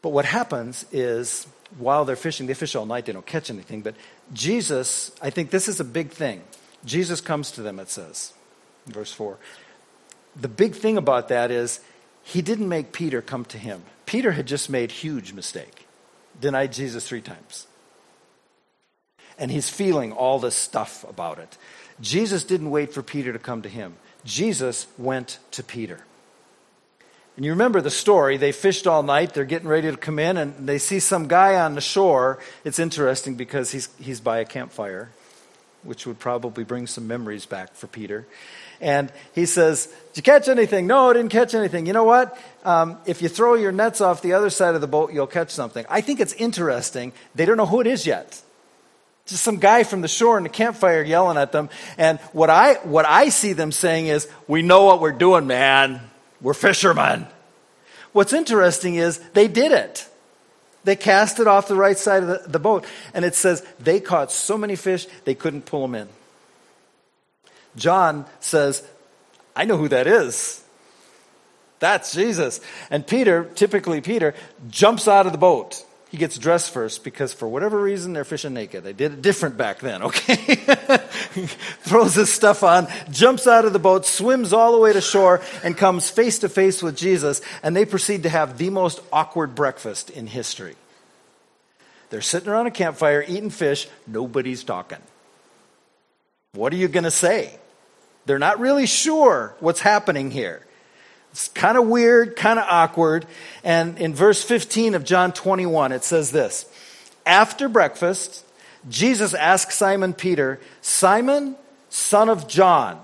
But 0.02 0.10
what 0.10 0.24
happens 0.24 0.86
is 0.92 1.46
while 1.78 2.04
they're 2.04 2.16
fishing, 2.16 2.46
they 2.46 2.54
fish 2.54 2.74
all 2.74 2.86
night, 2.86 3.06
they 3.06 3.12
don't 3.12 3.26
catch 3.26 3.50
anything. 3.50 3.82
But 3.82 3.96
Jesus, 4.32 5.10
I 5.20 5.30
think 5.30 5.50
this 5.50 5.68
is 5.68 5.80
a 5.80 5.84
big 5.84 6.10
thing. 6.10 6.42
Jesus 6.84 7.20
comes 7.20 7.50
to 7.52 7.62
them, 7.62 7.80
it 7.80 7.88
says, 7.88 8.32
verse 8.86 9.12
4. 9.12 9.36
The 10.36 10.48
big 10.48 10.74
thing 10.74 10.96
about 10.96 11.28
that 11.28 11.50
is 11.50 11.80
he 12.22 12.42
didn't 12.42 12.68
make 12.68 12.92
Peter 12.92 13.22
come 13.22 13.44
to 13.46 13.58
him. 13.58 13.82
Peter 14.06 14.32
had 14.32 14.46
just 14.46 14.70
made 14.70 14.90
huge 14.90 15.32
mistake, 15.32 15.86
denied 16.40 16.72
Jesus 16.72 17.06
three 17.06 17.20
times. 17.20 17.66
And 19.38 19.50
he's 19.50 19.68
feeling 19.68 20.12
all 20.12 20.38
this 20.38 20.54
stuff 20.54 21.04
about 21.08 21.38
it. 21.38 21.58
Jesus 22.00 22.44
didn't 22.44 22.70
wait 22.70 22.94
for 22.94 23.02
Peter 23.02 23.32
to 23.32 23.38
come 23.38 23.62
to 23.62 23.68
him. 23.68 23.96
Jesus 24.24 24.86
went 24.96 25.38
to 25.52 25.62
Peter. 25.62 26.00
And 27.36 27.44
you 27.44 27.50
remember 27.50 27.82
the 27.82 27.90
story. 27.90 28.38
They 28.38 28.52
fished 28.52 28.86
all 28.86 29.02
night. 29.02 29.34
They're 29.34 29.44
getting 29.44 29.68
ready 29.68 29.90
to 29.90 29.96
come 29.96 30.18
in, 30.18 30.38
and 30.38 30.66
they 30.66 30.78
see 30.78 31.00
some 31.00 31.28
guy 31.28 31.56
on 31.56 31.74
the 31.74 31.82
shore. 31.82 32.38
It's 32.64 32.78
interesting 32.78 33.34
because 33.34 33.70
he's, 33.72 33.88
he's 34.00 34.20
by 34.20 34.38
a 34.38 34.46
campfire, 34.46 35.10
which 35.82 36.06
would 36.06 36.18
probably 36.18 36.64
bring 36.64 36.86
some 36.86 37.06
memories 37.06 37.44
back 37.44 37.74
for 37.74 37.88
Peter. 37.88 38.26
And 38.80 39.12
he 39.34 39.46
says, 39.46 39.86
Did 40.12 40.18
you 40.18 40.22
catch 40.22 40.48
anything? 40.48 40.86
No, 40.86 41.10
I 41.10 41.14
didn't 41.14 41.30
catch 41.30 41.54
anything. 41.54 41.86
You 41.86 41.92
know 41.92 42.04
what? 42.04 42.38
Um, 42.64 42.98
if 43.06 43.22
you 43.22 43.28
throw 43.28 43.54
your 43.54 43.72
nets 43.72 44.00
off 44.00 44.22
the 44.22 44.32
other 44.32 44.50
side 44.50 44.74
of 44.74 44.80
the 44.80 44.86
boat, 44.86 45.12
you'll 45.12 45.26
catch 45.26 45.50
something. 45.50 45.84
I 45.88 46.00
think 46.00 46.20
it's 46.20 46.32
interesting. 46.34 47.12
They 47.34 47.44
don't 47.44 47.56
know 47.56 47.66
who 47.66 47.80
it 47.80 47.86
is 47.86 48.06
yet. 48.06 48.42
Just 49.26 49.42
some 49.42 49.56
guy 49.56 49.82
from 49.82 50.02
the 50.02 50.08
shore 50.08 50.36
in 50.36 50.44
the 50.44 50.48
campfire 50.48 51.02
yelling 51.02 51.36
at 51.36 51.52
them. 51.52 51.68
And 51.98 52.18
what 52.32 52.48
I, 52.48 52.74
what 52.84 53.06
I 53.06 53.28
see 53.28 53.52
them 53.52 53.72
saying 53.72 54.06
is, 54.06 54.28
We 54.46 54.62
know 54.62 54.84
what 54.84 55.00
we're 55.00 55.12
doing, 55.12 55.46
man. 55.46 56.00
We're 56.40 56.54
fishermen. 56.54 57.26
What's 58.12 58.32
interesting 58.32 58.94
is 58.94 59.18
they 59.34 59.48
did 59.48 59.72
it. 59.72 60.08
They 60.84 60.96
cast 60.96 61.40
it 61.40 61.48
off 61.48 61.66
the 61.66 61.74
right 61.74 61.98
side 61.98 62.22
of 62.22 62.28
the, 62.28 62.48
the 62.48 62.58
boat. 62.60 62.86
And 63.12 63.24
it 63.24 63.34
says 63.34 63.66
they 63.80 63.98
caught 63.98 64.30
so 64.30 64.56
many 64.56 64.76
fish, 64.76 65.06
they 65.24 65.34
couldn't 65.34 65.66
pull 65.66 65.82
them 65.82 65.96
in. 65.96 66.08
John 67.76 68.26
says, 68.40 68.82
I 69.54 69.64
know 69.64 69.76
who 69.76 69.88
that 69.88 70.06
is. 70.06 70.62
That's 71.78 72.14
Jesus. 72.14 72.60
And 72.90 73.06
Peter, 73.06 73.44
typically 73.54 74.00
Peter, 74.00 74.34
jumps 74.68 75.06
out 75.08 75.26
of 75.26 75.32
the 75.32 75.38
boat 75.38 75.84
he 76.08 76.16
gets 76.16 76.38
dressed 76.38 76.72
first 76.72 77.02
because 77.02 77.34
for 77.34 77.48
whatever 77.48 77.80
reason 77.80 78.12
they're 78.12 78.24
fishing 78.24 78.54
naked. 78.54 78.84
They 78.84 78.92
did 78.92 79.12
it 79.12 79.22
different 79.22 79.56
back 79.56 79.80
then, 79.80 80.02
okay? 80.02 80.36
Throws 81.82 82.14
his 82.14 82.32
stuff 82.32 82.62
on, 82.62 82.86
jumps 83.10 83.46
out 83.46 83.64
of 83.64 83.72
the 83.72 83.78
boat, 83.80 84.06
swims 84.06 84.52
all 84.52 84.72
the 84.72 84.78
way 84.78 84.92
to 84.92 85.00
shore, 85.00 85.42
and 85.64 85.76
comes 85.76 86.08
face 86.08 86.38
to 86.38 86.48
face 86.48 86.82
with 86.82 86.96
Jesus, 86.96 87.40
and 87.62 87.74
they 87.74 87.84
proceed 87.84 88.22
to 88.22 88.28
have 88.28 88.56
the 88.56 88.70
most 88.70 89.00
awkward 89.12 89.54
breakfast 89.54 90.08
in 90.10 90.28
history. 90.28 90.76
They're 92.10 92.22
sitting 92.22 92.48
around 92.48 92.66
a 92.66 92.70
campfire 92.70 93.24
eating 93.26 93.50
fish, 93.50 93.88
nobody's 94.06 94.62
talking. 94.62 95.02
What 96.52 96.72
are 96.72 96.76
you 96.76 96.86
going 96.86 97.04
to 97.04 97.10
say? 97.10 97.58
They're 98.26 98.38
not 98.38 98.60
really 98.60 98.86
sure 98.86 99.54
what's 99.60 99.80
happening 99.80 100.30
here. 100.30 100.62
It's 101.30 101.48
kind 101.48 101.78
of 101.78 101.86
weird, 101.86 102.36
kind 102.36 102.58
of 102.58 102.66
awkward. 102.68 103.26
And 103.62 103.98
in 103.98 104.14
verse 104.14 104.42
15 104.42 104.94
of 104.94 105.04
John 105.04 105.32
21, 105.32 105.92
it 105.92 106.04
says 106.04 106.32
this 106.32 106.66
After 107.24 107.68
breakfast, 107.68 108.44
Jesus 108.88 109.34
asked 109.34 109.72
Simon 109.72 110.12
Peter, 110.12 110.60
Simon, 110.80 111.56
son 111.88 112.28
of 112.28 112.48
John, 112.48 113.00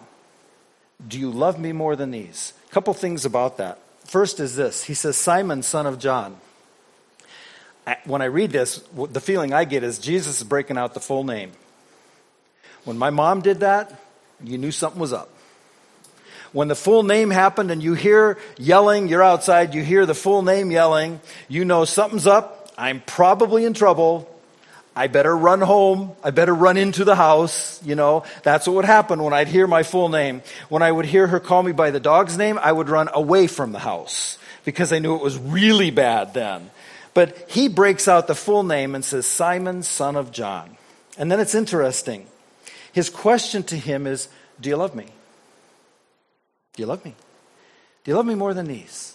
do 1.06 1.18
you 1.18 1.30
love 1.30 1.58
me 1.58 1.72
more 1.72 1.96
than 1.96 2.10
these? 2.10 2.52
A 2.70 2.72
couple 2.72 2.94
things 2.94 3.24
about 3.24 3.58
that. 3.58 3.78
First 4.04 4.40
is 4.40 4.56
this 4.56 4.84
He 4.84 4.94
says, 4.94 5.16
Simon, 5.16 5.62
son 5.62 5.86
of 5.86 5.98
John. 5.98 6.36
When 8.04 8.22
I 8.22 8.26
read 8.26 8.52
this, 8.52 8.78
the 8.94 9.20
feeling 9.20 9.52
I 9.52 9.64
get 9.64 9.82
is 9.82 9.98
Jesus 9.98 10.38
is 10.40 10.44
breaking 10.44 10.78
out 10.78 10.94
the 10.94 11.00
full 11.00 11.24
name. 11.24 11.50
When 12.84 12.96
my 12.96 13.10
mom 13.10 13.40
did 13.40 13.60
that, 13.60 14.00
you 14.44 14.58
knew 14.58 14.72
something 14.72 15.00
was 15.00 15.12
up. 15.12 15.28
When 16.52 16.68
the 16.68 16.74
full 16.74 17.02
name 17.02 17.30
happened 17.30 17.70
and 17.70 17.82
you 17.82 17.94
hear 17.94 18.38
yelling, 18.58 19.08
you're 19.08 19.22
outside, 19.22 19.74
you 19.74 19.82
hear 19.82 20.04
the 20.04 20.14
full 20.14 20.42
name 20.42 20.70
yelling, 20.70 21.20
you 21.48 21.64
know 21.64 21.84
something's 21.84 22.26
up. 22.26 22.70
I'm 22.76 23.00
probably 23.00 23.64
in 23.64 23.72
trouble. 23.72 24.28
I 24.94 25.06
better 25.06 25.34
run 25.34 25.62
home. 25.62 26.12
I 26.22 26.30
better 26.30 26.54
run 26.54 26.76
into 26.76 27.04
the 27.04 27.14
house. 27.14 27.82
You 27.82 27.94
know, 27.94 28.24
that's 28.42 28.66
what 28.66 28.76
would 28.76 28.84
happen 28.84 29.22
when 29.22 29.32
I'd 29.32 29.48
hear 29.48 29.66
my 29.66 29.82
full 29.82 30.10
name. 30.10 30.42
When 30.68 30.82
I 30.82 30.92
would 30.92 31.06
hear 31.06 31.26
her 31.26 31.40
call 31.40 31.62
me 31.62 31.72
by 31.72 31.90
the 31.90 32.00
dog's 32.00 32.36
name, 32.36 32.58
I 32.58 32.70
would 32.70 32.90
run 32.90 33.08
away 33.14 33.46
from 33.46 33.72
the 33.72 33.78
house 33.78 34.36
because 34.64 34.92
I 34.92 34.98
knew 34.98 35.14
it 35.14 35.22
was 35.22 35.38
really 35.38 35.90
bad 35.90 36.34
then. 36.34 36.70
But 37.14 37.50
he 37.50 37.68
breaks 37.68 38.08
out 38.08 38.26
the 38.26 38.34
full 38.34 38.62
name 38.62 38.94
and 38.94 39.04
says, 39.04 39.26
Simon, 39.26 39.82
son 39.82 40.16
of 40.16 40.30
John. 40.32 40.76
And 41.16 41.30
then 41.30 41.40
it's 41.40 41.54
interesting. 41.54 42.26
His 42.92 43.10
question 43.10 43.62
to 43.64 43.76
him 43.76 44.06
is, 44.06 44.28
Do 44.60 44.68
you 44.68 44.76
love 44.76 44.94
me? 44.94 45.06
Do 46.74 46.82
you 46.82 46.86
love 46.86 47.04
me? 47.04 47.14
Do 48.04 48.10
you 48.10 48.16
love 48.16 48.26
me 48.26 48.34
more 48.34 48.54
than 48.54 48.66
these? 48.66 49.14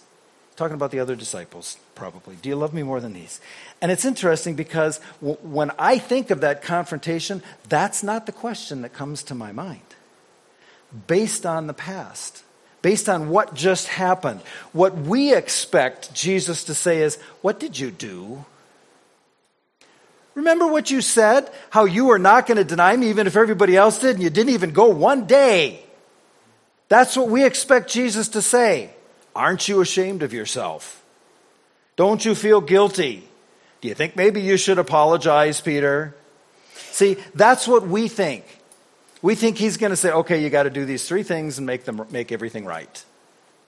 Talking 0.56 0.74
about 0.74 0.90
the 0.90 1.00
other 1.00 1.14
disciples, 1.14 1.76
probably. 1.94 2.34
Do 2.36 2.48
you 2.48 2.56
love 2.56 2.74
me 2.74 2.82
more 2.82 3.00
than 3.00 3.12
these? 3.12 3.40
And 3.80 3.92
it's 3.92 4.04
interesting 4.04 4.56
because 4.56 5.00
w- 5.20 5.38
when 5.42 5.70
I 5.78 5.98
think 5.98 6.30
of 6.30 6.40
that 6.40 6.62
confrontation, 6.62 7.42
that's 7.68 8.02
not 8.02 8.26
the 8.26 8.32
question 8.32 8.82
that 8.82 8.92
comes 8.92 9.22
to 9.24 9.36
my 9.36 9.52
mind. 9.52 9.82
Based 11.06 11.46
on 11.46 11.68
the 11.68 11.74
past, 11.74 12.42
based 12.82 13.08
on 13.08 13.28
what 13.28 13.54
just 13.54 13.86
happened, 13.86 14.40
what 14.72 14.96
we 14.96 15.32
expect 15.32 16.12
Jesus 16.12 16.64
to 16.64 16.74
say 16.74 17.02
is, 17.02 17.16
What 17.40 17.60
did 17.60 17.78
you 17.78 17.92
do? 17.92 18.44
Remember 20.38 20.68
what 20.68 20.88
you 20.88 21.00
said? 21.00 21.50
How 21.70 21.84
you 21.84 22.06
were 22.06 22.18
not 22.18 22.46
going 22.46 22.58
to 22.58 22.64
deny 22.64 22.96
me 22.96 23.08
even 23.10 23.26
if 23.26 23.34
everybody 23.34 23.76
else 23.76 23.98
did, 23.98 24.14
and 24.14 24.22
you 24.22 24.30
didn't 24.30 24.54
even 24.54 24.70
go 24.70 24.86
one 24.88 25.26
day. 25.26 25.82
That's 26.88 27.16
what 27.16 27.28
we 27.28 27.44
expect 27.44 27.90
Jesus 27.90 28.28
to 28.28 28.40
say. 28.40 28.90
Aren't 29.34 29.66
you 29.66 29.80
ashamed 29.80 30.22
of 30.22 30.32
yourself? 30.32 31.02
Don't 31.96 32.24
you 32.24 32.36
feel 32.36 32.60
guilty? 32.60 33.28
Do 33.80 33.88
you 33.88 33.94
think 33.94 34.14
maybe 34.14 34.40
you 34.40 34.56
should 34.56 34.78
apologize, 34.78 35.60
Peter? 35.60 36.14
See, 36.72 37.16
that's 37.34 37.66
what 37.66 37.88
we 37.88 38.06
think. 38.06 38.44
We 39.20 39.34
think 39.34 39.58
he's 39.58 39.76
going 39.76 39.90
to 39.90 39.96
say, 39.96 40.12
okay, 40.12 40.40
you 40.40 40.50
got 40.50 40.62
to 40.62 40.70
do 40.70 40.84
these 40.84 41.06
three 41.08 41.24
things 41.24 41.58
and 41.58 41.66
make, 41.66 41.84
them, 41.84 42.06
make 42.10 42.30
everything 42.30 42.64
right. 42.64 43.04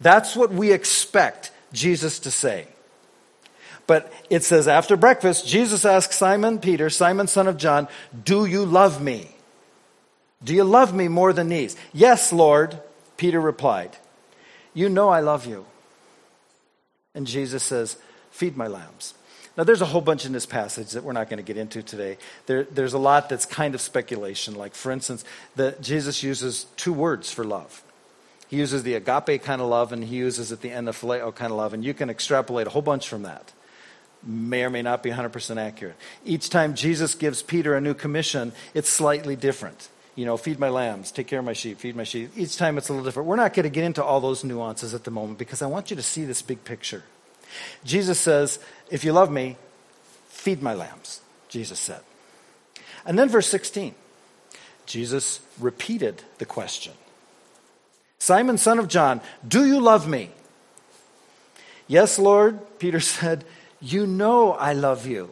That's 0.00 0.36
what 0.36 0.52
we 0.52 0.70
expect 0.70 1.50
Jesus 1.72 2.20
to 2.20 2.30
say. 2.30 2.68
But 3.86 4.12
it 4.30 4.44
says, 4.44 4.68
after 4.68 4.96
breakfast, 4.96 5.46
Jesus 5.46 5.84
asked 5.84 6.12
Simon 6.12 6.58
Peter, 6.58 6.90
Simon 6.90 7.26
son 7.26 7.48
of 7.48 7.56
John, 7.56 7.88
Do 8.24 8.46
you 8.46 8.64
love 8.64 9.02
me? 9.02 9.34
Do 10.42 10.54
you 10.54 10.64
love 10.64 10.94
me 10.94 11.08
more 11.08 11.32
than 11.32 11.48
these? 11.48 11.76
Yes, 11.92 12.32
Lord, 12.32 12.80
Peter 13.16 13.40
replied, 13.40 13.96
You 14.72 14.88
know 14.88 15.08
I 15.08 15.20
love 15.20 15.46
you. 15.46 15.66
And 17.14 17.26
Jesus 17.26 17.62
says, 17.62 17.96
Feed 18.30 18.56
my 18.56 18.66
lambs. 18.66 19.14
Now, 19.56 19.64
there's 19.64 19.82
a 19.82 19.86
whole 19.86 20.00
bunch 20.00 20.24
in 20.24 20.32
this 20.32 20.46
passage 20.46 20.92
that 20.92 21.04
we're 21.04 21.12
not 21.12 21.28
going 21.28 21.38
to 21.38 21.42
get 21.42 21.56
into 21.56 21.82
today. 21.82 22.16
There, 22.46 22.64
there's 22.64 22.92
a 22.92 22.98
lot 22.98 23.28
that's 23.28 23.44
kind 23.44 23.74
of 23.74 23.80
speculation. 23.80 24.54
Like, 24.54 24.74
for 24.74 24.92
instance, 24.92 25.24
that 25.56 25.82
Jesus 25.82 26.22
uses 26.22 26.64
two 26.76 26.92
words 26.92 27.30
for 27.32 27.44
love. 27.44 27.82
He 28.48 28.56
uses 28.56 28.84
the 28.84 28.94
agape 28.94 29.42
kind 29.42 29.60
of 29.60 29.68
love, 29.68 29.92
and 29.92 30.02
he 30.02 30.16
uses 30.16 30.50
at 30.50 30.60
the 30.60 30.70
end 30.70 30.88
the 30.88 30.92
phileo 30.92 31.34
kind 31.34 31.50
of 31.52 31.58
love, 31.58 31.74
and 31.74 31.84
you 31.84 31.92
can 31.92 32.08
extrapolate 32.08 32.68
a 32.68 32.70
whole 32.70 32.82
bunch 32.82 33.08
from 33.08 33.24
that. 33.24 33.52
May 34.22 34.64
or 34.64 34.70
may 34.70 34.82
not 34.82 35.02
be 35.02 35.10
100% 35.10 35.56
accurate. 35.56 35.96
Each 36.24 36.50
time 36.50 36.74
Jesus 36.74 37.14
gives 37.14 37.42
Peter 37.42 37.74
a 37.74 37.80
new 37.80 37.94
commission, 37.94 38.52
it's 38.74 38.88
slightly 38.88 39.36
different 39.36 39.88
you 40.20 40.26
know, 40.26 40.36
feed 40.36 40.58
my 40.58 40.68
lambs, 40.68 41.10
take 41.10 41.26
care 41.26 41.38
of 41.38 41.44
my 41.44 41.54
sheep, 41.54 41.78
feed 41.78 41.96
my 41.96 42.04
sheep. 42.04 42.32
Each 42.36 42.56
time 42.58 42.76
it's 42.76 42.90
a 42.90 42.92
little 42.92 43.06
different. 43.06 43.26
We're 43.26 43.36
not 43.36 43.54
going 43.54 43.64
to 43.64 43.70
get 43.70 43.84
into 43.84 44.04
all 44.04 44.20
those 44.20 44.44
nuances 44.44 44.92
at 44.92 45.04
the 45.04 45.10
moment 45.10 45.38
because 45.38 45.62
I 45.62 45.66
want 45.66 45.90
you 45.90 45.96
to 45.96 46.02
see 46.02 46.26
this 46.26 46.42
big 46.42 46.62
picture. 46.64 47.04
Jesus 47.84 48.18
says, 48.18 48.58
If 48.90 49.02
you 49.02 49.12
love 49.12 49.30
me, 49.30 49.56
feed 50.28 50.62
my 50.62 50.74
lambs, 50.74 51.20
Jesus 51.48 51.78
said. 51.78 52.00
And 53.06 53.18
then 53.18 53.30
verse 53.30 53.46
16, 53.46 53.94
Jesus 54.84 55.40
repeated 55.58 56.22
the 56.36 56.44
question 56.44 56.92
Simon, 58.18 58.58
son 58.58 58.78
of 58.78 58.88
John, 58.88 59.22
do 59.46 59.64
you 59.64 59.80
love 59.80 60.06
me? 60.06 60.30
Yes, 61.86 62.18
Lord, 62.18 62.78
Peter 62.78 63.00
said, 63.00 63.44
You 63.80 64.06
know 64.06 64.52
I 64.52 64.72
love 64.72 65.06
you. 65.06 65.30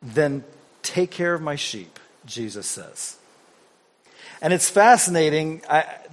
Then 0.00 0.44
take 0.82 1.10
care 1.10 1.34
of 1.34 1.42
my 1.42 1.56
sheep, 1.56 1.98
Jesus 2.24 2.66
says. 2.66 3.16
And 4.40 4.52
it's 4.52 4.68
fascinating 4.68 5.60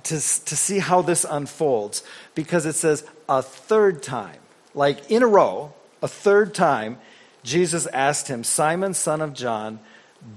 to, 0.03 0.15
to 0.15 0.55
see 0.55 0.79
how 0.79 1.01
this 1.01 1.25
unfolds 1.29 2.03
because 2.33 2.65
it 2.65 2.75
says 2.75 3.05
a 3.27 3.41
third 3.41 4.01
time, 4.01 4.39
like 4.73 5.11
in 5.11 5.21
a 5.21 5.27
row, 5.27 5.73
a 6.01 6.07
third 6.07 6.53
time, 6.53 6.97
Jesus 7.43 7.87
asked 7.87 8.27
him, 8.27 8.43
Simon, 8.43 8.93
son 8.93 9.21
of 9.21 9.33
John, 9.33 9.79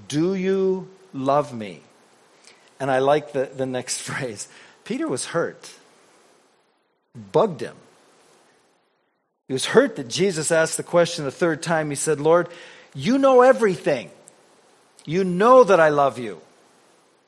do 0.07 0.33
you 0.35 0.89
love 1.13 1.53
me? 1.53 1.81
And 2.79 2.91
I 2.91 2.99
like 2.99 3.31
the, 3.31 3.45
the 3.45 3.65
next 3.65 4.01
phrase. 4.01 4.47
Peter 4.83 5.07
was 5.07 5.27
hurt, 5.27 5.73
bugged 7.15 7.61
him. 7.61 7.77
He 9.47 9.53
was 9.53 9.65
hurt 9.65 9.95
that 9.95 10.07
Jesus 10.07 10.51
asked 10.51 10.77
the 10.77 10.83
question 10.83 11.25
the 11.25 11.31
third 11.31 11.61
time. 11.61 11.89
He 11.89 11.95
said, 11.95 12.19
Lord, 12.19 12.49
you 12.93 13.17
know 13.17 13.41
everything. 13.41 14.09
You 15.05 15.23
know 15.23 15.63
that 15.63 15.79
I 15.79 15.89
love 15.89 16.17
you. 16.17 16.41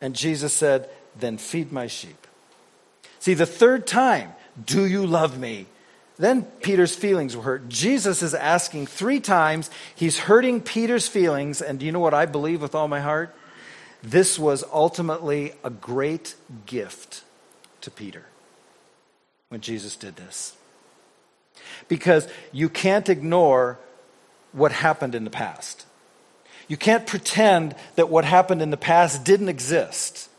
And 0.02 0.16
Jesus 0.16 0.54
said, 0.54 0.90
Then 1.16 1.38
feed 1.38 1.72
my 1.72 1.88
sheep. 1.88 2.28
See, 3.20 3.34
the 3.34 3.46
third 3.46 3.86
time, 3.86 4.32
Do 4.64 4.86
you 4.86 5.06
love 5.06 5.38
me? 5.38 5.68
Then 6.18 6.44
Peter's 6.44 6.96
feelings 6.96 7.36
were 7.36 7.44
hurt. 7.44 7.70
Jesus 7.70 8.24
is 8.24 8.34
asking 8.34 8.88
three 8.88 9.20
times. 9.20 9.70
He's 9.96 10.18
hurting 10.18 10.62
Peter's 10.62 11.08
feelings. 11.08 11.62
And 11.62 11.80
do 11.80 11.86
you 11.86 11.92
know 11.92 12.00
what 12.00 12.16
I 12.16 12.26
believe 12.26 12.62
with 12.62 12.74
all 12.74 12.88
my 12.88 13.02
heart? 13.02 13.36
This 14.02 14.40
was 14.40 14.64
ultimately 14.74 15.54
a 15.64 15.70
great 15.70 16.34
gift 16.66 17.24
to 17.82 17.92
Peter 17.92 18.26
when 19.50 19.62
Jesus 19.62 19.96
did 19.96 20.16
this. 20.16 20.57
Because 21.88 22.28
you 22.52 22.70
can't 22.70 23.10
ignore 23.10 23.80
what 24.52 24.72
happened 24.72 25.16
in 25.16 25.24
the 25.24 25.30
past. 25.30 25.86
You 26.68 26.78
can't 26.78 27.08
pretend 27.08 27.76
that 27.96 28.10
what 28.10 28.26
happened 28.26 28.62
in 28.62 28.72
the 28.72 28.78
past 28.78 29.24
didn't 29.24 29.50
exist. 29.50 30.30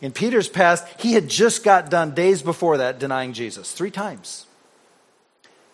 In 0.00 0.12
Peter's 0.12 0.48
past, 0.48 0.86
he 0.98 1.12
had 1.12 1.28
just 1.28 1.64
got 1.64 1.90
done 1.90 2.14
days 2.14 2.42
before 2.42 2.78
that 2.78 2.98
denying 2.98 3.32
Jesus 3.32 3.72
three 3.72 3.90
times. 3.90 4.46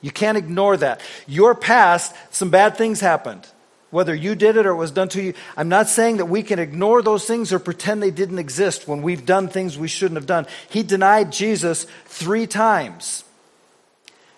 You 0.01 0.11
can't 0.11 0.37
ignore 0.37 0.77
that. 0.77 1.01
Your 1.27 1.55
past, 1.55 2.15
some 2.31 2.51
bad 2.51 2.77
things 2.77 3.01
happened. 3.01 3.47
Whether 3.91 4.15
you 4.15 4.35
did 4.35 4.57
it 4.57 4.67
or 4.67 4.71
it 4.71 4.77
was 4.77 4.91
done 4.91 5.09
to 5.11 5.23
you, 5.23 5.35
I'm 5.57 5.69
not 5.69 5.89
saying 5.89 6.17
that 6.17 6.27
we 6.27 6.43
can 6.43 6.59
ignore 6.59 7.03
those 7.03 7.27
things 7.27 7.53
or 7.53 7.59
pretend 7.59 8.03
they 8.03 8.11
didn't 8.11 8.39
exist 8.39 8.89
when 8.89 9.03
we've 9.03 9.27
done 9.27 9.49
things 9.49 9.79
we 9.79 9.89
shouldn't 9.89 10.17
have 10.17 10.27
done. 10.27 10.47
He 10.71 10.83
denied 10.83 11.31
Jesus 11.31 11.87
three 12.07 12.47
times. 12.47 13.25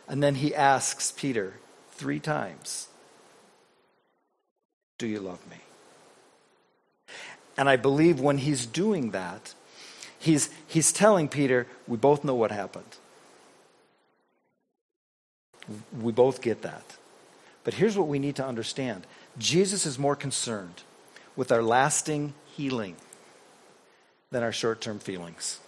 And 0.08 0.22
then 0.22 0.36
he 0.36 0.54
asks 0.54 1.12
Peter 1.12 1.54
three 1.92 2.20
times, 2.20 2.88
Do 4.98 5.06
you 5.06 5.20
love 5.20 5.40
me? 5.50 5.56
And 7.56 7.68
I 7.68 7.76
believe 7.76 8.20
when 8.20 8.38
he's 8.38 8.66
doing 8.66 9.12
that, 9.12 9.54
he's, 10.18 10.50
he's 10.66 10.92
telling 10.92 11.28
Peter, 11.28 11.66
we 11.86 11.96
both 11.96 12.24
know 12.24 12.34
what 12.34 12.50
happened. 12.50 12.96
We 16.00 16.12
both 16.12 16.42
get 16.42 16.62
that. 16.62 16.96
But 17.62 17.74
here's 17.74 17.96
what 17.96 18.08
we 18.08 18.18
need 18.18 18.36
to 18.36 18.46
understand 18.46 19.06
Jesus 19.38 19.86
is 19.86 19.98
more 19.98 20.16
concerned 20.16 20.82
with 21.36 21.50
our 21.50 21.62
lasting 21.62 22.34
healing 22.56 22.96
than 24.30 24.42
our 24.42 24.52
short 24.52 24.80
term 24.80 24.98
feelings. 24.98 25.60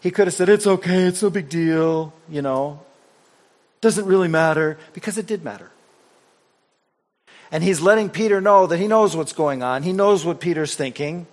He 0.00 0.10
could 0.10 0.26
have 0.26 0.34
said, 0.34 0.48
It's 0.48 0.66
okay, 0.66 1.04
it's 1.04 1.22
no 1.22 1.30
big 1.30 1.48
deal, 1.48 2.12
you 2.28 2.42
know. 2.42 2.80
Doesn't 3.80 4.06
really 4.06 4.28
matter, 4.28 4.78
because 4.92 5.18
it 5.18 5.26
did 5.26 5.44
matter. 5.44 5.70
And 7.52 7.64
he's 7.64 7.80
letting 7.80 8.10
Peter 8.10 8.40
know 8.40 8.66
that 8.66 8.78
he 8.78 8.86
knows 8.86 9.16
what's 9.16 9.32
going 9.32 9.62
on. 9.62 9.82
He 9.82 9.92
knows 9.92 10.24
what 10.24 10.40
Peter's 10.40 10.74
thinking. 10.74 11.26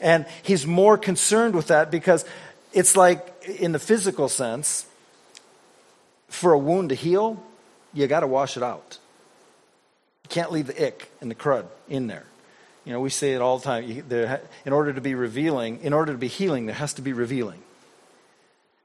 And 0.00 0.26
he's 0.42 0.66
more 0.66 0.98
concerned 0.98 1.54
with 1.54 1.68
that 1.68 1.90
because 1.90 2.24
it's 2.72 2.96
like, 2.96 3.44
in 3.46 3.72
the 3.72 3.78
physical 3.78 4.28
sense, 4.28 4.86
for 6.28 6.52
a 6.52 6.58
wound 6.58 6.88
to 6.88 6.94
heal, 6.94 7.40
you 7.94 8.06
got 8.08 8.20
to 8.20 8.26
wash 8.26 8.56
it 8.56 8.62
out. 8.62 8.98
You 10.24 10.30
can't 10.30 10.50
leave 10.50 10.66
the 10.66 10.86
ick 10.86 11.12
and 11.20 11.30
the 11.30 11.34
crud 11.34 11.66
in 11.88 12.08
there. 12.08 12.24
You 12.84 12.92
know, 12.92 13.00
we 13.00 13.10
say 13.10 13.34
it 13.34 13.40
all 13.40 13.58
the 13.58 13.64
time. 13.64 14.40
In 14.64 14.72
order 14.72 14.92
to 14.92 15.00
be 15.00 15.14
revealing, 15.14 15.80
in 15.82 15.92
order 15.92 16.10
to 16.10 16.18
be 16.18 16.26
healing, 16.26 16.66
there 16.66 16.74
has 16.74 16.94
to 16.94 17.02
be 17.02 17.12
revealing. 17.12 17.61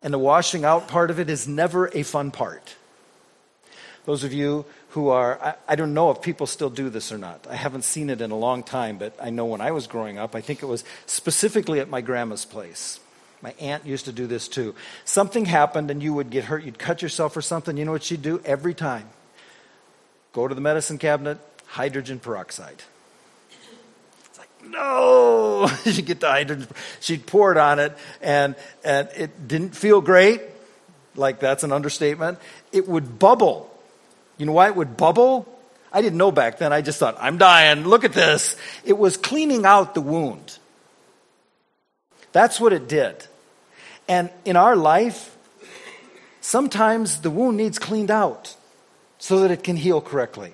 And 0.01 0.13
the 0.13 0.19
washing 0.19 0.63
out 0.63 0.87
part 0.87 1.09
of 1.09 1.19
it 1.19 1.29
is 1.29 1.47
never 1.47 1.87
a 1.93 2.03
fun 2.03 2.31
part. 2.31 2.75
Those 4.05 4.23
of 4.23 4.31
you 4.31 4.65
who 4.89 5.09
are, 5.09 5.39
I, 5.41 5.55
I, 5.67 5.75
don't 5.75 5.93
know 5.93 6.11
if 6.11 6.21
people 6.21 6.47
still 6.47 6.69
do 6.69 6.89
this 6.89 7.11
or 7.11 7.17
not. 7.17 7.45
I 7.49 7.55
haven't 7.55 7.83
seen 7.83 8.09
it 8.09 8.21
in 8.21 8.31
a 8.31 8.37
long 8.37 8.63
time, 8.63 8.97
but 8.97 9.13
I 9.21 9.31
know 9.31 9.45
when 9.45 9.59
I 9.59 9.71
was 9.71 9.85
growing 9.85 10.17
up, 10.17 10.33
I 10.33 10.41
think 10.41 10.63
it 10.63 10.65
was 10.65 10.83
specifically 11.05 11.79
at 11.81 11.89
my 11.89 11.99
grandma's 11.99 12.45
place. 12.45 12.99
My 13.41 13.53
aunt 13.59 13.85
used 13.85 14.05
to 14.05 14.11
do 14.11 14.25
this 14.25 14.47
too. 14.47 14.75
Something 15.03 15.45
happened 15.45 15.91
and 15.91 16.01
you 16.01 16.13
would 16.13 16.29
get 16.29 16.45
hurt, 16.45 16.63
you'd 16.63 16.79
cut 16.79 17.01
yourself 17.01 17.35
or 17.35 17.41
something. 17.41 17.77
You 17.77 17.85
know 17.85 17.91
what 17.91 18.03
she'd 18.03 18.21
do? 18.21 18.41
Every 18.45 18.73
time. 18.73 19.09
Go 20.33 20.47
to 20.47 20.55
the 20.55 20.61
medicine 20.61 20.97
cabinet, 20.97 21.37
hydrogen 21.65 22.19
peroxide. 22.19 22.83
No! 24.69 25.69
you 25.85 26.01
get 26.01 26.19
the 26.19 26.27
hydrogen. 26.27 26.67
She'd 26.99 27.25
pour 27.25 27.51
it 27.51 27.57
on 27.57 27.79
it, 27.79 27.97
and, 28.21 28.55
and 28.83 29.09
it 29.15 29.47
didn't 29.47 29.75
feel 29.75 30.01
great. 30.01 30.41
Like, 31.15 31.39
that's 31.39 31.63
an 31.63 31.71
understatement. 31.71 32.39
It 32.71 32.87
would 32.87 33.17
bubble 33.17 33.71
you 34.37 34.45
know 34.45 34.53
why 34.53 34.67
it 34.67 34.75
would 34.75 34.97
bubble? 34.97 35.47
I 35.91 36.01
didn't 36.01 36.17
know 36.17 36.31
back 36.31 36.59
then. 36.59 36.71
I 36.71 36.81
just 36.81 36.99
thought, 36.99 37.17
I'm 37.19 37.37
dying. 37.37 37.87
Look 37.87 38.03
at 38.03 38.13
this. 38.13 38.55
It 38.85 38.97
was 38.97 39.17
cleaning 39.17 39.65
out 39.65 39.95
the 39.95 40.01
wound. 40.01 40.59
That's 42.31 42.59
what 42.59 42.73
it 42.73 42.87
did. 42.87 43.25
And 44.07 44.29
in 44.45 44.55
our 44.55 44.75
life, 44.75 45.35
sometimes 46.39 47.21
the 47.21 47.31
wound 47.31 47.57
needs 47.57 47.79
cleaned 47.79 48.11
out 48.11 48.55
so 49.17 49.39
that 49.39 49.51
it 49.51 49.63
can 49.63 49.75
heal 49.75 50.01
correctly. 50.01 50.53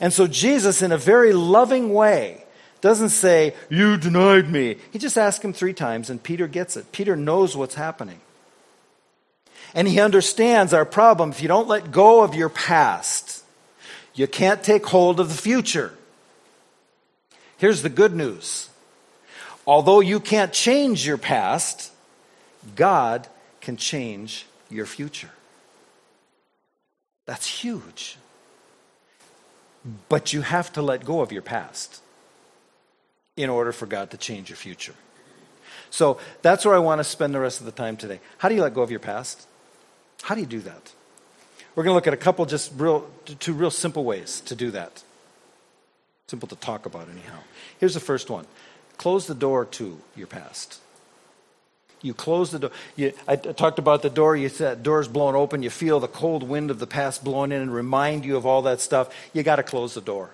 And 0.00 0.12
so 0.12 0.26
Jesus, 0.26 0.80
in 0.80 0.92
a 0.92 0.98
very 0.98 1.34
loving 1.34 1.92
way, 1.92 2.44
doesn't 2.80 3.10
say, 3.10 3.54
You 3.68 3.96
denied 3.96 4.50
me. 4.50 4.76
He 4.90 4.98
just 4.98 5.18
asks 5.18 5.44
him 5.44 5.52
three 5.52 5.74
times, 5.74 6.10
and 6.10 6.22
Peter 6.22 6.46
gets 6.46 6.76
it. 6.76 6.92
Peter 6.92 7.16
knows 7.16 7.56
what's 7.56 7.74
happening. 7.74 8.20
And 9.74 9.86
he 9.86 10.00
understands 10.00 10.72
our 10.72 10.84
problem. 10.84 11.30
If 11.30 11.42
you 11.42 11.48
don't 11.48 11.68
let 11.68 11.92
go 11.92 12.22
of 12.22 12.34
your 12.34 12.48
past, 12.48 13.44
you 14.14 14.26
can't 14.26 14.62
take 14.62 14.86
hold 14.86 15.20
of 15.20 15.28
the 15.28 15.34
future. 15.34 15.94
Here's 17.58 17.82
the 17.82 17.88
good 17.88 18.14
news. 18.14 18.68
Although 19.66 20.00
you 20.00 20.18
can't 20.18 20.52
change 20.52 21.06
your 21.06 21.18
past, 21.18 21.92
God 22.74 23.28
can 23.60 23.76
change 23.76 24.46
your 24.70 24.86
future. 24.86 25.30
That's 27.26 27.46
huge. 27.46 28.16
But 30.08 30.32
you 30.32 30.42
have 30.42 30.72
to 30.72 30.82
let 30.82 31.04
go 31.04 31.20
of 31.20 31.30
your 31.30 31.42
past 31.42 32.00
in 33.36 33.50
order 33.50 33.72
for 33.72 33.86
God 33.86 34.10
to 34.10 34.16
change 34.16 34.48
your 34.48 34.56
future. 34.56 34.94
So 35.90 36.18
that's 36.42 36.64
where 36.64 36.74
I 36.74 36.78
want 36.78 37.00
to 37.00 37.04
spend 37.04 37.34
the 37.34 37.40
rest 37.40 37.60
of 37.60 37.66
the 37.66 37.72
time 37.72 37.96
today. 37.96 38.20
How 38.38 38.48
do 38.48 38.54
you 38.54 38.62
let 38.62 38.74
go 38.74 38.82
of 38.82 38.90
your 38.90 39.00
past? 39.00 39.46
How 40.22 40.34
do 40.34 40.40
you 40.40 40.46
do 40.46 40.60
that? 40.60 40.92
We're 41.74 41.84
going 41.84 41.92
to 41.92 41.96
look 41.96 42.06
at 42.06 42.14
a 42.14 42.18
couple 42.18 42.44
just 42.46 42.72
real, 42.76 43.08
two 43.24 43.52
real 43.52 43.70
simple 43.70 44.04
ways 44.04 44.40
to 44.42 44.54
do 44.54 44.70
that. 44.72 45.02
Simple 46.28 46.48
to 46.48 46.56
talk 46.56 46.86
about, 46.86 47.08
anyhow. 47.08 47.38
Here's 47.78 47.94
the 47.94 48.00
first 48.00 48.30
one 48.30 48.46
close 48.98 49.26
the 49.26 49.34
door 49.34 49.64
to 49.64 49.98
your 50.14 50.26
past. 50.26 50.80
You 52.02 52.14
close 52.14 52.50
the 52.50 52.58
door. 52.58 52.70
You, 52.96 53.12
I 53.28 53.36
talked 53.36 53.78
about 53.78 54.02
the 54.02 54.10
door. 54.10 54.36
You 54.36 54.48
said 54.48 54.82
door's 54.82 55.08
blown 55.08 55.34
open. 55.34 55.62
You 55.62 55.70
feel 55.70 56.00
the 56.00 56.08
cold 56.08 56.42
wind 56.42 56.70
of 56.70 56.78
the 56.78 56.86
past 56.86 57.22
blowing 57.22 57.52
in 57.52 57.60
and 57.60 57.74
remind 57.74 58.24
you 58.24 58.36
of 58.36 58.46
all 58.46 58.62
that 58.62 58.80
stuff. 58.80 59.14
You 59.32 59.42
got 59.42 59.56
to 59.56 59.62
close 59.62 59.94
the 59.94 60.00
door. 60.00 60.30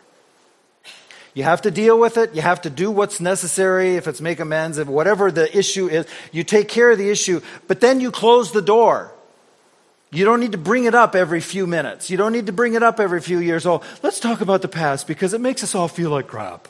You 1.36 1.42
have 1.42 1.60
to 1.62 1.70
deal 1.70 2.00
with 2.00 2.16
it. 2.16 2.34
You 2.34 2.40
have 2.40 2.62
to 2.62 2.70
do 2.70 2.90
what's 2.90 3.20
necessary. 3.20 3.96
If 3.96 4.08
it's 4.08 4.22
make 4.22 4.40
amends, 4.40 4.78
if 4.78 4.88
whatever 4.88 5.30
the 5.30 5.54
issue 5.54 5.86
is, 5.86 6.06
you 6.32 6.42
take 6.42 6.66
care 6.66 6.90
of 6.90 6.96
the 6.96 7.10
issue. 7.10 7.42
But 7.68 7.82
then 7.82 8.00
you 8.00 8.10
close 8.10 8.52
the 8.52 8.62
door. 8.62 9.12
You 10.10 10.24
don't 10.24 10.40
need 10.40 10.52
to 10.52 10.58
bring 10.58 10.84
it 10.84 10.94
up 10.94 11.14
every 11.14 11.42
few 11.42 11.66
minutes. 11.66 12.08
You 12.08 12.16
don't 12.16 12.32
need 12.32 12.46
to 12.46 12.52
bring 12.52 12.72
it 12.72 12.82
up 12.82 12.98
every 12.98 13.20
few 13.20 13.38
years. 13.38 13.66
Oh, 13.66 13.82
let's 14.02 14.18
talk 14.18 14.40
about 14.40 14.62
the 14.62 14.68
past 14.68 15.06
because 15.06 15.34
it 15.34 15.42
makes 15.42 15.62
us 15.62 15.74
all 15.74 15.88
feel 15.88 16.08
like 16.08 16.26
crap. 16.26 16.68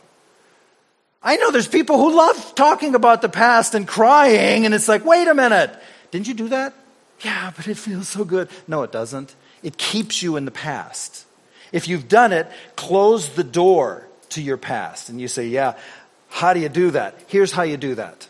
I 1.23 1.37
know 1.37 1.53
there's 1.53 1.69
people 1.69 1.99
who 1.99 2.17
love 2.17 2.57
talking 2.57 2.97
about 2.97 3.23
the 3.23 3.29
past 3.29 3.77
and 3.77 3.87
crying, 3.87 4.65
and 4.67 4.75
it's 4.75 4.89
like, 4.89 5.05
wait 5.05 5.29
a 5.29 5.35
minute, 5.35 5.71
didn't 6.11 6.27
you 6.27 6.35
do 6.35 6.49
that? 6.49 6.75
Yeah, 7.21 7.53
but 7.57 7.69
it 7.69 7.77
feels 7.77 8.09
so 8.09 8.25
good. 8.25 8.49
No, 8.67 8.83
it 8.83 8.91
doesn't. 8.91 9.33
It 9.63 9.79
keeps 9.79 10.25
you 10.25 10.35
in 10.35 10.45
the 10.45 10.51
past. 10.51 11.25
If 11.71 11.87
you've 11.87 12.09
done 12.09 12.33
it, 12.33 12.49
close 12.75 13.29
the 13.29 13.45
door 13.45 14.06
to 14.31 14.43
your 14.43 14.57
past. 14.57 15.09
And 15.09 15.21
you 15.21 15.29
say, 15.29 15.47
yeah, 15.49 15.75
how 16.29 16.55
do 16.55 16.61
you 16.61 16.69
do 16.69 16.91
that? 16.93 17.15
Here's 17.29 17.53
how 17.53 17.63
you 17.63 17.77
do 17.77 17.95
that 17.97 18.29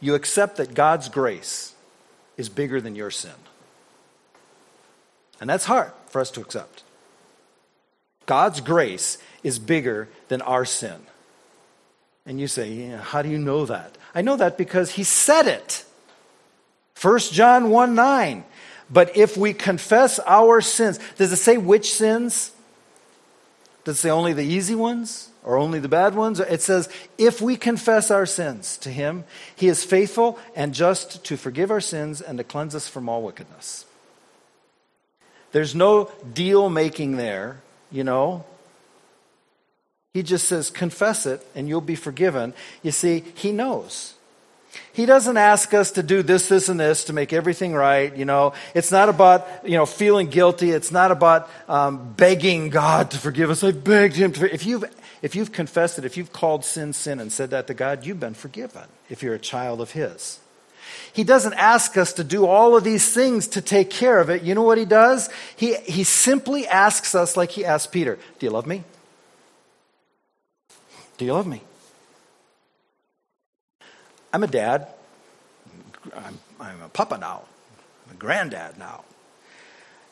you 0.00 0.14
accept 0.14 0.56
that 0.56 0.74
God's 0.74 1.08
grace 1.08 1.74
is 2.36 2.48
bigger 2.48 2.80
than 2.80 2.94
your 2.94 3.10
sin. 3.10 3.32
And 5.40 5.48
that's 5.48 5.64
hard 5.64 5.92
for 6.08 6.20
us 6.20 6.30
to 6.32 6.40
accept. 6.40 6.82
God's 8.26 8.60
grace 8.60 9.18
is 9.42 9.58
bigger 9.58 10.08
than 10.28 10.42
our 10.42 10.64
sin. 10.64 10.96
And 12.26 12.40
you 12.40 12.48
say, 12.48 12.70
yeah, 12.70 12.98
how 12.98 13.22
do 13.22 13.28
you 13.28 13.38
know 13.38 13.66
that? 13.66 13.96
I 14.14 14.22
know 14.22 14.36
that 14.36 14.56
because 14.56 14.92
he 14.92 15.04
said 15.04 15.46
it. 15.46 15.84
1 17.00 17.18
John 17.18 17.70
1 17.70 17.94
9. 17.94 18.44
But 18.90 19.16
if 19.16 19.36
we 19.36 19.52
confess 19.52 20.18
our 20.20 20.60
sins, 20.60 20.98
does 21.16 21.32
it 21.32 21.36
say 21.36 21.56
which 21.56 21.92
sins? 21.92 22.52
Does 23.84 23.96
it 23.96 24.00
say 24.00 24.10
only 24.10 24.32
the 24.32 24.42
easy 24.42 24.74
ones 24.74 25.28
or 25.42 25.58
only 25.58 25.78
the 25.78 25.88
bad 25.88 26.14
ones? 26.14 26.40
It 26.40 26.62
says, 26.62 26.88
if 27.18 27.40
we 27.42 27.56
confess 27.56 28.10
our 28.10 28.24
sins 28.24 28.78
to 28.78 28.90
him, 28.90 29.24
he 29.54 29.68
is 29.68 29.84
faithful 29.84 30.38
and 30.56 30.74
just 30.74 31.22
to 31.24 31.36
forgive 31.36 31.70
our 31.70 31.82
sins 31.82 32.22
and 32.22 32.38
to 32.38 32.44
cleanse 32.44 32.74
us 32.74 32.88
from 32.88 33.08
all 33.08 33.22
wickedness. 33.22 33.84
There's 35.52 35.74
no 35.74 36.10
deal 36.32 36.70
making 36.70 37.16
there, 37.16 37.60
you 37.92 38.04
know. 38.04 38.44
He 40.14 40.22
just 40.22 40.48
says, 40.48 40.70
confess 40.70 41.26
it 41.26 41.46
and 41.54 41.68
you'll 41.68 41.80
be 41.80 41.94
forgiven. 41.94 42.54
You 42.82 42.90
see, 42.90 43.22
he 43.34 43.52
knows. 43.52 44.13
He 44.92 45.06
doesn't 45.06 45.36
ask 45.36 45.74
us 45.74 45.92
to 45.92 46.02
do 46.02 46.22
this, 46.22 46.48
this, 46.48 46.68
and 46.68 46.78
this 46.78 47.04
to 47.04 47.12
make 47.12 47.32
everything 47.32 47.74
right. 47.74 48.14
You 48.16 48.24
know, 48.24 48.54
it's 48.74 48.90
not 48.90 49.08
about 49.08 49.46
you 49.64 49.76
know 49.76 49.86
feeling 49.86 50.28
guilty. 50.28 50.70
It's 50.70 50.92
not 50.92 51.10
about 51.10 51.50
um, 51.68 52.12
begging 52.12 52.70
God 52.70 53.10
to 53.12 53.18
forgive 53.18 53.50
us. 53.50 53.64
I 53.64 53.72
begged 53.72 54.16
Him 54.16 54.32
to. 54.32 54.52
If 54.52 54.66
you've 54.66 54.84
if 55.22 55.34
you've 55.34 55.52
confessed 55.52 55.98
it, 55.98 56.04
if 56.04 56.16
you've 56.16 56.32
called 56.32 56.64
sin 56.64 56.92
sin 56.92 57.20
and 57.20 57.32
said 57.32 57.50
that 57.50 57.66
to 57.66 57.74
God, 57.74 58.06
you've 58.06 58.20
been 58.20 58.34
forgiven. 58.34 58.84
If 59.10 59.22
you're 59.22 59.34
a 59.34 59.38
child 59.38 59.80
of 59.80 59.92
His. 59.92 60.40
He 61.12 61.24
doesn't 61.24 61.54
ask 61.54 61.96
us 61.96 62.12
to 62.14 62.24
do 62.24 62.44
all 62.46 62.76
of 62.76 62.84
these 62.84 63.12
things 63.12 63.46
to 63.48 63.60
take 63.60 63.88
care 63.88 64.18
of 64.18 64.30
it. 64.30 64.42
You 64.42 64.54
know 64.54 64.62
what 64.62 64.78
he 64.78 64.84
does? 64.84 65.30
He, 65.56 65.74
he 65.76 66.04
simply 66.04 66.66
asks 66.66 67.14
us, 67.14 67.36
like 67.36 67.50
he 67.50 67.64
asked 67.64 67.92
Peter, 67.92 68.18
Do 68.38 68.46
you 68.46 68.50
love 68.50 68.66
me? 68.66 68.82
Do 71.16 71.24
you 71.24 71.32
love 71.32 71.46
me? 71.46 71.62
I'm 74.34 74.42
a 74.42 74.48
dad. 74.48 74.88
I'm, 76.12 76.40
I'm 76.58 76.82
a 76.82 76.88
papa 76.88 77.18
now. 77.18 77.42
I'm 78.04 78.16
a 78.16 78.18
granddad 78.18 78.76
now. 78.76 79.04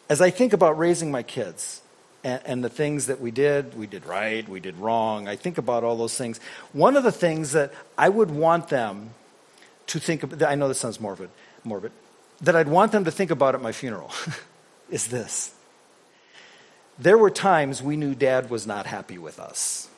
As 0.08 0.20
I 0.20 0.30
think 0.30 0.52
about 0.52 0.78
raising 0.78 1.10
my 1.10 1.24
kids, 1.24 1.82
and, 2.22 2.40
and, 2.44 2.64
the 2.64 2.68
things 2.68 3.06
that 3.06 3.20
we 3.20 3.32
did, 3.32 3.76
we 3.76 3.88
did 3.88 4.06
right, 4.06 4.48
we 4.48 4.60
did 4.60 4.76
wrong. 4.76 5.26
I 5.26 5.34
think 5.34 5.58
about 5.58 5.82
all 5.82 5.96
those 5.96 6.16
things. 6.16 6.38
One 6.72 6.96
of 6.96 7.02
the 7.02 7.10
things 7.10 7.50
that 7.50 7.72
I 7.98 8.08
would 8.08 8.30
want 8.30 8.68
them 8.68 9.10
to 9.88 9.98
think 9.98 10.22
about, 10.22 10.40
I 10.48 10.54
know 10.54 10.68
this 10.68 10.78
sounds 10.78 11.00
morbid, 11.00 11.30
morbid, 11.64 11.90
that 12.42 12.54
I'd 12.54 12.68
want 12.68 12.92
them 12.92 13.06
to 13.06 13.10
think 13.10 13.32
about 13.32 13.56
at 13.56 13.60
my 13.60 13.72
funeral 13.72 14.12
is 14.88 15.08
this. 15.08 15.52
There 16.96 17.18
were 17.18 17.30
times 17.30 17.82
we 17.82 17.96
knew 17.96 18.14
dad 18.14 18.50
was 18.50 18.68
not 18.68 18.86
happy 18.86 19.18
with 19.18 19.40
us. 19.40 19.88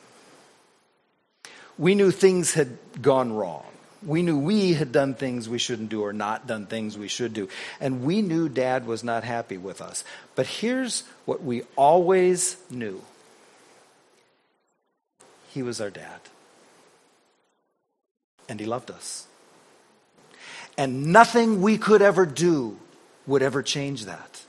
We 1.77 1.93
knew 1.93 2.09
things 2.09 2.55
had 2.55 2.79
gone 3.03 3.31
wrong. 3.31 3.65
We 4.03 4.21
knew 4.21 4.37
we 4.37 4.73
had 4.73 4.91
done 4.91 5.13
things 5.13 5.49
we 5.49 5.57
shouldn't 5.57 5.89
do 5.89 6.01
or 6.01 6.13
not 6.13 6.47
done 6.47 6.65
things 6.65 6.97
we 6.97 7.07
should 7.07 7.33
do. 7.33 7.49
And 7.79 8.03
we 8.03 8.21
knew 8.21 8.49
dad 8.49 8.85
was 8.85 9.03
not 9.03 9.23
happy 9.23 9.57
with 9.57 9.81
us. 9.81 10.03
But 10.35 10.47
here's 10.47 11.03
what 11.25 11.43
we 11.43 11.63
always 11.75 12.57
knew 12.69 13.01
he 15.49 15.63
was 15.63 15.79
our 15.81 15.89
dad. 15.89 16.19
And 18.47 18.59
he 18.59 18.65
loved 18.65 18.91
us. 18.91 19.25
And 20.77 21.07
nothing 21.07 21.61
we 21.61 21.77
could 21.77 22.01
ever 22.01 22.25
do 22.25 22.77
would 23.25 23.41
ever 23.41 23.63
change 23.63 24.05
that. 24.05 24.41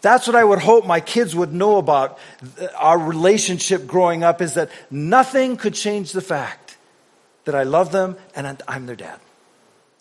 That's 0.00 0.26
what 0.26 0.36
I 0.36 0.44
would 0.44 0.60
hope 0.60 0.86
my 0.86 1.00
kids 1.00 1.34
would 1.34 1.52
know 1.52 1.76
about 1.76 2.18
our 2.76 2.98
relationship 2.98 3.86
growing 3.86 4.22
up 4.22 4.40
is 4.40 4.54
that 4.54 4.70
nothing 4.90 5.56
could 5.56 5.74
change 5.74 6.12
the 6.12 6.20
fact 6.20 6.65
that 7.46 7.54
I 7.54 7.62
love 7.62 7.90
them 7.90 8.16
and 8.34 8.62
I'm 8.68 8.86
their 8.86 8.96
dad. 8.96 9.18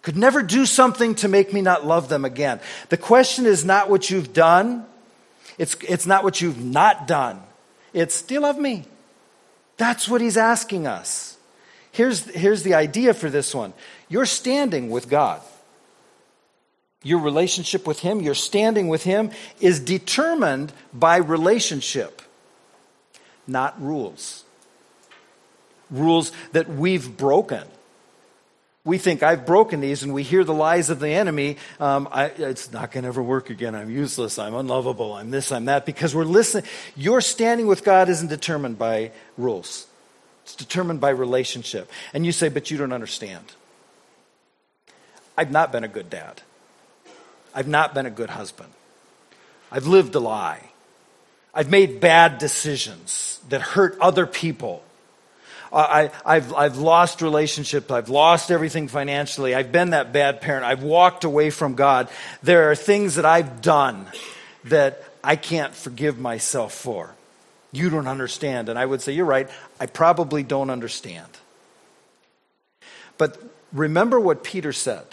Could 0.01 0.17
never 0.17 0.43
do 0.43 0.65
something 0.65 1.15
to 1.15 1.27
make 1.27 1.51
me 1.51 1.61
not 1.61 1.85
love 1.85 2.09
them 2.09 2.25
again. 2.25 2.59
The 2.89 2.97
question 2.97 3.45
is 3.45 3.65
not 3.65 3.89
what 3.89 4.09
you've 4.09 4.33
done. 4.33 4.85
It's, 5.57 5.75
it's 5.87 6.05
not 6.05 6.23
what 6.23 6.41
you've 6.41 6.63
not 6.63 7.07
done. 7.07 7.41
It's, 7.93 8.21
do 8.21 8.35
you 8.35 8.39
love 8.39 8.59
me? 8.59 8.85
That's 9.77 10.07
what 10.07 10.21
he's 10.21 10.37
asking 10.37 10.85
us. 10.85 11.37
Here's, 11.91 12.25
here's 12.25 12.63
the 12.63 12.73
idea 12.73 13.13
for 13.13 13.29
this 13.29 13.55
one 13.55 13.73
you're 14.09 14.25
standing 14.25 14.89
with 14.89 15.09
God. 15.09 15.41
Your 17.03 17.19
relationship 17.19 17.85
with 17.85 17.99
Him, 17.99 18.19
your 18.19 18.33
standing 18.33 18.87
with 18.87 19.03
Him, 19.03 19.29
is 19.59 19.79
determined 19.79 20.73
by 20.91 21.17
relationship, 21.17 22.23
not 23.45 23.79
rules. 23.79 24.44
Rules 25.91 26.31
that 26.51 26.69
we've 26.69 27.15
broken. 27.15 27.63
We 28.83 28.99
think 28.99 29.23
I've 29.23 29.47
broken 29.47 29.81
these, 29.81 30.03
and 30.03 30.13
we 30.13 30.21
hear 30.21 30.43
the 30.43 30.53
lies 30.53 30.91
of 30.91 30.99
the 30.99 31.09
enemy. 31.09 31.57
Um, 31.79 32.07
I, 32.11 32.25
it's 32.25 32.71
not 32.71 32.91
going 32.91 33.03
to 33.03 33.07
ever 33.07 33.23
work 33.23 33.49
again. 33.49 33.73
I'm 33.73 33.89
useless. 33.89 34.37
I'm 34.37 34.53
unlovable. 34.53 35.13
I'm 35.13 35.31
this. 35.31 35.51
I'm 35.51 35.65
that. 35.65 35.87
Because 35.87 36.13
we're 36.13 36.23
listening. 36.23 36.65
Your 36.95 37.19
standing 37.19 37.65
with 37.65 37.83
God 37.83 38.09
isn't 38.09 38.27
determined 38.27 38.77
by 38.77 39.11
rules. 39.37 39.87
It's 40.43 40.55
determined 40.55 41.01
by 41.01 41.09
relationship. 41.09 41.89
And 42.13 42.27
you 42.27 42.31
say, 42.31 42.49
but 42.49 42.69
you 42.69 42.77
don't 42.77 42.93
understand. 42.93 43.53
I've 45.35 45.49
not 45.49 45.71
been 45.71 45.83
a 45.83 45.87
good 45.87 46.11
dad. 46.11 46.43
I've 47.55 47.67
not 47.67 47.95
been 47.95 48.05
a 48.05 48.11
good 48.11 48.29
husband. 48.29 48.71
I've 49.71 49.87
lived 49.87 50.13
a 50.13 50.19
lie. 50.19 50.69
I've 51.55 51.71
made 51.71 51.99
bad 51.99 52.37
decisions 52.37 53.39
that 53.49 53.61
hurt 53.61 53.97
other 53.99 54.27
people. 54.27 54.83
I, 55.73 56.11
have 56.25 56.53
I've 56.53 56.77
lost 56.77 57.21
relationships. 57.21 57.89
I've 57.91 58.09
lost 58.09 58.51
everything 58.51 58.87
financially. 58.87 59.55
I've 59.55 59.71
been 59.71 59.91
that 59.91 60.13
bad 60.13 60.41
parent. 60.41 60.65
I've 60.65 60.83
walked 60.83 61.23
away 61.23 61.49
from 61.49 61.75
God. 61.75 62.09
There 62.43 62.71
are 62.71 62.75
things 62.75 63.15
that 63.15 63.25
I've 63.25 63.61
done 63.61 64.05
that 64.65 65.03
I 65.23 65.35
can't 65.35 65.73
forgive 65.73 66.19
myself 66.19 66.73
for. 66.73 67.13
You 67.71 67.89
don't 67.89 68.07
understand. 68.07 68.69
And 68.69 68.79
I 68.79 68.85
would 68.85 69.01
say, 69.01 69.13
You're 69.13 69.25
right. 69.25 69.49
I 69.79 69.85
probably 69.87 70.43
don't 70.43 70.69
understand. 70.69 71.29
But 73.17 73.41
remember 73.73 74.19
what 74.19 74.43
Peter 74.43 74.73
said. 74.73 75.05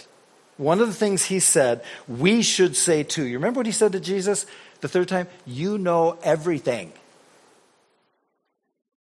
One 0.57 0.79
of 0.79 0.87
the 0.87 0.93
things 0.93 1.25
he 1.25 1.39
said, 1.39 1.83
we 2.07 2.41
should 2.41 2.75
say 2.75 3.03
too. 3.03 3.25
You 3.25 3.37
remember 3.37 3.59
what 3.59 3.65
he 3.65 3.71
said 3.71 3.93
to 3.93 3.99
Jesus 3.99 4.45
the 4.81 4.87
third 4.87 5.07
time? 5.07 5.27
You 5.45 5.77
know 5.77 6.17
everything. 6.23 6.93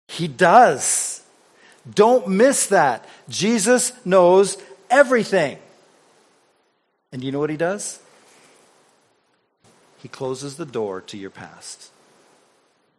He 0.08 0.28
does. 0.28 1.22
Don't 1.94 2.28
miss 2.28 2.68
that. 2.68 3.06
Jesus 3.30 3.94
knows 4.06 4.58
everything. 4.90 5.58
And 7.12 7.24
you 7.24 7.32
know 7.32 7.40
what 7.40 7.50
he 7.50 7.58
does? 7.58 8.00
He 10.02 10.08
closes 10.08 10.58
the 10.58 10.66
door 10.66 11.02
to 11.02 11.18
your 11.18 11.30
past. 11.30 11.92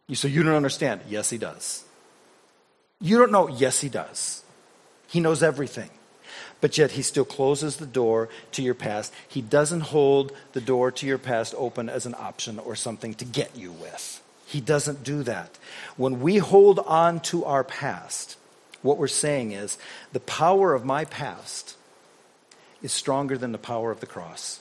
You 0.07 0.15
say, 0.15 0.29
You 0.29 0.43
don't 0.43 0.55
understand. 0.55 1.01
Yes, 1.07 1.29
he 1.29 1.37
does. 1.37 1.83
You 2.99 3.17
don't 3.17 3.31
know. 3.31 3.47
Yes, 3.47 3.81
he 3.81 3.89
does. 3.89 4.43
He 5.07 5.19
knows 5.19 5.43
everything 5.43 5.89
but 6.61 6.77
yet 6.77 6.91
he 6.91 7.01
still 7.01 7.25
closes 7.25 7.77
the 7.77 7.85
door 7.85 8.29
to 8.53 8.61
your 8.61 8.73
past. 8.73 9.13
He 9.27 9.41
doesn't 9.41 9.81
hold 9.81 10.31
the 10.53 10.61
door 10.61 10.91
to 10.91 11.05
your 11.05 11.17
past 11.17 11.53
open 11.57 11.89
as 11.89 12.05
an 12.05 12.15
option 12.17 12.59
or 12.59 12.75
something 12.75 13.13
to 13.15 13.25
get 13.25 13.55
you 13.55 13.71
with. 13.71 14.23
He 14.45 14.61
doesn't 14.61 15.03
do 15.03 15.23
that. 15.23 15.57
When 15.97 16.21
we 16.21 16.37
hold 16.37 16.79
on 16.79 17.19
to 17.21 17.45
our 17.45 17.63
past, 17.63 18.37
what 18.81 18.97
we're 18.97 19.07
saying 19.07 19.51
is 19.51 19.77
the 20.13 20.19
power 20.19 20.73
of 20.73 20.85
my 20.85 21.05
past 21.05 21.75
is 22.81 22.91
stronger 22.91 23.37
than 23.37 23.51
the 23.51 23.57
power 23.57 23.91
of 23.91 23.99
the 23.99 24.05
cross. 24.05 24.59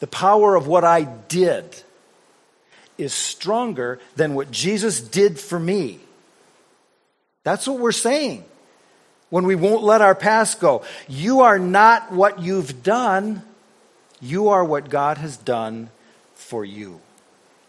The 0.00 0.06
power 0.06 0.56
of 0.56 0.66
what 0.66 0.84
I 0.84 1.04
did 1.04 1.64
is 2.98 3.12
stronger 3.12 4.00
than 4.16 4.34
what 4.34 4.50
Jesus 4.50 5.00
did 5.00 5.38
for 5.38 5.58
me. 5.58 6.00
That's 7.44 7.66
what 7.66 7.78
we're 7.78 7.92
saying 7.92 8.44
when 9.30 9.46
we 9.46 9.54
won't 9.54 9.82
let 9.82 10.02
our 10.02 10.14
past 10.14 10.60
go. 10.60 10.84
You 11.08 11.40
are 11.40 11.58
not 11.58 12.12
what 12.12 12.40
you've 12.40 12.82
done, 12.82 13.42
you 14.20 14.48
are 14.48 14.64
what 14.64 14.90
God 14.90 15.18
has 15.18 15.36
done 15.36 15.90
for 16.34 16.64
you. 16.64 17.00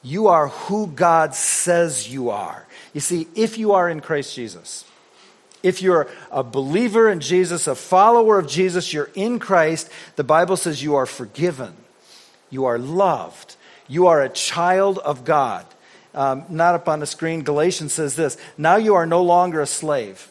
You 0.03 0.27
are 0.27 0.49
who 0.49 0.87
God 0.87 1.33
says 1.33 2.11
you 2.11 2.29
are. 2.29 2.65
You 2.93 2.99
see, 2.99 3.27
if 3.35 3.57
you 3.57 3.71
are 3.71 3.89
in 3.89 4.01
Christ 4.01 4.35
Jesus, 4.35 4.83
if 5.63 5.81
you're 5.81 6.09
a 6.29 6.43
believer 6.43 7.09
in 7.09 7.21
Jesus, 7.21 7.67
a 7.67 7.75
follower 7.75 8.37
of 8.37 8.47
Jesus, 8.47 8.93
you're 8.93 9.09
in 9.15 9.39
Christ, 9.39 9.89
the 10.17 10.23
Bible 10.23 10.57
says 10.57 10.83
you 10.83 10.95
are 10.95 11.05
forgiven, 11.05 11.73
you 12.49 12.65
are 12.65 12.77
loved, 12.77 13.55
you 13.87 14.07
are 14.07 14.21
a 14.21 14.29
child 14.29 14.99
of 14.99 15.25
God. 15.25 15.65
Um, 16.13 16.43
not 16.49 16.75
up 16.75 16.87
on 16.87 16.99
the 16.99 17.07
screen, 17.07 17.41
Galatians 17.41 17.93
says 17.93 18.15
this 18.15 18.37
Now 18.57 18.75
you 18.75 18.93
are 18.93 19.07
no 19.07 19.23
longer 19.23 19.61
a 19.61 19.65
slave 19.65 20.29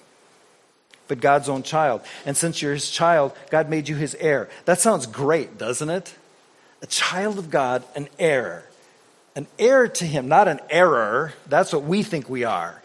but 1.09 1.21
God's 1.21 1.51
own 1.51 1.63
child. 1.63 2.01
And 2.25 2.35
since 2.35 2.63
you're 2.63 2.73
his 2.73 2.91
child, 2.91 3.37
God 3.51 3.69
made 3.69 3.87
you 3.87 3.97
his 3.97 4.15
heir. 4.15 4.49
That 4.65 4.81
sounds 4.81 5.05
great, 5.05 5.59
doesn't 5.59 5.91
it? 5.91 6.15
A 6.81 6.87
child 6.87 7.39
of 7.39 7.51
God, 7.51 7.85
an 7.95 8.09
heir. 8.19 8.67
An 9.37 9.47
heir 9.59 9.89
to 9.89 10.07
him, 10.07 10.29
not 10.29 10.49
an 10.49 10.61
error. 10.71 11.35
That's 11.47 11.71
what 11.71 11.83
we 11.83 12.03
think 12.03 12.31
we 12.31 12.45
are. 12.45 12.82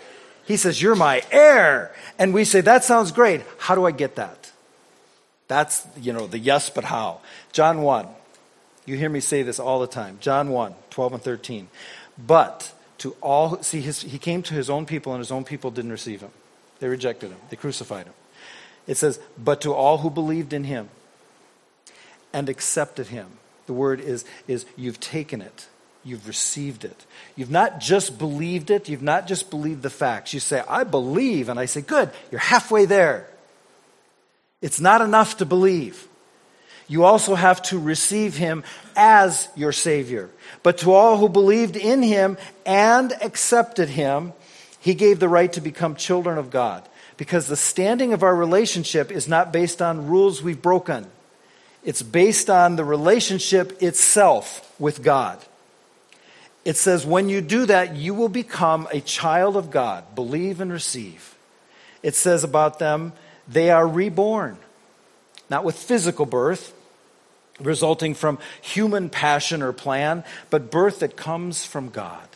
He 0.48 0.56
says, 0.56 0.82
You're 0.82 0.96
my 0.96 1.22
heir. 1.30 1.94
And 2.18 2.34
we 2.34 2.46
say, 2.46 2.62
That 2.62 2.86
sounds 2.86 3.12
great. 3.12 3.42
How 3.58 3.76
do 3.76 3.86
I 3.86 3.92
get 3.92 4.16
that? 4.16 4.52
That's, 5.50 5.86
you 6.00 6.14
know, 6.14 6.26
the 6.26 6.40
yes, 6.40 6.70
but 6.70 6.86
how. 6.86 7.20
John 7.52 7.82
1. 7.82 8.08
You 8.86 8.96
hear 8.96 9.10
me 9.10 9.20
say 9.20 9.44
this 9.44 9.60
all 9.60 9.82
the 9.82 9.88
time. 9.88 10.18
John 10.22 10.50
1, 10.50 10.74
12 10.90 11.14
and 11.14 11.22
13. 11.22 11.68
But 12.18 12.74
to 13.00 13.16
all, 13.22 13.62
see, 13.62 13.82
his, 13.82 14.02
he 14.02 14.18
came 14.18 14.42
to 14.44 14.54
his 14.54 14.70
own 14.70 14.86
people, 14.86 15.14
and 15.14 15.20
his 15.20 15.32
own 15.32 15.44
people 15.44 15.70
didn't 15.70 15.92
receive 15.92 16.22
him. 16.22 16.32
They 16.80 16.88
rejected 16.88 17.32
him, 17.32 17.40
they 17.50 17.58
crucified 17.58 18.06
him. 18.06 18.14
It 18.88 18.96
says, 18.96 19.20
But 19.38 19.60
to 19.62 19.74
all 19.74 19.98
who 19.98 20.10
believed 20.10 20.54
in 20.54 20.64
him 20.64 20.90
and 22.32 22.48
accepted 22.48 23.08
him, 23.08 23.28
the 23.66 23.74
word 23.74 24.00
is, 24.00 24.24
is 24.48 24.66
you've 24.78 25.02
taken 25.02 25.42
it. 25.42 25.68
You've 26.04 26.28
received 26.28 26.86
it. 26.86 27.06
You've 27.36 27.52
not 27.52 27.80
just 27.80 28.18
believed 28.18 28.72
it. 28.72 28.88
You've 28.88 29.02
not 29.02 29.28
just 29.28 29.50
believed 29.50 29.82
the 29.82 29.90
facts. 29.90 30.34
You 30.34 30.40
say, 30.40 30.64
I 30.68 30.84
believe. 30.84 31.50
And 31.50 31.60
I 31.60 31.66
say, 31.66 31.82
Good, 31.82 32.12
you're 32.32 32.40
halfway 32.40 32.86
there. 32.86 33.28
It's 34.62 34.80
not 34.80 35.02
enough 35.02 35.38
to 35.38 35.46
believe. 35.46 36.08
You 36.88 37.04
also 37.04 37.36
have 37.36 37.62
to 37.64 37.80
receive 37.80 38.38
him 38.38 38.64
as 38.96 39.50
your 39.56 39.74
Savior. 39.74 40.30
But 40.64 40.80
to 40.80 40.94
all 40.94 41.18
who 41.18 41.28
believed 41.28 41.76
in 41.76 42.02
him 42.02 42.38
and 42.66 43.12
accepted 43.22 43.90
him, 43.90 44.34
he 44.80 44.94
gave 44.94 45.20
the 45.20 45.28
right 45.28 45.52
to 45.54 45.62
become 45.62 45.96
children 45.96 46.38
of 46.38 46.50
God 46.50 46.88
because 47.18 47.48
the 47.48 47.58
standing 47.58 48.14
of 48.14 48.24
our 48.24 48.36
relationship 48.36 49.12
is 49.12 49.28
not 49.28 49.52
based 49.52 49.82
on 49.82 50.08
rules 50.08 50.42
we've 50.42 50.62
broken. 50.62 51.06
It's 51.84 52.02
based 52.02 52.50
on 52.50 52.76
the 52.76 52.86
relationship 52.86 53.82
itself 53.82 54.74
with 54.80 55.04
God. 55.04 55.40
It 56.68 56.76
says, 56.76 57.06
when 57.06 57.30
you 57.30 57.40
do 57.40 57.66
that, 57.68 57.96
you 57.96 58.14
will 58.14 58.28
become 58.28 58.90
a 58.92 59.00
child 59.00 59.56
of 59.56 59.72
God. 59.72 60.16
Believe 60.16 60.60
and 60.60 60.70
receive. 60.70 61.38
It 62.04 62.14
says 62.14 62.44
about 62.44 62.78
them, 62.78 63.14
they 63.48 63.70
are 63.70 63.88
reborn, 63.88 64.58
not 65.50 65.64
with 65.64 65.78
physical 65.78 66.26
birth, 66.26 66.74
resulting 67.62 68.14
from 68.14 68.38
human 68.62 69.10
passion 69.10 69.62
or 69.62 69.72
plan, 69.72 70.26
but 70.50 70.70
birth 70.70 71.00
that 71.00 71.16
comes 71.16 71.66
from 71.66 71.88
God 71.88 72.28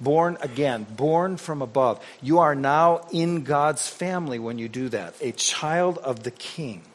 born 0.00 0.38
again, 0.40 0.86
born 0.96 1.36
from 1.36 1.60
above. 1.60 2.02
You 2.22 2.38
are 2.38 2.54
now 2.54 3.06
in 3.12 3.44
God's 3.44 3.86
family 3.86 4.38
when 4.38 4.56
you 4.56 4.68
do 4.68 4.88
that, 4.90 5.14
a 5.20 5.32
child 5.32 5.98
of 5.98 6.22
the 6.22 6.30
King. 6.30 6.87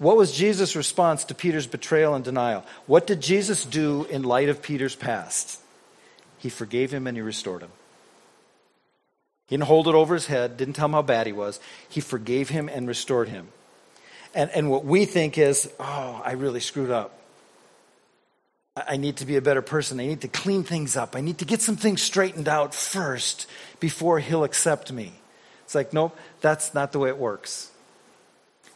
What 0.00 0.16
was 0.16 0.32
Jesus' 0.32 0.76
response 0.76 1.24
to 1.24 1.34
Peter's 1.34 1.66
betrayal 1.66 2.14
and 2.14 2.24
denial? 2.24 2.64
What 2.86 3.06
did 3.06 3.20
Jesus 3.20 3.66
do 3.66 4.06
in 4.06 4.22
light 4.22 4.48
of 4.48 4.62
Peter's 4.62 4.96
past? 4.96 5.60
He 6.38 6.48
forgave 6.48 6.90
him 6.90 7.06
and 7.06 7.18
he 7.18 7.20
restored 7.20 7.60
him. 7.60 7.70
He 9.46 9.56
didn't 9.58 9.66
hold 9.66 9.88
it 9.88 9.94
over 9.94 10.14
his 10.14 10.24
head, 10.24 10.56
didn't 10.56 10.72
tell 10.72 10.86
him 10.86 10.92
how 10.92 11.02
bad 11.02 11.26
he 11.26 11.34
was. 11.34 11.60
He 11.86 12.00
forgave 12.00 12.48
him 12.48 12.70
and 12.70 12.88
restored 12.88 13.28
him. 13.28 13.48
And, 14.34 14.50
and 14.52 14.70
what 14.70 14.86
we 14.86 15.04
think 15.04 15.36
is, 15.36 15.70
oh, 15.78 16.22
I 16.24 16.32
really 16.32 16.60
screwed 16.60 16.90
up. 16.90 17.18
I 18.74 18.96
need 18.96 19.18
to 19.18 19.26
be 19.26 19.36
a 19.36 19.42
better 19.42 19.60
person. 19.60 20.00
I 20.00 20.06
need 20.06 20.22
to 20.22 20.28
clean 20.28 20.62
things 20.62 20.96
up. 20.96 21.14
I 21.14 21.20
need 21.20 21.36
to 21.38 21.44
get 21.44 21.60
some 21.60 21.76
things 21.76 22.00
straightened 22.00 22.48
out 22.48 22.74
first 22.74 23.46
before 23.80 24.18
he'll 24.18 24.44
accept 24.44 24.90
me. 24.90 25.12
It's 25.64 25.74
like, 25.74 25.92
nope, 25.92 26.16
that's 26.40 26.72
not 26.72 26.92
the 26.92 27.00
way 27.00 27.10
it 27.10 27.18
works. 27.18 27.70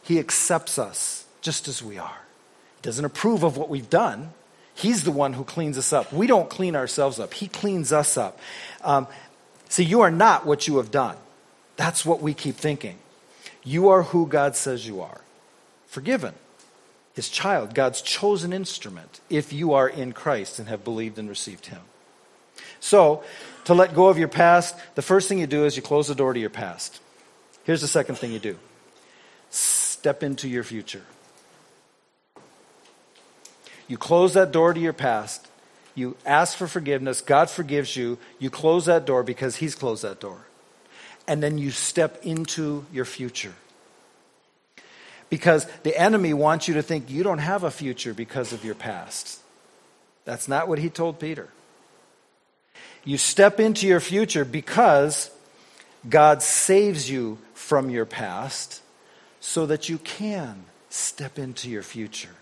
He 0.05 0.19
accepts 0.19 0.79
us 0.79 1.25
just 1.41 1.67
as 1.67 1.83
we 1.83 1.97
are. 1.97 2.21
He 2.77 2.81
doesn't 2.81 3.03
approve 3.03 3.43
of 3.43 3.57
what 3.57 3.69
we've 3.69 3.89
done. 3.89 4.31
He's 4.73 5.03
the 5.03 5.11
one 5.11 5.33
who 5.33 5.43
cleans 5.43 5.77
us 5.77 5.91
up. 5.91 6.13
We 6.13 6.27
don't 6.27 6.49
clean 6.49 6.75
ourselves 6.75 7.19
up, 7.19 7.33
He 7.33 7.47
cleans 7.47 7.91
us 7.91 8.17
up. 8.17 8.39
Um, 8.83 9.07
see, 9.67 9.83
you 9.83 10.01
are 10.01 10.11
not 10.11 10.45
what 10.45 10.67
you 10.67 10.77
have 10.77 10.91
done. 10.91 11.17
That's 11.75 12.05
what 12.05 12.21
we 12.21 12.33
keep 12.33 12.55
thinking. 12.55 12.97
You 13.63 13.89
are 13.89 14.03
who 14.03 14.27
God 14.27 14.55
says 14.55 14.87
you 14.87 15.01
are 15.01 15.21
forgiven 15.87 16.33
his 17.15 17.29
child, 17.29 17.73
God's 17.73 18.01
chosen 18.01 18.51
instrument, 18.51 19.21
if 19.29 19.53
you 19.53 19.73
are 19.73 19.87
in 19.87 20.11
Christ 20.11 20.59
and 20.59 20.67
have 20.67 20.83
believed 20.83 21.17
and 21.17 21.29
received 21.29 21.67
him. 21.67 21.79
So, 22.81 23.23
to 23.63 23.73
let 23.73 23.95
go 23.95 24.09
of 24.09 24.17
your 24.17 24.27
past, 24.27 24.75
the 24.95 25.01
first 25.01 25.29
thing 25.29 25.39
you 25.39 25.47
do 25.47 25.63
is 25.63 25.77
you 25.77 25.81
close 25.81 26.09
the 26.09 26.15
door 26.15 26.33
to 26.33 26.39
your 26.39 26.49
past. 26.49 26.99
Here's 27.63 27.81
the 27.81 27.87
second 27.87 28.15
thing 28.15 28.33
you 28.33 28.39
do 28.39 28.57
step 30.05 30.21
into 30.21 30.47
your 30.47 30.63
future. 30.63 31.01
You 33.87 33.97
close 33.97 34.35
that 34.35 34.51
door 34.51 34.71
to 34.71 34.79
your 34.79 34.93
past. 34.93 35.47
You 35.95 36.15
ask 36.27 36.55
for 36.55 36.67
forgiveness. 36.67 37.21
God 37.21 37.49
forgives 37.49 37.95
you. 37.95 38.19
You 38.37 38.51
close 38.51 38.85
that 38.85 39.07
door 39.07 39.23
because 39.23 39.55
He's 39.55 39.73
closed 39.73 40.03
that 40.03 40.19
door. 40.19 40.45
And 41.27 41.41
then 41.41 41.57
you 41.57 41.71
step 41.71 42.23
into 42.23 42.85
your 42.93 43.05
future. 43.05 43.55
Because 45.31 45.65
the 45.81 45.99
enemy 45.99 46.35
wants 46.35 46.67
you 46.67 46.75
to 46.75 46.83
think 46.83 47.09
you 47.09 47.23
don't 47.23 47.39
have 47.39 47.63
a 47.63 47.71
future 47.71 48.13
because 48.13 48.53
of 48.53 48.63
your 48.63 48.75
past. 48.75 49.39
That's 50.23 50.47
not 50.47 50.67
what 50.67 50.77
he 50.77 50.91
told 50.91 51.19
Peter. 51.19 51.49
You 53.03 53.17
step 53.17 53.59
into 53.59 53.87
your 53.87 53.99
future 53.99 54.45
because 54.45 55.31
God 56.07 56.43
saves 56.43 57.09
you 57.09 57.39
from 57.55 57.89
your 57.89 58.05
past 58.05 58.83
so 59.45 59.67
that 59.67 59.87
you 59.89 59.99
can 59.99 60.65
step 60.89 61.37
into 61.37 61.69
your 61.69 61.83
future. 61.83 62.33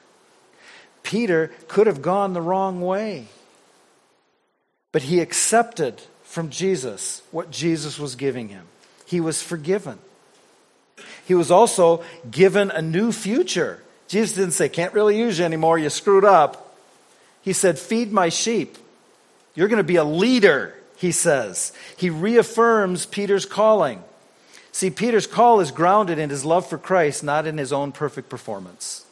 Peter 1.03 1.51
could 1.67 1.85
have 1.85 2.01
gone 2.01 2.31
the 2.31 2.41
wrong 2.41 2.79
way, 2.79 3.25
but 4.93 5.01
he 5.01 5.19
accepted 5.19 6.01
from 6.23 6.49
Jesus 6.49 7.21
what 7.29 7.51
Jesus 7.51 7.99
was 7.99 8.15
giving 8.15 8.47
him. 8.47 8.65
He 9.05 9.19
was 9.19 9.41
forgiven. 9.41 9.99
He 11.27 11.35
was 11.35 11.51
also 11.51 12.05
given 12.31 12.71
a 12.71 12.81
new 12.81 13.11
future. 13.11 13.83
Jesus 14.07 14.37
didn't 14.37 14.53
say, 14.53 14.69
Can't 14.69 14.93
really 14.93 15.19
use 15.19 15.37
you 15.37 15.43
anymore, 15.43 15.77
you 15.77 15.89
screwed 15.89 16.23
up. 16.23 16.77
He 17.41 17.51
said, 17.51 17.77
Feed 17.77 18.13
my 18.13 18.29
sheep. 18.29 18.77
You're 19.55 19.67
going 19.67 19.77
to 19.77 19.83
be 19.83 19.97
a 19.97 20.05
leader, 20.05 20.73
he 20.95 21.11
says. 21.11 21.73
He 21.97 22.09
reaffirms 22.09 23.05
Peter's 23.05 23.45
calling. 23.45 24.01
See, 24.73 24.89
Peter's 24.89 25.27
call 25.27 25.59
is 25.59 25.69
grounded 25.69 26.17
in 26.17 26.31
his 26.31 26.43
love 26.43 26.67
for 26.67 26.79
Christ, 26.79 27.23
not 27.23 27.45
in 27.45 27.59
his 27.59 27.71
own 27.71 27.91
perfect 27.91 28.27
performance. 28.27 29.05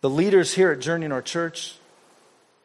The 0.00 0.08
leaders 0.08 0.54
here 0.54 0.70
at 0.70 0.78
Journey 0.78 1.08
North 1.08 1.24
Church, 1.24 1.74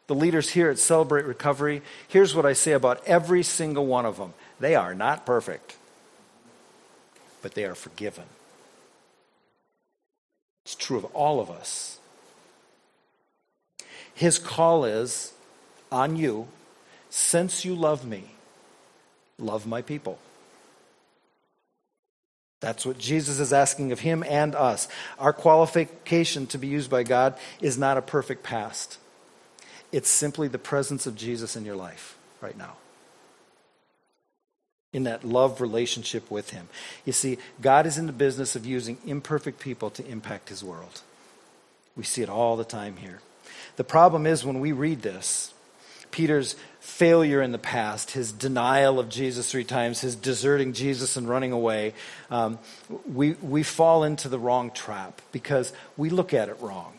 the 0.06 0.14
leaders 0.14 0.50
here 0.50 0.70
at 0.70 0.78
Celebrate 0.78 1.24
Recovery, 1.24 1.82
here's 2.06 2.32
what 2.32 2.46
I 2.46 2.52
say 2.52 2.72
about 2.72 3.04
every 3.06 3.42
single 3.42 3.86
one 3.86 4.06
of 4.06 4.18
them 4.18 4.34
they 4.60 4.76
are 4.76 4.94
not 4.94 5.26
perfect, 5.26 5.76
but 7.42 7.54
they 7.54 7.64
are 7.64 7.74
forgiven. 7.74 8.26
It's 10.64 10.76
true 10.76 10.96
of 10.96 11.06
all 11.06 11.40
of 11.40 11.50
us. 11.50 11.98
His 14.14 14.38
call 14.38 14.84
is 14.84 15.32
on 15.90 16.16
you, 16.16 16.46
since 17.08 17.64
you 17.64 17.74
love 17.74 18.06
me, 18.06 18.30
love 19.40 19.66
my 19.66 19.82
people. 19.82 20.18
That's 22.60 22.84
what 22.84 22.98
Jesus 22.98 23.40
is 23.40 23.52
asking 23.52 23.90
of 23.90 24.00
him 24.00 24.22
and 24.22 24.54
us. 24.54 24.86
Our 25.18 25.32
qualification 25.32 26.46
to 26.48 26.58
be 26.58 26.68
used 26.68 26.90
by 26.90 27.02
God 27.02 27.34
is 27.60 27.78
not 27.78 27.96
a 27.96 28.02
perfect 28.02 28.42
past, 28.42 28.98
it's 29.92 30.10
simply 30.10 30.48
the 30.48 30.58
presence 30.58 31.06
of 31.06 31.16
Jesus 31.16 31.56
in 31.56 31.64
your 31.64 31.76
life 31.76 32.16
right 32.40 32.56
now. 32.56 32.76
In 34.92 35.04
that 35.04 35.24
love 35.24 35.60
relationship 35.60 36.30
with 36.32 36.50
Him. 36.50 36.68
You 37.04 37.12
see, 37.12 37.38
God 37.60 37.86
is 37.86 37.96
in 37.96 38.06
the 38.06 38.12
business 38.12 38.56
of 38.56 38.66
using 38.66 38.98
imperfect 39.06 39.60
people 39.60 39.88
to 39.90 40.04
impact 40.04 40.48
His 40.48 40.64
world. 40.64 41.02
We 41.96 42.02
see 42.02 42.22
it 42.22 42.28
all 42.28 42.56
the 42.56 42.64
time 42.64 42.96
here. 42.96 43.20
The 43.76 43.84
problem 43.84 44.26
is 44.26 44.44
when 44.44 44.58
we 44.58 44.72
read 44.72 45.02
this, 45.02 45.54
Peter's 46.10 46.56
failure 46.80 47.42
in 47.42 47.52
the 47.52 47.58
past, 47.58 48.12
his 48.12 48.32
denial 48.32 48.98
of 48.98 49.08
Jesus 49.08 49.50
three 49.50 49.64
times, 49.64 50.00
his 50.00 50.16
deserting 50.16 50.72
Jesus 50.72 51.16
and 51.16 51.28
running 51.28 51.52
away, 51.52 51.94
um, 52.30 52.58
we, 53.06 53.32
we 53.34 53.62
fall 53.62 54.04
into 54.04 54.28
the 54.28 54.38
wrong 54.38 54.70
trap 54.70 55.20
because 55.32 55.72
we 55.96 56.10
look 56.10 56.32
at 56.34 56.48
it 56.48 56.56
wrong. 56.60 56.92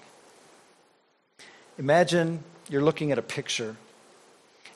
Imagine 1.78 2.44
you're 2.70 2.84
looking 2.84 3.12
at 3.12 3.18
a 3.18 3.24
picture 3.24 3.76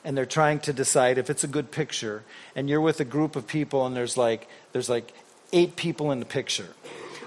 and 0.04 0.16
they're 0.16 0.24
trying 0.24 0.60
to 0.60 0.72
decide 0.72 1.18
if 1.18 1.30
it's 1.30 1.44
a 1.44 1.48
good 1.48 1.70
picture 1.70 2.22
and 2.54 2.70
you're 2.70 2.80
with 2.80 3.00
a 3.00 3.04
group 3.04 3.36
of 3.36 3.46
people 3.46 3.86
and 3.86 3.96
there's 3.96 4.16
like 4.16 4.48
there's 4.72 4.88
like 4.88 5.12
eight 5.52 5.76
people 5.76 6.12
in 6.12 6.20
the 6.20 6.26
picture 6.26 6.68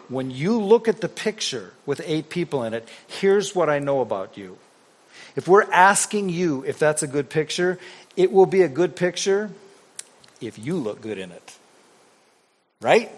when 0.07 0.31
you 0.31 0.59
look 0.59 0.87
at 0.87 1.01
the 1.01 1.09
picture 1.09 1.73
with 1.85 2.01
eight 2.05 2.29
people 2.29 2.63
in 2.63 2.73
it 2.73 2.87
here's 3.07 3.53
what 3.53 3.69
i 3.69 3.79
know 3.79 3.99
about 4.01 4.37
you 4.37 4.57
if 5.35 5.47
we're 5.47 5.69
asking 5.71 6.29
you 6.29 6.63
if 6.65 6.79
that's 6.79 7.03
a 7.03 7.07
good 7.07 7.29
picture, 7.29 7.79
it 8.15 8.31
will 8.31 8.45
be 8.45 8.61
a 8.61 8.67
good 8.67 8.95
picture 8.95 9.51
if 10.41 10.57
you 10.57 10.75
look 10.75 11.01
good 11.01 11.17
in 11.17 11.31
it. 11.31 11.57
Right? 12.81 13.11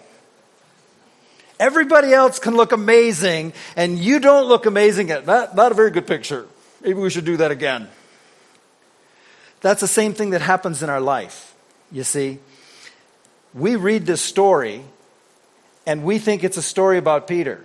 Everybody 1.60 2.12
else 2.12 2.38
can 2.38 2.56
look 2.56 2.72
amazing, 2.72 3.52
and 3.76 3.98
you 3.98 4.18
don't 4.18 4.46
look 4.46 4.66
amazing. 4.66 5.10
At, 5.10 5.26
not, 5.26 5.54
not 5.54 5.70
a 5.70 5.74
very 5.74 5.92
good 5.92 6.06
picture. 6.06 6.46
Maybe 6.80 6.94
we 6.94 7.10
should 7.10 7.24
do 7.24 7.36
that 7.36 7.52
again. 7.52 7.88
That's 9.60 9.80
the 9.80 9.88
same 9.88 10.12
thing 10.12 10.30
that 10.30 10.40
happens 10.40 10.82
in 10.82 10.90
our 10.90 11.00
life. 11.00 11.54
You 11.92 12.02
see, 12.02 12.40
we 13.54 13.76
read 13.76 14.06
this 14.06 14.20
story 14.20 14.82
and 15.86 16.04
we 16.04 16.18
think 16.18 16.42
it's 16.42 16.56
a 16.56 16.62
story 16.62 16.98
about 16.98 17.28
Peter. 17.28 17.64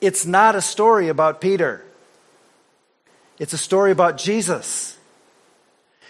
It's 0.00 0.26
not 0.26 0.54
a 0.54 0.60
story 0.60 1.08
about 1.08 1.40
Peter. 1.40 1.84
It's 3.40 3.54
a 3.54 3.58
story 3.58 3.90
about 3.90 4.18
Jesus. 4.18 4.96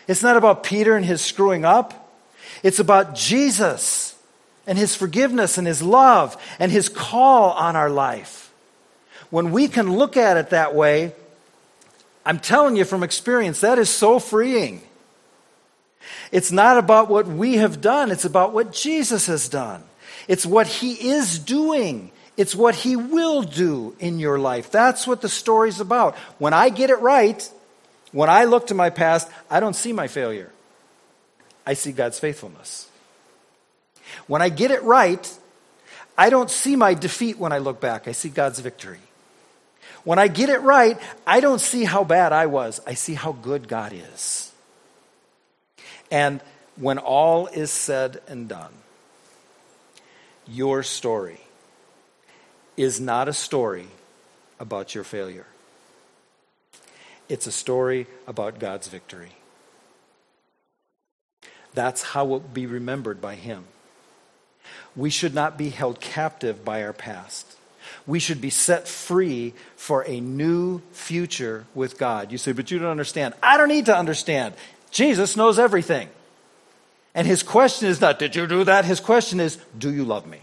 It's 0.06 0.22
not 0.22 0.36
about 0.36 0.64
Peter 0.64 0.96
and 0.96 1.06
his 1.06 1.22
screwing 1.22 1.64
up. 1.64 2.12
It's 2.62 2.80
about 2.80 3.14
Jesus 3.14 4.16
and 4.66 4.76
his 4.76 4.96
forgiveness 4.96 5.56
and 5.56 5.66
his 5.66 5.80
love 5.80 6.36
and 6.58 6.70
his 6.70 6.88
call 6.88 7.52
on 7.52 7.76
our 7.76 7.88
life. 7.88 8.52
When 9.30 9.52
we 9.52 9.68
can 9.68 9.96
look 9.96 10.16
at 10.16 10.36
it 10.36 10.50
that 10.50 10.74
way, 10.74 11.14
I'm 12.26 12.40
telling 12.40 12.76
you 12.76 12.84
from 12.84 13.04
experience, 13.04 13.60
that 13.60 13.78
is 13.78 13.88
so 13.88 14.18
freeing. 14.18 14.82
It's 16.32 16.50
not 16.50 16.78
about 16.78 17.08
what 17.08 17.28
we 17.28 17.56
have 17.56 17.80
done, 17.80 18.10
it's 18.10 18.24
about 18.24 18.52
what 18.52 18.72
Jesus 18.72 19.26
has 19.26 19.48
done. 19.48 19.84
It's 20.26 20.44
what 20.44 20.66
he 20.66 21.10
is 21.10 21.38
doing. 21.38 22.10
It's 22.36 22.54
what 22.54 22.74
He 22.74 22.96
will 22.96 23.42
do 23.42 23.94
in 23.98 24.18
your 24.18 24.38
life. 24.38 24.70
That's 24.70 25.06
what 25.06 25.20
the 25.20 25.28
story's 25.28 25.80
about. 25.80 26.16
When 26.38 26.54
I 26.54 26.68
get 26.68 26.90
it 26.90 27.00
right, 27.00 27.50
when 28.12 28.30
I 28.30 28.44
look 28.44 28.68
to 28.68 28.74
my 28.74 28.90
past, 28.90 29.28
I 29.50 29.60
don't 29.60 29.76
see 29.76 29.92
my 29.92 30.08
failure. 30.08 30.50
I 31.66 31.74
see 31.74 31.92
God's 31.92 32.18
faithfulness. 32.18 32.88
When 34.26 34.42
I 34.42 34.48
get 34.48 34.70
it 34.70 34.82
right, 34.82 35.38
I 36.16 36.30
don't 36.30 36.50
see 36.50 36.76
my 36.76 36.94
defeat 36.94 37.38
when 37.38 37.52
I 37.52 37.58
look 37.58 37.80
back. 37.80 38.08
I 38.08 38.12
see 38.12 38.28
God's 38.28 38.58
victory. 38.58 38.98
When 40.04 40.18
I 40.18 40.28
get 40.28 40.48
it 40.48 40.62
right, 40.62 40.98
I 41.26 41.40
don't 41.40 41.60
see 41.60 41.84
how 41.84 42.04
bad 42.04 42.32
I 42.32 42.46
was. 42.46 42.80
I 42.86 42.94
see 42.94 43.14
how 43.14 43.32
good 43.32 43.68
God 43.68 43.92
is. 43.92 44.50
And 46.10 46.40
when 46.76 46.98
all 46.98 47.46
is 47.46 47.70
said 47.70 48.20
and 48.26 48.48
done, 48.48 48.72
your 50.48 50.82
story 50.82 51.40
is 52.76 53.00
not 53.00 53.28
a 53.28 53.32
story 53.32 53.86
about 54.58 54.94
your 54.94 55.04
failure. 55.04 55.46
It's 57.28 57.46
a 57.46 57.52
story 57.52 58.06
about 58.26 58.58
God's 58.58 58.88
victory. 58.88 59.32
That's 61.74 62.02
how 62.02 62.24
it 62.24 62.28
will 62.28 62.40
be 62.40 62.66
remembered 62.66 63.20
by 63.20 63.36
Him. 63.36 63.64
We 64.96 65.10
should 65.10 65.34
not 65.34 65.56
be 65.56 65.70
held 65.70 66.00
captive 66.00 66.64
by 66.64 66.82
our 66.82 66.92
past. 66.92 67.56
We 68.06 68.18
should 68.18 68.40
be 68.40 68.50
set 68.50 68.88
free 68.88 69.54
for 69.76 70.04
a 70.06 70.20
new 70.20 70.80
future 70.92 71.66
with 71.74 71.98
God. 71.98 72.32
You 72.32 72.38
say, 72.38 72.52
but 72.52 72.70
you 72.70 72.78
don't 72.78 72.90
understand. 72.90 73.34
I 73.42 73.56
don't 73.56 73.68
need 73.68 73.86
to 73.86 73.96
understand. 73.96 74.54
Jesus 74.90 75.36
knows 75.36 75.58
everything. 75.58 76.08
And 77.14 77.26
his 77.26 77.42
question 77.42 77.88
is 77.88 78.00
not, 78.00 78.18
did 78.18 78.36
you 78.36 78.46
do 78.46 78.64
that? 78.64 78.84
His 78.84 79.00
question 79.00 79.40
is, 79.40 79.58
do 79.76 79.92
you 79.92 80.04
love 80.04 80.26
me? 80.26 80.40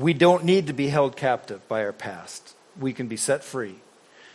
We 0.00 0.14
don't 0.14 0.44
need 0.44 0.66
to 0.68 0.72
be 0.72 0.88
held 0.88 1.14
captive 1.14 1.68
by 1.68 1.84
our 1.84 1.92
past. 1.92 2.54
We 2.78 2.94
can 2.94 3.06
be 3.06 3.18
set 3.18 3.44
free 3.44 3.76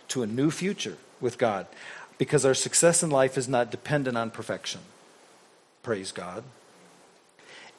to 0.09 0.21
a 0.21 0.27
new 0.27 0.51
future 0.51 0.97
with 1.19 1.39
God 1.39 1.65
because 2.19 2.45
our 2.45 2.53
success 2.53 3.01
in 3.01 3.09
life 3.09 3.35
is 3.35 3.47
not 3.47 3.71
dependent 3.71 4.15
on 4.15 4.29
perfection. 4.29 4.81
Praise 5.81 6.11
God. 6.11 6.43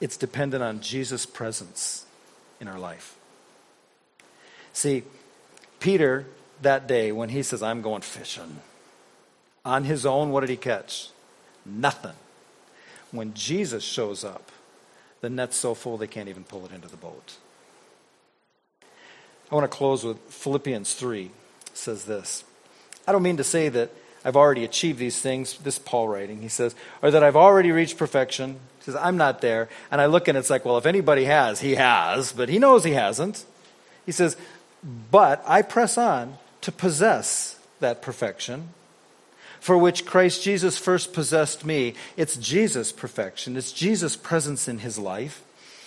It's 0.00 0.16
dependent 0.16 0.64
on 0.64 0.80
Jesus' 0.80 1.26
presence 1.26 2.06
in 2.60 2.66
our 2.66 2.78
life. 2.78 3.16
See, 4.72 5.04
Peter, 5.78 6.26
that 6.62 6.88
day, 6.88 7.12
when 7.12 7.28
he 7.28 7.44
says, 7.44 7.62
I'm 7.62 7.82
going 7.82 8.02
fishing, 8.02 8.62
on 9.64 9.84
his 9.84 10.04
own, 10.04 10.32
what 10.32 10.40
did 10.40 10.50
he 10.50 10.56
catch? 10.56 11.10
Nothing. 11.64 12.16
When 13.12 13.32
Jesus 13.32 13.84
shows 13.84 14.24
up, 14.24 14.50
the 15.20 15.30
net's 15.30 15.56
so 15.56 15.74
full 15.74 15.96
they 15.96 16.08
can't 16.08 16.28
even 16.28 16.42
pull 16.42 16.66
it 16.66 16.72
into 16.72 16.88
the 16.88 16.96
boat. 16.96 17.36
I 19.50 19.54
want 19.54 19.70
to 19.70 19.76
close 19.76 20.04
with 20.04 20.18
Philippians 20.28 20.94
3 20.94 21.24
it 21.24 21.30
says 21.74 22.04
this. 22.04 22.44
I 23.06 23.12
don't 23.12 23.22
mean 23.22 23.36
to 23.36 23.44
say 23.44 23.68
that 23.68 23.90
I've 24.24 24.36
already 24.36 24.64
achieved 24.64 24.98
these 24.98 25.20
things. 25.20 25.56
This 25.58 25.78
Paul 25.78 26.08
writing, 26.08 26.42
he 26.42 26.48
says, 26.48 26.74
or 27.00 27.12
that 27.12 27.22
I've 27.22 27.36
already 27.36 27.70
reached 27.70 27.96
perfection. 27.96 28.58
He 28.78 28.84
says, 28.84 28.96
I'm 28.96 29.16
not 29.16 29.40
there. 29.40 29.68
And 29.90 30.00
I 30.00 30.06
look 30.06 30.26
and 30.26 30.36
it's 30.36 30.50
like, 30.50 30.64
well, 30.64 30.78
if 30.78 30.86
anybody 30.86 31.24
has, 31.24 31.60
he 31.60 31.76
has, 31.76 32.32
but 32.32 32.48
he 32.48 32.58
knows 32.58 32.82
he 32.82 32.92
hasn't. 32.92 33.44
He 34.04 34.12
says, 34.12 34.36
but 35.10 35.42
I 35.46 35.62
press 35.62 35.96
on 35.96 36.38
to 36.62 36.72
possess 36.72 37.58
that 37.80 38.02
perfection 38.02 38.70
for 39.60 39.76
which 39.76 40.06
Christ 40.06 40.42
Jesus 40.42 40.78
first 40.78 41.12
possessed 41.12 41.64
me. 41.64 41.94
It's 42.16 42.36
Jesus' 42.36 42.92
perfection, 42.92 43.56
it's 43.56 43.72
Jesus' 43.72 44.16
presence 44.16 44.68
in 44.68 44.78
his 44.78 44.98
life. 44.98 45.42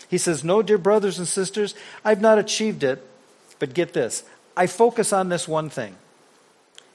He 0.09 0.17
says, 0.17 0.43
No, 0.43 0.61
dear 0.61 0.77
brothers 0.77 1.19
and 1.19 1.27
sisters, 1.27 1.75
I've 2.03 2.21
not 2.21 2.39
achieved 2.39 2.83
it, 2.83 3.05
but 3.59 3.73
get 3.73 3.93
this 3.93 4.23
I 4.59 4.67
focus 4.67 5.13
on 5.13 5.29
this 5.29 5.47
one 5.47 5.69
thing. 5.69 5.95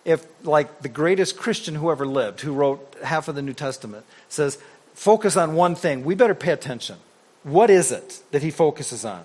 If, 0.04 0.26
like 0.44 0.82
the 0.82 0.90
greatest 0.90 1.38
Christian 1.38 1.74
who 1.74 1.90
ever 1.90 2.04
lived, 2.04 2.42
who 2.42 2.52
wrote 2.52 2.94
half 3.02 3.26
of 3.28 3.36
the 3.36 3.40
New 3.40 3.54
Testament, 3.54 4.04
says, 4.28 4.58
focus 4.92 5.34
on 5.34 5.54
one 5.54 5.74
thing, 5.74 6.04
we 6.04 6.14
better 6.14 6.34
pay 6.34 6.52
attention. 6.52 6.96
What 7.42 7.70
is 7.70 7.90
it 7.90 8.20
that 8.32 8.42
he 8.42 8.50
focuses 8.50 9.02
on? 9.02 9.24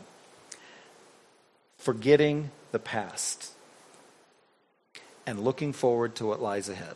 Forgetting 1.79 2.51
the 2.71 2.79
past 2.79 3.51
and 5.27 5.41
looking 5.41 5.73
forward 5.73 6.15
to 6.15 6.25
what 6.25 6.41
lies 6.41 6.69
ahead. 6.69 6.95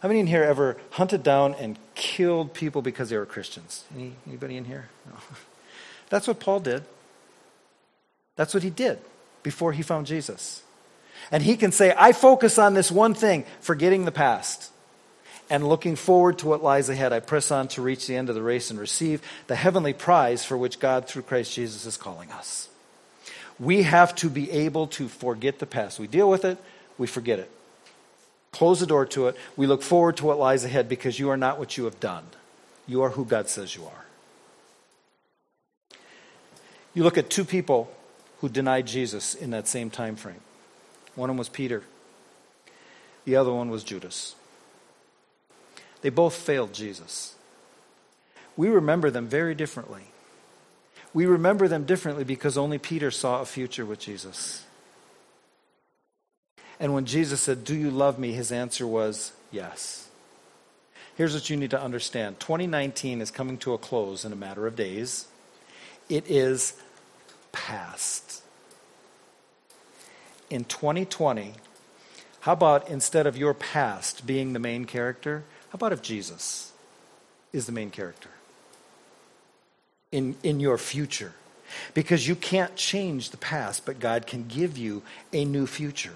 How 0.00 0.06
many 0.06 0.20
in 0.20 0.28
here 0.28 0.44
ever 0.44 0.76
hunted 0.90 1.24
down 1.24 1.54
and 1.54 1.76
killed 1.96 2.54
people 2.54 2.82
because 2.82 3.10
they 3.10 3.16
were 3.16 3.26
Christians? 3.26 3.84
Any, 3.92 4.12
anybody 4.28 4.56
in 4.56 4.66
here? 4.66 4.90
No. 5.06 5.16
That's 6.08 6.28
what 6.28 6.38
Paul 6.38 6.60
did. 6.60 6.84
That's 8.36 8.54
what 8.54 8.62
he 8.62 8.70
did 8.70 8.98
before 9.42 9.72
he 9.72 9.82
found 9.82 10.06
Jesus. 10.06 10.62
And 11.30 11.42
he 11.42 11.56
can 11.56 11.72
say, 11.72 11.94
I 11.96 12.12
focus 12.12 12.58
on 12.58 12.74
this 12.74 12.90
one 12.90 13.14
thing, 13.14 13.44
forgetting 13.60 14.04
the 14.04 14.12
past 14.12 14.70
and 15.50 15.68
looking 15.68 15.96
forward 15.96 16.38
to 16.38 16.48
what 16.48 16.62
lies 16.62 16.88
ahead. 16.88 17.12
I 17.12 17.20
press 17.20 17.50
on 17.50 17.68
to 17.68 17.82
reach 17.82 18.06
the 18.06 18.16
end 18.16 18.28
of 18.28 18.34
the 18.34 18.42
race 18.42 18.70
and 18.70 18.78
receive 18.78 19.22
the 19.46 19.56
heavenly 19.56 19.92
prize 19.92 20.44
for 20.44 20.56
which 20.56 20.80
God, 20.80 21.06
through 21.06 21.22
Christ 21.22 21.54
Jesus, 21.54 21.86
is 21.86 21.96
calling 21.96 22.30
us. 22.32 22.68
We 23.58 23.82
have 23.82 24.14
to 24.16 24.28
be 24.28 24.50
able 24.50 24.88
to 24.88 25.08
forget 25.08 25.58
the 25.58 25.66
past. 25.66 25.98
We 25.98 26.06
deal 26.06 26.28
with 26.28 26.44
it, 26.44 26.58
we 26.98 27.06
forget 27.06 27.38
it 27.38 27.50
close 28.54 28.80
the 28.80 28.86
door 28.86 29.04
to 29.04 29.26
it. 29.26 29.36
We 29.56 29.66
look 29.66 29.82
forward 29.82 30.16
to 30.18 30.26
what 30.26 30.38
lies 30.38 30.64
ahead 30.64 30.88
because 30.88 31.18
you 31.18 31.28
are 31.30 31.36
not 31.36 31.58
what 31.58 31.76
you 31.76 31.84
have 31.84 31.98
done. 32.00 32.24
You 32.86 33.02
are 33.02 33.10
who 33.10 33.24
God 33.24 33.48
says 33.48 33.74
you 33.74 33.84
are. 33.84 34.04
You 36.94 37.02
look 37.02 37.18
at 37.18 37.28
two 37.28 37.44
people 37.44 37.90
who 38.40 38.48
denied 38.48 38.86
Jesus 38.86 39.34
in 39.34 39.50
that 39.50 39.68
same 39.68 39.90
time 39.90 40.16
frame. 40.16 40.40
One 41.14 41.30
of 41.30 41.34
them 41.34 41.38
was 41.38 41.48
Peter. 41.48 41.82
The 43.24 43.36
other 43.36 43.52
one 43.52 43.70
was 43.70 43.84
Judas. 43.84 44.34
They 46.02 46.10
both 46.10 46.34
failed 46.34 46.74
Jesus. 46.74 47.34
We 48.56 48.68
remember 48.68 49.10
them 49.10 49.26
very 49.26 49.54
differently. 49.54 50.02
We 51.14 51.26
remember 51.26 51.68
them 51.68 51.84
differently 51.84 52.24
because 52.24 52.58
only 52.58 52.78
Peter 52.78 53.10
saw 53.10 53.40
a 53.40 53.46
future 53.46 53.86
with 53.86 54.00
Jesus. 54.00 54.64
And 56.80 56.92
when 56.92 57.06
Jesus 57.06 57.40
said, 57.40 57.64
Do 57.64 57.74
you 57.74 57.90
love 57.90 58.18
me? 58.18 58.32
his 58.32 58.52
answer 58.52 58.86
was, 58.86 59.32
Yes. 59.50 60.08
Here's 61.16 61.32
what 61.32 61.48
you 61.48 61.56
need 61.56 61.70
to 61.70 61.80
understand 61.80 62.40
2019 62.40 63.20
is 63.20 63.30
coming 63.30 63.56
to 63.58 63.72
a 63.72 63.78
close 63.78 64.24
in 64.24 64.32
a 64.32 64.36
matter 64.36 64.66
of 64.66 64.74
days. 64.74 65.28
It 66.08 66.28
is 66.28 66.74
past. 67.54 68.42
In 70.50 70.64
2020, 70.64 71.54
how 72.40 72.52
about 72.52 72.88
instead 72.90 73.26
of 73.26 73.38
your 73.38 73.54
past 73.54 74.26
being 74.26 74.52
the 74.52 74.58
main 74.58 74.84
character, 74.84 75.44
how 75.70 75.76
about 75.76 75.92
if 75.92 76.02
Jesus 76.02 76.72
is 77.52 77.64
the 77.64 77.72
main 77.72 77.90
character 77.90 78.28
in, 80.12 80.36
in 80.42 80.60
your 80.60 80.76
future? 80.76 81.32
Because 81.94 82.28
you 82.28 82.36
can't 82.36 82.76
change 82.76 83.30
the 83.30 83.36
past, 83.38 83.86
but 83.86 83.98
God 83.98 84.26
can 84.26 84.46
give 84.46 84.76
you 84.76 85.02
a 85.32 85.44
new 85.44 85.66
future. 85.66 86.12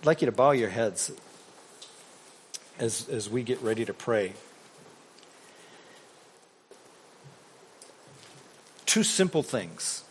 I'd 0.00 0.06
like 0.06 0.20
you 0.20 0.26
to 0.26 0.32
bow 0.32 0.50
your 0.50 0.68
heads 0.68 1.10
as, 2.78 3.08
as 3.08 3.30
we 3.30 3.42
get 3.42 3.62
ready 3.62 3.84
to 3.84 3.94
pray. 3.94 4.34
Two 8.88 9.02
simple 9.02 9.42
things, 9.42 10.02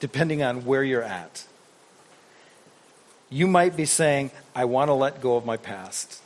depending 0.00 0.42
on 0.42 0.64
where 0.64 0.82
you're 0.82 1.00
at. 1.00 1.46
You 3.30 3.46
might 3.46 3.76
be 3.76 3.84
saying, 3.84 4.32
I 4.52 4.64
want 4.64 4.88
to 4.88 4.94
let 4.94 5.20
go 5.20 5.36
of 5.36 5.46
my 5.46 5.56
past. 5.56 6.20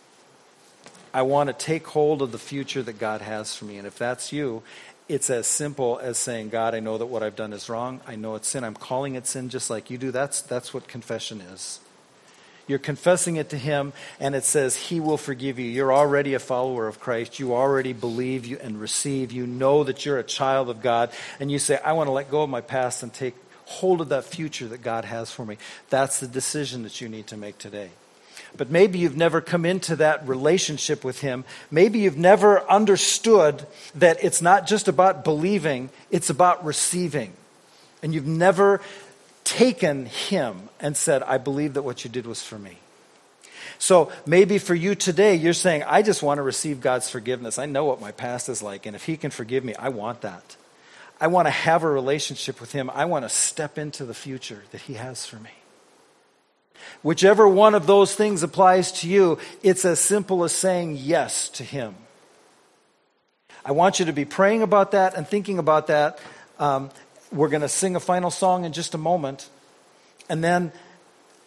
I 1.13 1.21
want 1.21 1.49
to 1.49 1.53
take 1.53 1.87
hold 1.89 2.23
of 2.23 2.33
the 2.33 2.39
future 2.39 2.83
that 2.83 2.99
God 2.99 3.21
has 3.21 3.55
for 3.55 3.67
me. 3.67 3.77
And 3.77 3.87
if 3.87 3.99
that's 3.99 4.33
you, 4.33 4.63
it's 5.11 5.29
as 5.29 5.47
simple 5.47 5.99
as 6.03 6.17
saying, 6.17 6.49
God, 6.49 6.75
I 6.75 6.81
know 6.81 6.97
that 6.97 7.05
what 7.05 7.23
I've 7.23 7.37
done 7.37 7.53
is 7.53 7.69
wrong. 7.69 8.01
I 8.07 8.17
know 8.17 8.35
it's 8.35 8.49
sin. 8.49 8.65
I'm 8.65 8.73
calling 8.73 9.15
it 9.15 9.27
sin 9.27 9.51
just 9.51 9.69
like 9.69 9.91
you 9.91 9.99
do. 9.99 10.11
That's, 10.11 10.41
that's 10.41 10.73
what 10.73 10.89
confession 10.89 11.43
is. 11.43 11.81
You're 12.73 12.79
confessing 12.79 13.37
it 13.37 13.51
to 13.51 13.59
Him, 13.59 13.93
and 14.19 14.35
it 14.35 14.45
says 14.45 14.75
He 14.75 14.99
will 14.99 15.19
forgive 15.19 15.59
you. 15.59 15.67
You're 15.67 15.93
already 15.93 16.33
a 16.33 16.39
follower 16.39 16.89
of 16.89 17.01
Christ. 17.01 17.39
You 17.39 17.53
already 17.53 17.93
believe 17.93 18.47
you 18.47 18.57
and 18.63 18.81
receive. 18.81 19.31
You 19.31 19.47
know 19.47 19.85
that 19.85 20.07
you're 20.07 20.19
a 20.19 20.25
child 20.25 20.71
of 20.71 20.81
God, 20.81 21.11
and 21.39 21.53
you 21.53 21.59
say, 21.59 21.79
I 21.85 21.93
want 21.93 22.07
to 22.07 22.13
let 22.13 22.31
go 22.31 22.45
of 22.45 22.49
my 22.49 22.63
past 22.63 23.03
and 23.03 23.13
take 23.13 23.35
hold 23.67 24.01
of 24.01 24.09
that 24.09 24.25
future 24.25 24.69
that 24.69 24.81
God 24.81 25.05
has 25.05 25.31
for 25.31 25.45
me. 25.45 25.59
That's 25.91 26.21
the 26.21 26.27
decision 26.27 26.85
that 26.85 26.99
you 26.99 27.11
need 27.11 27.27
to 27.27 27.37
make 27.37 27.59
today. 27.59 27.91
But 28.57 28.71
maybe 28.71 28.99
you've 28.99 29.19
never 29.19 29.43
come 29.43 29.67
into 29.67 29.97
that 29.97 30.27
relationship 30.27 31.05
with 31.05 31.21
Him. 31.21 31.45
Maybe 31.71 31.99
you've 31.99 32.17
never 32.17 32.67
understood 32.71 33.67
that 33.97 34.25
it's 34.25 34.41
not 34.41 34.67
just 34.67 34.89
about 34.89 35.25
believing, 35.25 35.91
it's 36.11 36.31
about 36.31 36.65
receiving. 36.65 37.35
And 38.03 38.15
you've 38.15 38.27
never 38.27 38.81
taken 39.45 40.07
him 40.07 40.69
and 40.81 40.97
said, 40.97 41.23
I 41.23 41.39
believe 41.39 41.75
that 41.75 41.83
what 41.83 42.05
you 42.05 42.11
did 42.11 42.27
was 42.27 42.43
for 42.43 42.59
me. 42.59 42.79
So 43.79 44.13
maybe 44.27 44.59
for 44.59 44.75
you 44.75 44.95
today, 44.95 45.35
you're 45.35 45.53
saying, 45.53 45.83
I 45.85 46.03
just 46.03 46.23
want 46.23 46.39
to 46.39 46.43
receive 46.43 46.81
God's 46.81 47.09
forgiveness. 47.09 47.59
I 47.59 47.67
know 47.67 47.85
what 47.85 48.01
my 48.01 48.13
past 48.13 48.49
is 48.49 48.63
like, 48.63 48.87
and 48.87 48.95
if 48.95 49.05
He 49.05 49.17
can 49.17 49.31
forgive 49.31 49.65
me, 49.65 49.75
I 49.75 49.89
want 49.89 50.21
that. 50.21 50.57
I 51.21 51.27
want 51.27 51.47
to 51.47 51.51
have 51.51 51.83
a 51.83 51.91
relationship 51.91 52.61
with 52.61 52.73
Him. 52.73 52.91
I 52.91 53.07
want 53.07 53.25
to 53.25 53.29
step 53.29 53.79
into 53.79 54.05
the 54.05 54.15
future 54.15 54.63
that 54.71 54.83
He 54.83 54.95
has 54.95 55.27
for 55.27 55.37
me. 55.37 55.51
Whichever 57.03 57.49
one 57.49 57.75
of 57.75 57.87
those 57.87 58.15
things 58.15 58.43
applies 58.43 58.93
to 59.01 59.09
you, 59.09 59.39
it's 59.63 59.85
as 59.85 60.01
simple 60.01 60.45
as 60.45 60.53
saying 60.53 60.97
yes 60.99 61.49
to 61.51 61.65
Him. 61.65 61.95
I 63.65 63.73
want 63.73 64.01
you 64.01 64.07
to 64.07 64.13
be 64.13 64.25
praying 64.25 64.63
about 64.63 64.93
that 64.93 65.15
and 65.15 65.27
thinking 65.27 65.59
about 65.59 65.87
that. 65.87 66.19
Um, 66.59 66.91
we're 67.33 67.49
going 67.49 67.63
to 67.63 67.69
sing 67.69 67.97
a 67.97 68.01
final 68.01 68.31
song 68.31 68.65
in 68.65 68.73
just 68.73 68.95
a 68.95 68.99
moment. 68.99 69.49
And 70.29 70.43
then 70.45 70.73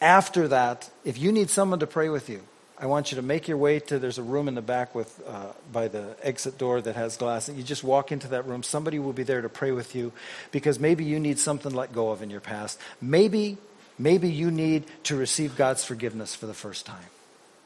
after 0.01 0.47
that, 0.49 0.89
if 1.03 1.17
you 1.17 1.31
need 1.31 1.49
someone 1.49 1.79
to 1.79 1.87
pray 1.87 2.09
with 2.09 2.29
you, 2.29 2.41
I 2.77 2.87
want 2.87 3.11
you 3.11 3.15
to 3.15 3.21
make 3.21 3.47
your 3.47 3.57
way 3.57 3.79
to 3.79 3.99
there's 3.99 4.17
a 4.17 4.23
room 4.23 4.49
in 4.49 4.55
the 4.55 4.61
back 4.61 4.93
with 4.93 5.21
uh, 5.25 5.53
by 5.71 5.87
the 5.87 6.15
exit 6.21 6.57
door 6.57 6.81
that 6.81 6.95
has 6.95 7.15
glass. 7.15 7.47
And 7.47 7.57
You 7.57 7.63
just 7.63 7.83
walk 7.83 8.11
into 8.11 8.27
that 8.29 8.45
room. 8.45 8.63
Somebody 8.63 8.99
will 8.99 9.13
be 9.13 9.23
there 9.23 9.41
to 9.41 9.47
pray 9.47 9.71
with 9.71 9.95
you 9.95 10.11
because 10.51 10.77
maybe 10.77 11.05
you 11.05 11.19
need 11.19 11.39
something 11.39 11.73
let 11.73 11.93
go 11.93 12.11
of 12.11 12.21
in 12.21 12.29
your 12.29 12.41
past. 12.41 12.79
Maybe 13.01 13.57
maybe 13.97 14.29
you 14.29 14.51
need 14.51 14.83
to 15.03 15.15
receive 15.15 15.55
God's 15.55 15.85
forgiveness 15.85 16.35
for 16.35 16.47
the 16.47 16.53
first 16.53 16.85
time 16.85 17.05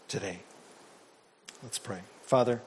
today. 0.07 0.39
Let's 1.63 1.79
pray. 1.79 1.99
Father, 2.23 2.61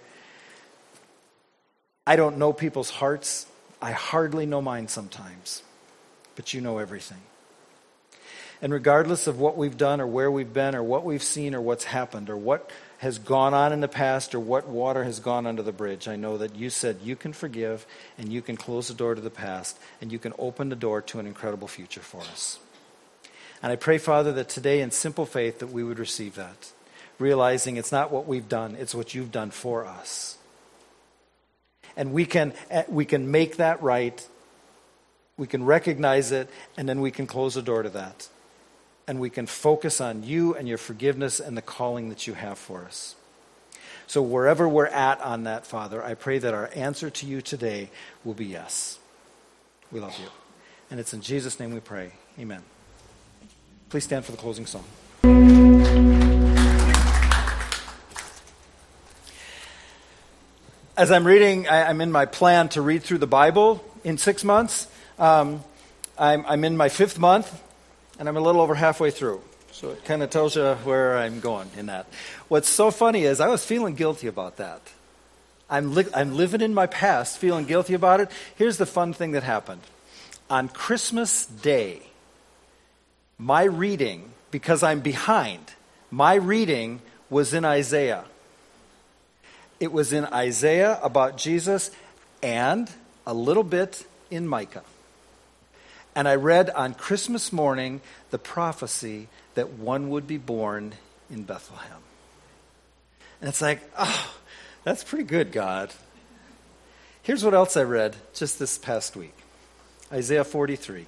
I 2.04 2.16
don't 2.16 2.38
know 2.38 2.52
people's 2.52 2.90
hearts. 2.90 3.46
I 3.82 3.90
hardly 3.90 4.46
know 4.46 4.62
mine 4.62 4.86
sometimes, 4.86 5.64
but 6.36 6.54
you 6.54 6.60
know 6.60 6.78
everything. 6.78 7.18
And 8.62 8.72
regardless 8.72 9.26
of 9.26 9.40
what 9.40 9.56
we've 9.56 9.76
done 9.76 10.00
or 10.00 10.06
where 10.06 10.30
we've 10.30 10.52
been 10.52 10.76
or 10.76 10.84
what 10.84 11.04
we've 11.04 11.22
seen 11.22 11.52
or 11.52 11.60
what's 11.60 11.82
happened 11.82 12.30
or 12.30 12.36
what 12.36 12.70
has 12.98 13.18
gone 13.18 13.54
on 13.54 13.72
in 13.72 13.80
the 13.80 13.88
past 13.88 14.36
or 14.36 14.40
what 14.40 14.68
water 14.68 15.02
has 15.02 15.18
gone 15.18 15.48
under 15.48 15.64
the 15.64 15.72
bridge, 15.72 16.06
I 16.06 16.14
know 16.14 16.38
that 16.38 16.54
you 16.54 16.70
said 16.70 17.00
you 17.02 17.16
can 17.16 17.32
forgive 17.32 17.84
and 18.16 18.32
you 18.32 18.40
can 18.40 18.56
close 18.56 18.86
the 18.86 18.94
door 18.94 19.16
to 19.16 19.20
the 19.20 19.30
past 19.30 19.76
and 20.00 20.12
you 20.12 20.20
can 20.20 20.32
open 20.38 20.68
the 20.68 20.76
door 20.76 21.02
to 21.02 21.18
an 21.18 21.26
incredible 21.26 21.66
future 21.66 22.00
for 22.00 22.20
us. 22.20 22.60
And 23.64 23.72
I 23.72 23.76
pray, 23.76 23.98
Father, 23.98 24.32
that 24.34 24.48
today 24.48 24.80
in 24.80 24.92
simple 24.92 25.26
faith 25.26 25.58
that 25.58 25.72
we 25.72 25.82
would 25.82 25.98
receive 25.98 26.36
that, 26.36 26.70
realizing 27.18 27.76
it's 27.76 27.90
not 27.90 28.12
what 28.12 28.28
we've 28.28 28.48
done, 28.48 28.76
it's 28.78 28.94
what 28.94 29.12
you've 29.12 29.32
done 29.32 29.50
for 29.50 29.84
us 29.84 30.38
and 31.96 32.12
we 32.12 32.26
can, 32.26 32.52
eh, 32.70 32.84
we 32.88 33.04
can 33.04 33.30
make 33.30 33.56
that 33.56 33.82
right. 33.82 34.26
We 35.36 35.46
can 35.46 35.64
recognize 35.64 36.32
it, 36.32 36.48
and 36.76 36.88
then 36.88 37.00
we 37.00 37.10
can 37.10 37.26
close 37.26 37.54
the 37.54 37.62
door 37.62 37.82
to 37.82 37.90
that. 37.90 38.28
And 39.08 39.18
we 39.18 39.30
can 39.30 39.46
focus 39.46 40.00
on 40.00 40.22
you 40.22 40.54
and 40.54 40.68
your 40.68 40.78
forgiveness 40.78 41.40
and 41.40 41.56
the 41.56 41.62
calling 41.62 42.08
that 42.10 42.26
you 42.26 42.34
have 42.34 42.58
for 42.58 42.84
us. 42.84 43.16
So, 44.06 44.22
wherever 44.22 44.68
we're 44.68 44.86
at 44.86 45.20
on 45.22 45.44
that, 45.44 45.66
Father, 45.66 46.04
I 46.04 46.14
pray 46.14 46.38
that 46.38 46.54
our 46.54 46.70
answer 46.74 47.08
to 47.10 47.26
you 47.26 47.40
today 47.40 47.90
will 48.24 48.34
be 48.34 48.44
yes. 48.44 48.98
We 49.90 50.00
love 50.00 50.18
you. 50.18 50.28
And 50.90 51.00
it's 51.00 51.14
in 51.14 51.22
Jesus' 51.22 51.58
name 51.58 51.72
we 51.72 51.80
pray. 51.80 52.12
Amen. 52.38 52.62
Please 53.88 54.04
stand 54.04 54.24
for 54.24 54.32
the 54.32 54.38
closing 54.38 54.66
song. 54.66 54.84
As 61.02 61.10
I'm 61.10 61.26
reading, 61.26 61.66
I, 61.66 61.90
am 61.90 62.00
in 62.00 62.12
my 62.12 62.26
plan 62.26 62.68
to 62.68 62.80
read 62.80 63.02
through 63.02 63.18
the 63.18 63.26
Bible 63.26 63.84
in 64.04 64.18
six 64.18 64.44
months. 64.44 64.86
Um, 65.18 65.64
I'm, 66.16 66.46
I'm 66.46 66.62
in 66.62 66.76
my 66.76 66.90
fifth 66.90 67.18
month, 67.18 67.60
and 68.20 68.28
I'm 68.28 68.36
a 68.36 68.40
little 68.40 68.60
over 68.60 68.76
halfway 68.76 69.10
through. 69.10 69.40
So 69.72 69.90
it 69.90 70.04
kind 70.04 70.22
of 70.22 70.30
tells 70.30 70.54
you 70.54 70.62
where 70.84 71.18
I'm 71.18 71.40
going 71.40 71.68
in 71.76 71.86
that. 71.86 72.06
What's 72.46 72.68
so 72.68 72.92
funny 72.92 73.24
is 73.24 73.40
I 73.40 73.48
was 73.48 73.64
feeling 73.64 73.96
guilty 73.96 74.28
about 74.28 74.58
that. 74.58 74.80
I'm, 75.68 75.92
li- 75.92 76.06
I'm 76.14 76.36
living 76.36 76.60
in 76.60 76.72
my 76.72 76.86
past, 76.86 77.36
feeling 77.36 77.64
guilty 77.64 77.94
about 77.94 78.20
it. 78.20 78.30
Here's 78.54 78.76
the 78.76 78.86
fun 78.86 79.12
thing 79.12 79.32
that 79.32 79.42
happened. 79.42 79.82
On 80.48 80.68
Christmas 80.68 81.46
Day, 81.46 82.02
my 83.38 83.64
reading, 83.64 84.30
because 84.52 84.84
I'm 84.84 85.00
behind, 85.00 85.72
my 86.12 86.34
reading 86.34 87.02
was 87.28 87.52
in 87.54 87.64
Isaiah. 87.64 88.22
It 89.82 89.90
was 89.90 90.12
in 90.12 90.26
Isaiah 90.26 90.96
about 91.02 91.36
Jesus 91.36 91.90
and 92.40 92.88
a 93.26 93.34
little 93.34 93.64
bit 93.64 94.06
in 94.30 94.46
Micah. 94.46 94.84
And 96.14 96.28
I 96.28 96.36
read 96.36 96.70
on 96.70 96.94
Christmas 96.94 97.52
morning 97.52 98.00
the 98.30 98.38
prophecy 98.38 99.26
that 99.54 99.70
one 99.70 100.08
would 100.10 100.28
be 100.28 100.38
born 100.38 100.94
in 101.28 101.42
Bethlehem. 101.42 101.98
And 103.40 103.48
it's 103.48 103.60
like, 103.60 103.80
oh, 103.98 104.32
that's 104.84 105.02
pretty 105.02 105.24
good, 105.24 105.50
God. 105.50 105.92
Here's 107.24 107.44
what 107.44 107.52
else 107.52 107.76
I 107.76 107.82
read 107.82 108.14
just 108.34 108.60
this 108.60 108.78
past 108.78 109.16
week 109.16 109.34
Isaiah 110.12 110.44
43. 110.44 111.06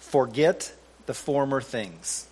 Forget 0.00 0.72
the 1.06 1.14
former 1.14 1.60
things, 1.60 2.26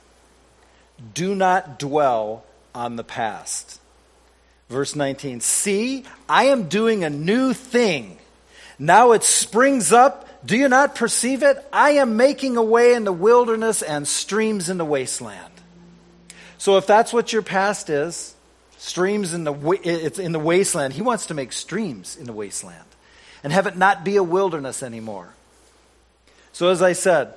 do 1.14 1.36
not 1.36 1.78
dwell 1.78 2.44
on 2.74 2.96
the 2.96 3.04
past. 3.04 3.79
Verse 4.70 4.94
19 4.94 5.40
See, 5.40 6.04
I 6.28 6.44
am 6.44 6.68
doing 6.68 7.04
a 7.04 7.10
new 7.10 7.52
thing. 7.52 8.16
Now 8.78 9.12
it 9.12 9.24
springs 9.24 9.92
up. 9.92 10.28
Do 10.46 10.56
you 10.56 10.68
not 10.68 10.94
perceive 10.94 11.42
it? 11.42 11.62
I 11.70 11.90
am 11.90 12.16
making 12.16 12.56
a 12.56 12.62
way 12.62 12.94
in 12.94 13.04
the 13.04 13.12
wilderness 13.12 13.82
and 13.82 14.08
streams 14.08 14.70
in 14.70 14.78
the 14.78 14.84
wasteland. 14.86 15.52
So 16.56 16.78
if 16.78 16.86
that's 16.86 17.12
what 17.12 17.32
your 17.32 17.42
past 17.42 17.90
is, 17.90 18.34
streams 18.78 19.34
in 19.34 19.44
the 19.44 19.52
it's 19.82 20.18
in 20.18 20.32
the 20.32 20.38
wasteland, 20.38 20.94
he 20.94 21.02
wants 21.02 21.26
to 21.26 21.34
make 21.34 21.52
streams 21.52 22.16
in 22.16 22.24
the 22.24 22.32
wasteland 22.32 22.84
and 23.42 23.52
have 23.52 23.66
it 23.66 23.76
not 23.76 24.04
be 24.04 24.16
a 24.16 24.22
wilderness 24.22 24.82
anymore. 24.82 25.34
So 26.52 26.68
as 26.68 26.80
I 26.80 26.92
said, 26.92 27.34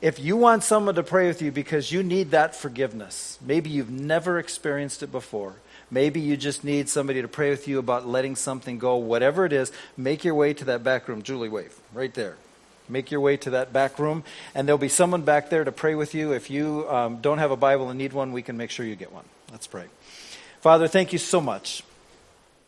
if 0.00 0.20
you 0.20 0.36
want 0.36 0.64
someone 0.64 0.96
to 0.96 1.02
pray 1.02 1.28
with 1.28 1.40
you 1.40 1.50
because 1.50 1.90
you 1.90 2.02
need 2.02 2.32
that 2.32 2.54
forgiveness, 2.54 3.38
maybe 3.40 3.70
you've 3.70 3.90
never 3.90 4.38
experienced 4.38 5.02
it 5.02 5.10
before, 5.10 5.54
Maybe 5.94 6.18
you 6.18 6.36
just 6.36 6.64
need 6.64 6.88
somebody 6.88 7.22
to 7.22 7.28
pray 7.28 7.50
with 7.50 7.68
you 7.68 7.78
about 7.78 8.04
letting 8.04 8.34
something 8.34 8.80
go, 8.80 8.96
whatever 8.96 9.46
it 9.46 9.52
is, 9.52 9.70
make 9.96 10.24
your 10.24 10.34
way 10.34 10.52
to 10.52 10.64
that 10.64 10.82
back 10.82 11.06
room. 11.06 11.22
Julie, 11.22 11.48
wave 11.48 11.72
right 11.92 12.12
there. 12.12 12.34
Make 12.88 13.12
your 13.12 13.20
way 13.20 13.36
to 13.36 13.50
that 13.50 13.72
back 13.72 14.00
room, 14.00 14.24
and 14.56 14.66
there'll 14.66 14.76
be 14.76 14.88
someone 14.88 15.22
back 15.22 15.50
there 15.50 15.62
to 15.62 15.70
pray 15.70 15.94
with 15.94 16.12
you. 16.12 16.32
If 16.32 16.50
you 16.50 16.90
um, 16.90 17.20
don't 17.20 17.38
have 17.38 17.52
a 17.52 17.56
Bible 17.56 17.90
and 17.90 17.96
need 17.96 18.12
one, 18.12 18.32
we 18.32 18.42
can 18.42 18.56
make 18.56 18.70
sure 18.72 18.84
you 18.84 18.96
get 18.96 19.12
one. 19.12 19.24
Let's 19.52 19.68
pray. 19.68 19.84
Father, 20.60 20.88
thank 20.88 21.12
you 21.12 21.18
so 21.20 21.40
much 21.40 21.84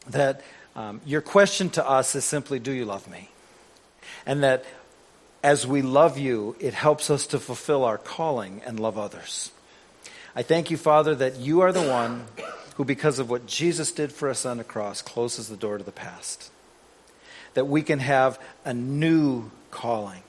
that 0.07 0.43
um, 0.77 1.01
your 1.05 1.21
question 1.21 1.69
to 1.71 1.85
us 1.85 2.15
is 2.15 2.25
simply, 2.25 2.61
Do 2.61 2.71
you 2.71 2.85
love 2.85 3.11
me? 3.11 3.29
And 4.25 4.45
that 4.45 4.65
as 5.43 5.67
we 5.67 5.83
love 5.83 6.17
you, 6.17 6.55
it 6.61 6.75
helps 6.75 7.11
us 7.11 7.27
to 7.27 7.41
fulfill 7.41 7.85
our 7.85 7.99
calling 7.99 8.63
and 8.65 8.79
love 8.79 8.97
others. 8.97 9.51
I 10.37 10.43
thank 10.43 10.71
you, 10.71 10.77
Father, 10.77 11.17
that 11.17 11.37
you 11.37 11.63
are 11.63 11.73
the 11.73 11.83
one 11.83 12.27
who, 12.77 12.85
because 12.85 13.19
of 13.19 13.29
what 13.29 13.47
Jesus 13.47 13.91
did 13.93 14.13
for 14.13 14.29
us 14.29 14.47
on 14.47 14.59
the 14.59 14.65
cross, 14.65 15.03
closes 15.03 15.49
the 15.49 15.57
door 15.57 15.79
to 15.79 15.85
the 15.85 15.93
past. 15.93 16.51
That 17.55 17.67
we 17.67 17.83
can 17.83 17.99
have 18.01 18.39
a 18.65 18.75
new 18.75 19.51
calling. 19.71 20.23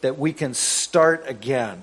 That 0.00 0.18
we 0.18 0.32
can 0.32 0.54
start 0.54 1.24
again 1.26 1.82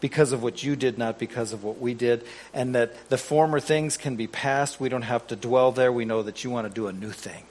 because 0.00 0.32
of 0.32 0.42
what 0.42 0.62
you 0.62 0.76
did, 0.76 0.98
not 0.98 1.18
because 1.18 1.52
of 1.52 1.64
what 1.64 1.78
we 1.78 1.94
did. 1.94 2.24
And 2.52 2.74
that 2.74 3.08
the 3.08 3.18
former 3.18 3.60
things 3.60 3.96
can 3.96 4.16
be 4.16 4.26
past. 4.26 4.78
We 4.78 4.88
don't 4.88 5.02
have 5.02 5.26
to 5.28 5.36
dwell 5.36 5.72
there. 5.72 5.92
We 5.92 6.04
know 6.04 6.22
that 6.22 6.44
you 6.44 6.50
want 6.50 6.68
to 6.68 6.72
do 6.72 6.86
a 6.86 6.92
new 6.92 7.10
thing. 7.10 7.44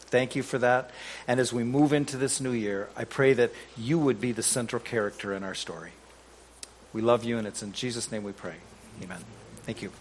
Thank 0.00 0.34
you 0.34 0.42
for 0.42 0.58
that. 0.58 0.90
And 1.28 1.38
as 1.38 1.52
we 1.52 1.62
move 1.62 1.92
into 1.92 2.16
this 2.16 2.40
new 2.40 2.52
year, 2.52 2.90
I 2.96 3.04
pray 3.04 3.32
that 3.34 3.52
you 3.78 3.98
would 3.98 4.20
be 4.20 4.32
the 4.32 4.42
central 4.42 4.80
character 4.80 5.32
in 5.32 5.44
our 5.44 5.54
story. 5.54 5.92
We 6.92 7.00
love 7.00 7.22
you, 7.22 7.38
and 7.38 7.46
it's 7.46 7.62
in 7.62 7.72
Jesus' 7.72 8.10
name 8.10 8.24
we 8.24 8.32
pray. 8.32 8.56
Amen. 9.02 9.20
Thank 9.64 9.82
you. 9.82 9.92